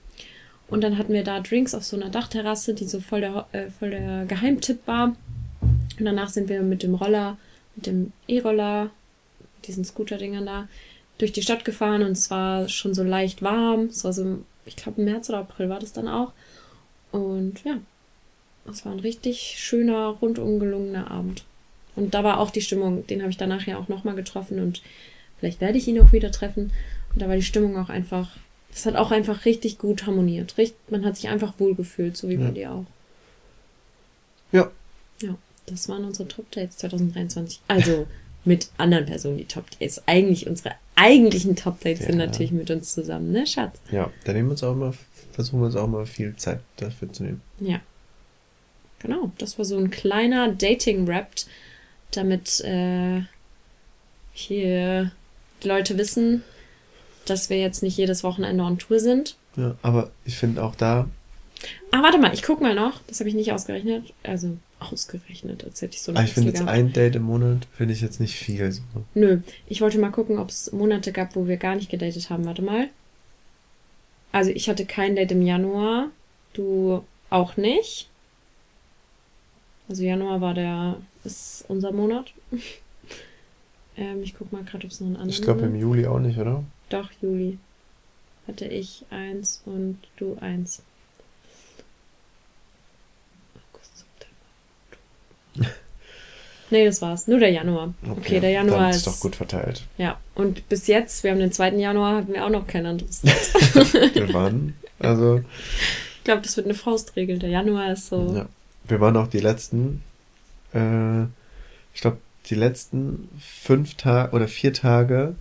Und 0.68 0.82
dann 0.82 0.96
hatten 0.96 1.12
wir 1.12 1.24
da 1.24 1.40
Drinks 1.40 1.74
auf 1.74 1.84
so 1.84 1.94
einer 1.94 2.08
Dachterrasse, 2.08 2.72
die 2.72 2.86
so 2.86 3.00
voll 3.00 3.20
der, 3.20 3.44
äh, 3.52 3.68
voll 3.70 3.90
der 3.90 4.24
Geheimtipp 4.24 4.86
war. 4.86 5.14
Und 5.60 6.06
danach 6.06 6.30
sind 6.30 6.48
wir 6.48 6.62
mit 6.62 6.82
dem 6.82 6.94
Roller, 6.94 7.36
mit 7.76 7.84
dem 7.84 8.12
E-Roller, 8.28 8.88
diesen 9.66 9.84
Scooter-Dingern 9.84 10.46
da, 10.46 10.68
durch 11.18 11.32
die 11.32 11.42
Stadt 11.42 11.66
gefahren 11.66 12.02
und 12.02 12.12
es 12.12 12.30
war 12.30 12.66
schon 12.70 12.94
so 12.94 13.02
leicht 13.02 13.42
warm. 13.42 13.86
Es 13.86 14.04
war 14.04 14.14
so, 14.14 14.38
ich 14.64 14.76
glaube, 14.76 15.00
März 15.02 15.28
oder 15.28 15.38
April 15.38 15.68
war 15.68 15.78
das 15.80 15.92
dann 15.92 16.08
auch. 16.08 16.32
Und 17.12 17.64
ja, 17.64 17.78
es 18.70 18.84
war 18.84 18.92
ein 18.92 19.00
richtig 19.00 19.56
schöner, 19.58 20.06
rundum 20.08 20.58
gelungener 20.60 21.10
Abend. 21.10 21.44
Und 21.96 22.14
da 22.14 22.22
war 22.24 22.38
auch 22.38 22.50
die 22.50 22.60
Stimmung, 22.60 23.06
den 23.06 23.20
habe 23.20 23.30
ich 23.30 23.36
danach 23.36 23.66
ja 23.66 23.76
auch 23.78 23.88
nochmal 23.88 24.14
getroffen 24.14 24.60
und 24.60 24.80
vielleicht 25.38 25.60
werde 25.60 25.76
ich 25.78 25.88
ihn 25.88 26.00
auch 26.00 26.12
wieder 26.12 26.30
treffen. 26.30 26.72
Und 27.12 27.20
da 27.20 27.28
war 27.28 27.34
die 27.36 27.42
Stimmung 27.42 27.76
auch 27.76 27.88
einfach, 27.88 28.36
das 28.70 28.86
hat 28.86 28.94
auch 28.96 29.10
einfach 29.10 29.44
richtig 29.44 29.78
gut 29.78 30.06
harmoniert. 30.06 30.56
Richt, 30.56 30.74
man 30.90 31.04
hat 31.04 31.16
sich 31.16 31.28
einfach 31.28 31.54
wohlgefühlt, 31.58 32.16
so 32.16 32.28
wie 32.28 32.36
bei 32.36 32.44
Ja. 32.44 32.50
dir 32.52 32.72
auch. 32.72 32.84
Ja. 34.52 34.70
Ja, 35.20 35.34
das 35.66 35.88
waren 35.88 36.04
unsere 36.04 36.28
Top 36.28 36.50
Dates 36.52 36.76
2023. 36.78 37.60
Also 37.68 38.06
mit 38.44 38.70
anderen 38.78 39.06
Personen 39.06 39.38
die 39.38 39.44
Top 39.46 39.70
Dates. 39.72 40.02
Eigentlich 40.06 40.46
unsere 40.46 40.74
eigentlichen 40.96 41.56
Top 41.56 41.80
Dates 41.80 42.00
sind 42.06 42.18
Ja. 42.18 42.26
natürlich 42.26 42.52
mit 42.52 42.70
uns 42.70 42.92
zusammen, 42.94 43.32
ne, 43.32 43.46
Schatz? 43.46 43.78
Ja, 43.90 44.10
da 44.24 44.32
nehmen 44.32 44.48
wir 44.48 44.52
uns 44.52 44.62
auch 44.64 44.74
mal, 44.74 44.92
versuchen 45.32 45.60
wir 45.60 45.66
uns 45.66 45.76
auch 45.76 45.86
mal 45.88 46.06
viel 46.06 46.34
Zeit 46.36 46.60
dafür 46.76 47.12
zu 47.12 47.24
nehmen. 47.24 47.42
Ja. 47.60 47.80
Genau, 49.00 49.32
das 49.38 49.56
war 49.58 49.64
so 49.64 49.78
ein 49.78 49.90
kleiner 49.90 50.48
Dating-Rap, 50.52 51.28
damit 52.10 52.60
äh, 52.60 53.22
hier 54.32 55.12
die 55.62 55.68
Leute 55.68 55.98
wissen, 55.98 56.42
dass 57.26 57.50
wir 57.50 57.58
jetzt 57.60 57.82
nicht 57.82 57.96
jedes 57.96 58.24
Wochenende 58.24 58.62
on 58.64 58.78
Tour 58.78 58.98
sind. 59.00 59.36
Ja, 59.56 59.76
aber 59.82 60.10
ich 60.24 60.36
finde 60.36 60.62
auch 60.62 60.74
da, 60.74 61.08
Ah, 61.90 62.02
warte 62.02 62.16
mal, 62.18 62.32
ich 62.32 62.42
guck 62.42 62.62
mal 62.62 62.74
noch. 62.74 63.00
Das 63.06 63.20
habe 63.20 63.28
ich 63.28 63.34
nicht 63.34 63.52
ausgerechnet. 63.52 64.14
Also 64.22 64.56
ausgerechnet, 64.80 65.64
als 65.64 65.82
hätte 65.82 65.94
ich 65.94 66.02
so 66.02 66.12
ah, 66.14 66.22
ich 66.22 66.32
finde 66.32 66.50
jetzt 66.50 66.62
ein 66.62 66.92
Date 66.92 67.16
im 67.16 67.22
Monat, 67.22 67.66
finde 67.72 67.94
ich 67.94 68.00
jetzt 68.00 68.20
nicht 68.20 68.34
viel. 68.34 68.70
So. 68.72 68.82
Nö, 69.14 69.40
ich 69.66 69.80
wollte 69.80 69.98
mal 69.98 70.10
gucken, 70.10 70.38
ob 70.38 70.48
es 70.48 70.72
Monate 70.72 71.12
gab, 71.12 71.36
wo 71.36 71.46
wir 71.46 71.56
gar 71.56 71.76
nicht 71.76 71.90
gedatet 71.90 72.30
haben. 72.30 72.44
Warte 72.46 72.62
mal. 72.62 72.88
Also 74.32 74.50
ich 74.50 74.68
hatte 74.68 74.84
kein 74.86 75.16
Date 75.16 75.32
im 75.32 75.42
Januar. 75.42 76.08
Du 76.52 77.04
auch 77.30 77.56
nicht. 77.56 78.08
Also 79.88 80.04
Januar 80.04 80.40
war 80.40 80.54
der, 80.54 80.96
ist 81.24 81.64
unser 81.68 81.92
Monat. 81.92 82.32
ähm, 83.96 84.22
ich 84.22 84.34
guck 84.34 84.52
mal 84.52 84.62
gerade, 84.62 84.86
ob 84.86 84.92
es 84.92 85.00
noch 85.00 85.08
einen 85.08 85.16
anderen 85.16 85.30
Ich 85.30 85.42
glaube 85.42 85.62
im 85.62 85.74
Juli 85.74 86.06
auch 86.06 86.20
nicht, 86.20 86.38
oder? 86.38 86.64
Doch, 86.88 87.10
Juli. 87.20 87.58
Hatte 88.46 88.66
ich 88.66 89.04
eins 89.10 89.62
und 89.66 89.98
du 90.16 90.36
eins. 90.40 90.82
nee, 96.70 96.84
das 96.84 97.02
war's. 97.02 97.26
Nur 97.26 97.38
der 97.38 97.50
Januar. 97.50 97.94
Okay, 98.08 98.40
der 98.40 98.50
Januar 98.50 98.80
dann 98.80 98.90
ist. 98.90 98.96
ist 98.98 99.06
doch 99.06 99.20
gut 99.20 99.36
verteilt. 99.36 99.82
Ja, 99.98 100.18
und 100.34 100.68
bis 100.68 100.86
jetzt, 100.86 101.24
wir 101.24 101.30
haben 101.30 101.40
den 101.40 101.52
2. 101.52 101.70
Januar, 101.76 102.16
hatten 102.16 102.32
wir 102.32 102.44
auch 102.44 102.50
noch 102.50 102.66
kein 102.66 102.86
anderes. 102.86 103.22
Wir 104.14 104.32
waren, 104.32 104.74
also, 104.98 105.42
ich 106.18 106.24
glaube, 106.24 106.42
das 106.42 106.56
wird 106.56 106.66
eine 106.66 106.74
Faustregel. 106.74 107.38
Der 107.38 107.50
Januar 107.50 107.92
ist 107.92 108.08
so. 108.08 108.34
ja. 108.34 108.46
Wir 108.84 109.00
waren 109.00 109.16
auch 109.16 109.28
die 109.28 109.38
letzten, 109.40 110.02
äh, 110.74 111.22
ich 111.94 112.00
glaube, 112.00 112.18
die 112.46 112.54
letzten 112.54 113.28
fünf 113.38 113.94
Tage 113.94 114.34
oder 114.34 114.48
vier 114.48 114.72
Tage 114.72 115.34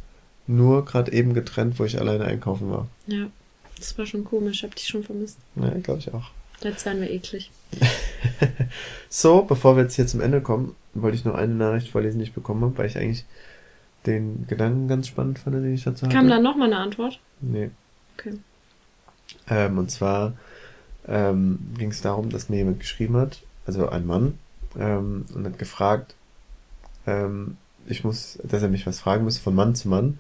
nur 0.45 0.83
gerade 0.85 1.11
eben 1.13 1.33
getrennt, 1.33 1.79
wo 1.79 1.85
ich 1.85 1.99
alleine 1.99 2.25
einkaufen 2.25 2.69
war. 2.71 2.87
Ja, 3.07 3.27
das 3.77 3.97
war 3.97 4.05
schon 4.05 4.23
komisch. 4.23 4.63
Hab 4.63 4.75
dich 4.75 4.87
schon 4.87 5.03
vermisst. 5.03 5.37
Ja, 5.55 5.69
glaube 5.81 5.99
ich 5.99 6.13
auch. 6.13 6.31
Jetzt 6.63 6.85
werden 6.85 7.01
wir 7.01 7.09
eklig. 7.09 7.51
So, 9.09 9.41
bevor 9.41 9.75
wir 9.75 9.83
jetzt 9.83 9.95
hier 9.95 10.05
zum 10.05 10.21
Ende 10.21 10.39
kommen, 10.39 10.75
wollte 10.93 11.17
ich 11.17 11.25
noch 11.25 11.33
eine 11.33 11.53
Nachricht 11.53 11.89
vorlesen, 11.89 12.19
die 12.19 12.25
ich 12.25 12.33
bekommen 12.33 12.61
habe, 12.61 12.77
weil 12.77 12.85
ich 12.85 12.97
eigentlich 12.97 13.25
den 14.05 14.45
Gedanken 14.47 14.87
ganz 14.87 15.07
spannend 15.07 15.39
fand, 15.39 15.55
den 15.55 15.73
ich 15.73 15.83
dazu 15.83 16.05
hatte. 16.05 16.15
Kam 16.15 16.29
dann 16.29 16.43
noch 16.43 16.55
mal 16.55 16.65
eine 16.65 16.77
Antwort? 16.77 17.19
Nee. 17.41 17.71
Okay. 18.15 18.35
Ähm, 19.49 19.79
und 19.79 19.89
zwar 19.89 20.33
ähm, 21.07 21.59
ging 21.77 21.89
es 21.89 22.01
darum, 22.01 22.29
dass 22.29 22.49
mir 22.49 22.57
jemand 22.57 22.79
geschrieben 22.79 23.17
hat, 23.17 23.41
also 23.65 23.89
ein 23.89 24.05
Mann, 24.05 24.37
ähm, 24.77 25.25
und 25.33 25.45
hat 25.45 25.57
gefragt, 25.57 26.15
ähm, 27.07 27.57
ich 27.87 28.03
muss, 28.03 28.37
dass 28.43 28.61
er 28.61 28.69
mich 28.69 28.85
was 28.85 28.99
fragen 28.99 29.23
muss 29.23 29.39
von 29.39 29.55
Mann 29.55 29.73
zu 29.73 29.89
Mann. 29.89 30.19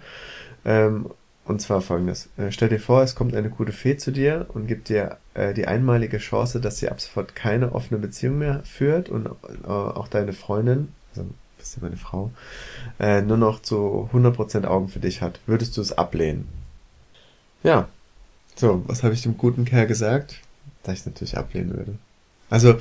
Ähm, 0.65 1.11
und 1.45 1.61
zwar 1.61 1.81
folgendes. 1.81 2.29
Äh, 2.37 2.51
stell 2.51 2.69
dir 2.69 2.79
vor, 2.79 3.03
es 3.03 3.15
kommt 3.15 3.35
eine 3.35 3.49
gute 3.49 3.71
Fee 3.71 3.97
zu 3.97 4.11
dir 4.11 4.47
und 4.49 4.67
gibt 4.67 4.89
dir 4.89 5.17
äh, 5.39 5.53
die 5.53 5.67
einmalige 5.67 6.17
Chance, 6.17 6.59
dass 6.59 6.79
sie 6.79 6.89
ab 6.89 6.99
sofort 6.99 7.35
keine 7.35 7.73
offene 7.73 7.99
Beziehung 7.99 8.39
mehr 8.39 8.61
führt 8.65 9.09
und 9.09 9.27
äh, 9.27 9.67
auch 9.67 10.07
deine 10.07 10.33
Freundin, 10.33 10.89
also 11.15 11.27
bist 11.57 11.75
ja 11.75 11.81
meine 11.81 11.97
Frau, 11.97 12.31
äh, 12.99 13.21
nur 13.21 13.37
noch 13.37 13.61
zu 13.61 14.09
100% 14.13 14.65
Augen 14.65 14.89
für 14.89 14.99
dich 14.99 15.21
hat. 15.21 15.39
Würdest 15.45 15.77
du 15.77 15.81
es 15.81 15.97
ablehnen? 15.97 16.47
Ja. 17.63 17.87
So, 18.55 18.83
was 18.87 19.03
habe 19.03 19.13
ich 19.13 19.21
dem 19.21 19.37
guten 19.37 19.63
Kerl 19.63 19.87
gesagt? 19.87 20.35
Dass 20.83 20.95
ich 20.95 20.99
es 21.01 21.05
natürlich 21.05 21.37
ablehnen 21.37 21.75
würde. 21.75 21.95
Also, 22.49 22.75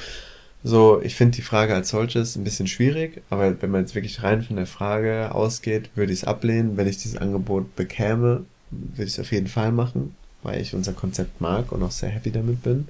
so, 0.64 1.00
ich 1.00 1.14
finde 1.14 1.36
die 1.36 1.42
Frage 1.42 1.74
als 1.74 1.90
solches 1.90 2.34
ein 2.34 2.42
bisschen 2.42 2.66
schwierig, 2.66 3.22
aber 3.30 3.62
wenn 3.62 3.70
man 3.70 3.82
jetzt 3.82 3.94
wirklich 3.94 4.24
rein 4.24 4.42
von 4.42 4.56
der 4.56 4.66
Frage 4.66 5.32
ausgeht, 5.32 5.90
würde 5.94 6.12
ich 6.12 6.20
es 6.20 6.24
ablehnen. 6.24 6.76
Wenn 6.76 6.88
ich 6.88 6.98
dieses 6.98 7.16
Angebot 7.16 7.76
bekäme, 7.76 8.44
würde 8.70 9.04
ich 9.04 9.12
es 9.12 9.20
auf 9.20 9.30
jeden 9.30 9.46
Fall 9.46 9.70
machen, 9.70 10.16
weil 10.42 10.60
ich 10.60 10.74
unser 10.74 10.92
Konzept 10.92 11.40
mag 11.40 11.72
und 11.72 11.82
auch 11.82 11.90
sehr 11.90 12.10
happy 12.10 12.30
damit 12.30 12.62
bin. 12.62 12.88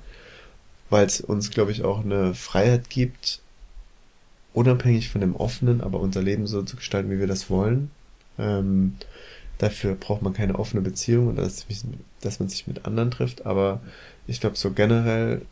Weil 0.91 1.07
es 1.07 1.21
uns, 1.21 1.51
glaube 1.51 1.73
ich, 1.73 1.85
auch 1.85 2.05
eine 2.05 2.35
Freiheit 2.35 2.89
gibt, 2.89 3.41
unabhängig 4.55 5.11
von 5.11 5.21
dem 5.21 5.37
Offenen, 5.37 5.81
aber 5.81 6.01
unser 6.01 6.23
Leben 6.23 6.47
so 6.47 6.63
zu 6.63 6.77
gestalten, 6.77 7.11
wie 7.11 7.19
wir 7.19 7.27
das 7.27 7.51
wollen. 7.51 7.91
Ähm, 8.39 8.97
dafür 9.59 9.95
braucht 9.95 10.23
man 10.23 10.33
keine 10.33 10.59
offene 10.59 10.83
Beziehung 10.83 11.29
oder 11.29 11.43
dass, 11.43 11.67
dass 12.21 12.41
man 12.41 12.49
sich 12.49 12.67
mit 12.67 12.87
anderen 12.87 13.11
trifft, 13.11 13.45
aber 13.45 13.81
ich 14.27 14.41
glaube 14.41 14.57
so 14.57 14.71
generell 14.71 15.43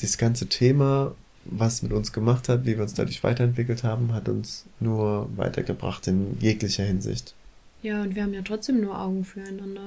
dieses 0.00 0.18
ganze 0.18 0.46
Thema, 0.48 1.14
was 1.44 1.82
mit 1.82 1.92
uns 1.92 2.12
gemacht 2.12 2.48
hat, 2.48 2.64
wie 2.64 2.76
wir 2.76 2.82
uns 2.82 2.94
dadurch 2.94 3.22
weiterentwickelt 3.24 3.82
haben, 3.82 4.12
hat 4.12 4.28
uns 4.28 4.64
nur 4.80 5.28
weitergebracht 5.36 6.06
in 6.06 6.38
jeglicher 6.40 6.84
Hinsicht. 6.84 7.34
Ja, 7.82 8.02
und 8.02 8.14
wir 8.14 8.22
haben 8.22 8.34
ja 8.34 8.42
trotzdem 8.42 8.80
nur 8.80 8.98
Augen 8.98 9.24
füreinander. 9.24 9.82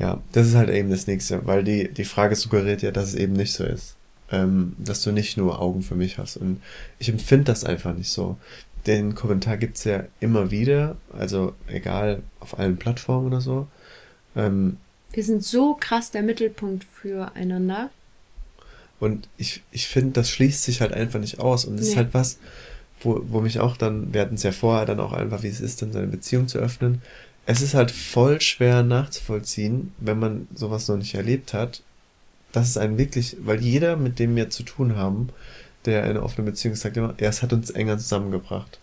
Ja, 0.00 0.20
das 0.32 0.48
ist 0.48 0.54
halt 0.54 0.70
eben 0.70 0.90
das 0.90 1.06
nächste, 1.06 1.46
weil 1.46 1.62
die, 1.62 1.88
die 1.92 2.04
Frage 2.04 2.34
suggeriert 2.34 2.82
ja, 2.82 2.90
dass 2.90 3.08
es 3.10 3.14
eben 3.14 3.34
nicht 3.34 3.52
so 3.52 3.64
ist. 3.64 3.96
Ähm, 4.32 4.74
dass 4.78 5.02
du 5.02 5.10
nicht 5.12 5.36
nur 5.36 5.60
Augen 5.60 5.82
für 5.82 5.96
mich 5.96 6.16
hast. 6.18 6.36
Und 6.36 6.62
ich 6.98 7.08
empfinde 7.08 7.44
das 7.44 7.64
einfach 7.64 7.94
nicht 7.94 8.10
so. 8.10 8.36
Den 8.86 9.14
Kommentar 9.14 9.56
gibt's 9.56 9.84
ja 9.84 10.04
immer 10.20 10.50
wieder, 10.50 10.96
also 11.12 11.52
egal 11.66 12.22
auf 12.38 12.58
allen 12.58 12.76
Plattformen 12.76 13.26
oder 13.26 13.40
so. 13.40 13.66
Ähm, 14.36 14.76
Wir 15.12 15.24
sind 15.24 15.42
so 15.44 15.74
krass 15.78 16.12
der 16.12 16.22
Mittelpunkt 16.22 16.84
füreinander. 16.84 17.90
Und 19.00 19.28
ich, 19.36 19.62
ich 19.72 19.88
finde, 19.88 20.12
das 20.12 20.30
schließt 20.30 20.62
sich 20.62 20.80
halt 20.80 20.92
einfach 20.92 21.18
nicht 21.20 21.40
aus. 21.40 21.64
Und 21.64 21.76
das 21.76 21.86
ist 21.86 21.90
Nee. 21.92 21.96
halt 21.96 22.14
was, 22.14 22.38
wo, 23.02 23.20
wo 23.28 23.40
mich 23.40 23.58
auch 23.58 23.76
dann, 23.76 24.14
wir 24.14 24.20
hatten 24.20 24.34
es 24.36 24.44
ja 24.44 24.52
vorher 24.52 24.86
dann 24.86 25.00
auch 25.00 25.12
einfach, 25.12 25.42
wie 25.42 25.48
es 25.48 25.60
ist, 25.60 25.82
dann 25.82 25.92
seine 25.92 26.06
Beziehung 26.06 26.48
zu 26.48 26.58
öffnen. 26.58 27.02
Es 27.50 27.62
ist 27.62 27.74
halt 27.74 27.90
voll 27.90 28.40
schwer 28.40 28.84
nachzuvollziehen, 28.84 29.92
wenn 29.98 30.20
man 30.20 30.46
sowas 30.54 30.86
noch 30.86 30.96
nicht 30.96 31.16
erlebt 31.16 31.52
hat. 31.52 31.82
Das 32.52 32.68
ist 32.68 32.78
ein 32.78 32.96
wirklich, 32.96 33.38
weil 33.40 33.60
jeder, 33.60 33.96
mit 33.96 34.20
dem 34.20 34.36
wir 34.36 34.50
zu 34.50 34.62
tun 34.62 34.94
haben, 34.94 35.30
der 35.84 36.04
eine 36.04 36.22
offene 36.22 36.48
Beziehung 36.48 36.76
sagt 36.76 36.96
immer, 36.96 37.14
ja, 37.18 37.28
es 37.28 37.42
hat 37.42 37.52
uns 37.52 37.70
enger 37.70 37.98
zusammengebracht. 37.98 38.78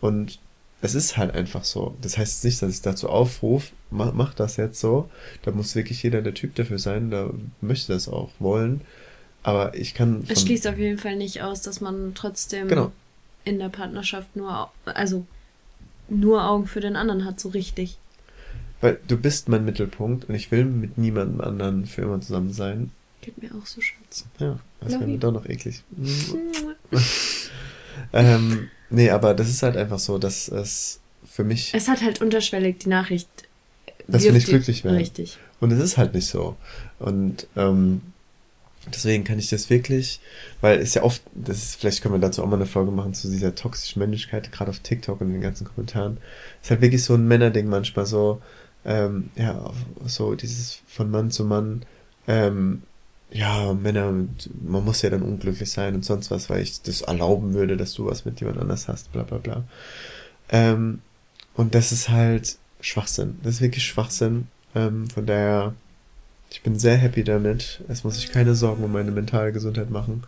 Und 0.00 0.40
es 0.82 0.96
ist 0.96 1.18
halt 1.18 1.34
einfach 1.36 1.62
so. 1.62 1.94
Das 2.00 2.18
heißt 2.18 2.42
nicht, 2.44 2.60
dass 2.60 2.74
ich 2.74 2.82
dazu 2.82 3.08
aufrufe, 3.08 3.72
mach, 3.90 4.12
mach 4.12 4.34
das 4.34 4.56
jetzt 4.56 4.80
so. 4.80 5.08
Da 5.42 5.52
muss 5.52 5.76
wirklich 5.76 6.02
jeder 6.02 6.20
der 6.20 6.34
Typ 6.34 6.56
dafür 6.56 6.80
sein, 6.80 7.12
da 7.12 7.30
möchte 7.60 7.92
das 7.92 8.08
auch 8.08 8.30
wollen. 8.40 8.80
Aber 9.44 9.76
ich 9.76 9.94
kann. 9.94 10.24
Es 10.26 10.42
schließt 10.42 10.66
auf 10.66 10.78
jeden 10.78 10.98
Fall 10.98 11.14
nicht 11.14 11.42
aus, 11.42 11.62
dass 11.62 11.80
man 11.80 12.12
trotzdem 12.16 12.66
Genau. 12.66 12.90
in 13.44 13.60
der 13.60 13.68
Partnerschaft 13.68 14.34
nur, 14.34 14.72
also 14.84 15.24
nur 16.10 16.48
Augen 16.48 16.66
für 16.66 16.80
den 16.80 16.96
anderen 16.96 17.24
hat, 17.24 17.40
so 17.40 17.48
richtig. 17.48 17.98
Weil 18.80 18.98
du 19.08 19.16
bist 19.16 19.48
mein 19.48 19.64
Mittelpunkt 19.64 20.28
und 20.28 20.34
ich 20.34 20.50
will 20.50 20.64
mit 20.64 20.98
niemandem 20.98 21.40
anderen 21.40 21.86
für 21.86 22.02
immer 22.02 22.20
zusammen 22.20 22.52
sein. 22.52 22.90
Geht 23.20 23.40
mir 23.42 23.50
auch 23.54 23.66
so, 23.66 23.80
Schatz. 23.80 24.24
Ja, 24.38 24.58
das 24.80 24.92
wäre 24.92 25.10
you. 25.10 25.18
doch 25.18 25.32
noch 25.32 25.46
eklig. 25.46 25.82
ähm, 28.12 28.68
nee, 28.88 29.10
aber 29.10 29.34
das 29.34 29.50
ist 29.50 29.62
halt 29.62 29.76
einfach 29.76 29.98
so, 29.98 30.18
dass 30.18 30.48
es 30.48 31.00
für 31.24 31.44
mich. 31.44 31.74
Es 31.74 31.88
hat 31.88 32.00
halt 32.00 32.22
unterschwellig 32.22 32.78
die 32.78 32.88
Nachricht. 32.88 33.28
Dass 34.08 34.24
wir 34.24 34.32
nicht 34.32 34.48
glücklich 34.48 34.82
werden. 34.82 34.96
Richtig. 34.96 35.38
Und 35.60 35.72
es 35.72 35.78
ist 35.78 35.98
halt 35.98 36.14
nicht 36.14 36.26
so. 36.26 36.56
Und 36.98 37.46
ähm, 37.56 38.00
deswegen 38.86 39.24
kann 39.24 39.38
ich 39.38 39.50
das 39.50 39.70
wirklich, 39.70 40.20
weil 40.60 40.78
es 40.78 40.94
ja 40.94 41.02
oft, 41.02 41.22
das 41.34 41.58
ist, 41.58 41.76
vielleicht 41.76 42.02
können 42.02 42.14
wir 42.14 42.20
dazu 42.20 42.42
auch 42.42 42.46
mal 42.46 42.56
eine 42.56 42.66
Folge 42.66 42.90
machen 42.90 43.14
zu 43.14 43.28
dieser 43.30 43.54
toxischen 43.54 44.00
Männlichkeit, 44.00 44.50
gerade 44.52 44.70
auf 44.70 44.80
TikTok 44.80 45.20
und 45.20 45.28
in 45.28 45.34
den 45.34 45.42
ganzen 45.42 45.66
Kommentaren. 45.66 46.18
Es 46.60 46.66
ist 46.66 46.70
halt 46.70 46.80
wirklich 46.80 47.04
so 47.04 47.14
ein 47.14 47.28
Männerding 47.28 47.68
manchmal 47.68 48.06
so, 48.06 48.40
ähm, 48.84 49.30
ja, 49.36 49.70
so 50.06 50.34
dieses 50.34 50.80
von 50.86 51.10
Mann 51.10 51.30
zu 51.30 51.44
Mann, 51.44 51.82
ähm, 52.26 52.82
ja, 53.32 53.72
Männer, 53.74 54.12
man 54.12 54.84
muss 54.84 55.02
ja 55.02 55.10
dann 55.10 55.22
unglücklich 55.22 55.70
sein 55.70 55.94
und 55.94 56.04
sonst 56.04 56.30
was, 56.30 56.50
weil 56.50 56.62
ich 56.62 56.82
das 56.82 57.02
erlauben 57.02 57.54
würde, 57.54 57.76
dass 57.76 57.94
du 57.94 58.06
was 58.06 58.24
mit 58.24 58.40
jemand 58.40 58.58
anders 58.58 58.88
hast, 58.88 59.12
bla 59.12 59.22
bla 59.22 59.38
bla. 59.38 59.64
Ähm, 60.48 61.00
und 61.54 61.74
das 61.74 61.92
ist 61.92 62.08
halt 62.08 62.56
Schwachsinn. 62.80 63.38
Das 63.42 63.56
ist 63.56 63.60
wirklich 63.60 63.84
Schwachsinn. 63.84 64.48
Ähm, 64.74 65.08
von 65.10 65.26
daher, 65.26 65.74
ich 66.50 66.62
bin 66.62 66.78
sehr 66.78 66.96
happy 66.96 67.24
damit. 67.24 67.82
Es 67.88 68.04
muss 68.04 68.16
sich 68.16 68.30
keine 68.32 68.54
Sorgen 68.54 68.82
um 68.84 68.92
meine 68.92 69.10
mentale 69.10 69.52
Gesundheit 69.52 69.90
machen. 69.90 70.24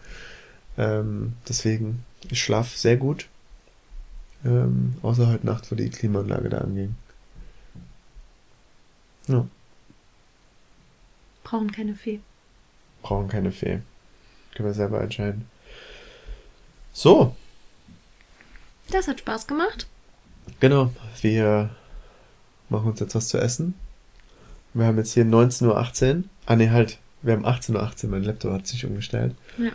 Ähm, 0.79 1.35
deswegen, 1.49 2.05
ich 2.31 2.43
schlafe 2.43 2.79
sehr 2.79 2.97
gut. 2.97 3.27
Ähm, 4.45 4.95
außer 5.03 5.29
heute 5.29 5.47
Nacht, 5.47 5.71
wo 5.71 5.75
die 5.75 5.91
Klimaanlage 5.91 6.49
da 6.49 6.59
anging. 6.59 6.95
Ja, 9.29 9.47
Brauchen 11.45 11.71
keine 11.73 11.95
Fee. 11.95 12.21
brauchen 13.03 13.29
keine 13.29 13.53
Fee. 13.53 13.81
Können 14.55 14.69
wir 14.69 14.75
selber 14.75 15.01
entscheiden. 15.01 15.47
So, 16.93 17.35
Das 18.91 19.09
hat 19.09 19.21
Spaß 19.21 19.47
gemacht. 19.47 19.87
Genau, 20.61 20.93
wir 21.21 21.71
machen 22.69 22.91
uns 22.91 23.01
jetzt 23.01 23.15
was 23.15 23.29
zu 23.29 23.39
essen. 23.39 23.75
Wir 24.75 24.87
haben 24.87 24.97
jetzt 24.99 25.13
hier 25.13 25.25
19.18 25.25 26.17
Uhr. 26.17 26.25
Ah 26.47 26.57
ne, 26.57 26.71
halt, 26.71 26.99
wir 27.23 27.35
haben 27.35 27.47
18.18 27.47 28.05
Uhr, 28.05 28.11
mein 28.11 28.25
Laptop 28.25 28.53
hat 28.53 28.67
sich 28.67 28.85
umgestellt. 28.85 29.35
Ja. 29.59 29.71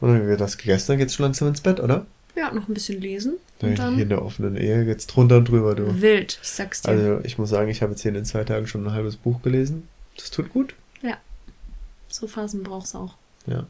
Und 0.00 0.08
dann 0.08 0.18
haben 0.20 0.28
wir 0.28 0.36
das 0.36 0.58
gegessen, 0.58 0.88
dann 0.88 0.98
geht's 0.98 1.14
schon 1.14 1.24
langsam 1.24 1.48
ins 1.48 1.60
Bett, 1.60 1.78
oder? 1.80 2.06
Ja, 2.36 2.52
noch 2.52 2.68
ein 2.68 2.74
bisschen 2.74 3.00
lesen. 3.00 3.34
Hier 3.60 3.70
Und 3.70 3.78
dann 3.78 3.98
in 3.98 4.08
der 4.08 4.22
offenen 4.22 4.56
Ehe 4.56 4.84
geht's 4.84 5.06
drunter 5.06 5.38
und 5.38 5.48
drüber, 5.48 5.74
du. 5.74 6.00
wild, 6.00 6.38
ich 6.42 6.48
sag's 6.48 6.82
dir. 6.82 6.88
Also 6.90 7.20
ich 7.24 7.38
muss 7.38 7.50
sagen, 7.50 7.68
ich 7.70 7.82
habe 7.82 7.92
jetzt 7.92 8.02
hier 8.02 8.10
in 8.10 8.14
den 8.14 8.24
zwei 8.24 8.44
Tagen 8.44 8.66
schon 8.66 8.86
ein 8.86 8.92
halbes 8.92 9.16
Buch 9.16 9.42
gelesen. 9.42 9.88
Das 10.16 10.30
tut 10.30 10.50
gut. 10.52 10.74
ja. 11.02 11.16
So 12.08 12.26
Phasen 12.26 12.62
brauchst 12.64 12.96
auch. 12.96 13.14
Ja, 13.46 13.66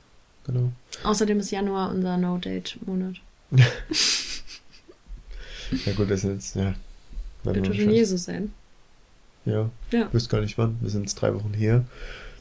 genau. 0.47 0.73
Außerdem 1.03 1.41
ist 1.41 1.51
Januar 1.51 1.91
unser 1.91 2.17
No-Date-Monat. 2.17 3.17
Ja 5.87 5.93
gut, 5.93 6.11
das 6.11 6.25
ist 6.25 6.31
jetzt, 6.31 6.57
ja. 6.57 6.75
Wird 7.45 7.69
wir 7.69 7.75
schon 7.75 7.91
Jesus 7.91 8.25
sein. 8.25 8.53
Ja, 9.45 9.71
Ja. 9.91 10.07
ich 10.07 10.15
wüsste 10.15 10.31
gar 10.31 10.41
nicht 10.43 10.59
wann. 10.59 10.77
Wir 10.81 10.91
sind 10.91 11.03
jetzt 11.03 11.15
drei 11.17 11.35
Wochen 11.35 11.53
hier. 11.57 11.85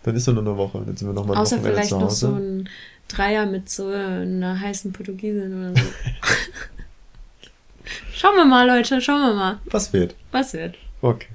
Dann 0.03 0.15
ist 0.15 0.27
nur 0.27 0.35
noch 0.35 0.43
eine 0.43 0.57
Woche. 0.57 0.81
Dann 0.85 0.95
sind 0.95 1.07
wir 1.07 1.13
nochmal 1.13 1.37
Außer 1.37 1.57
Wochenende 1.57 1.75
vielleicht 1.77 1.91
noch 1.91 2.09
so 2.09 2.27
ein 2.33 2.69
Dreier 3.07 3.45
mit 3.45 3.69
so 3.69 3.87
einer 3.87 4.59
heißen 4.59 4.93
Portugiesin 4.93 5.71
oder 5.71 5.81
so. 5.81 5.87
schauen 8.13 8.35
wir 8.35 8.45
mal, 8.45 8.67
Leute, 8.67 9.01
schauen 9.01 9.21
wir 9.21 9.33
mal, 9.33 9.59
Was 9.65 9.93
wird? 9.93 10.15
was 10.31 10.53
wird. 10.53 10.75
Okay. 11.01 11.27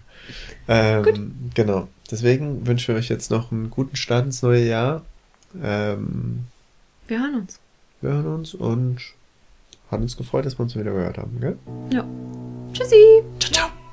Ähm, 0.69 1.51
Genau. 1.55 1.89
Deswegen 2.11 2.67
wünschen 2.67 2.95
wir 2.95 2.99
euch 2.99 3.09
jetzt 3.09 3.31
noch 3.31 3.51
einen 3.51 3.71
guten 3.71 3.97
Start 3.97 4.27
ins 4.27 4.43
neue 4.43 4.65
Jahr. 4.65 5.05
Ähm, 5.63 6.45
Wir 7.07 7.21
hören 7.21 7.35
uns. 7.41 7.59
wir 8.03 8.11
hören 8.11 8.27
uns 8.27 8.55
und 8.55 8.99
hat 9.91 10.01
uns 10.01 10.17
gefreut, 10.17 10.45
dass 10.47 10.59
wir 10.59 10.63
uns 10.63 10.75
wieder 10.75 10.93
gehört 10.93 11.19
haben. 11.19 11.41
Gell? 11.41 11.59
Ja. 11.93 12.05
Tschüssi. 12.73 13.23
Ciao, 13.41 13.53
ciao. 13.53 13.84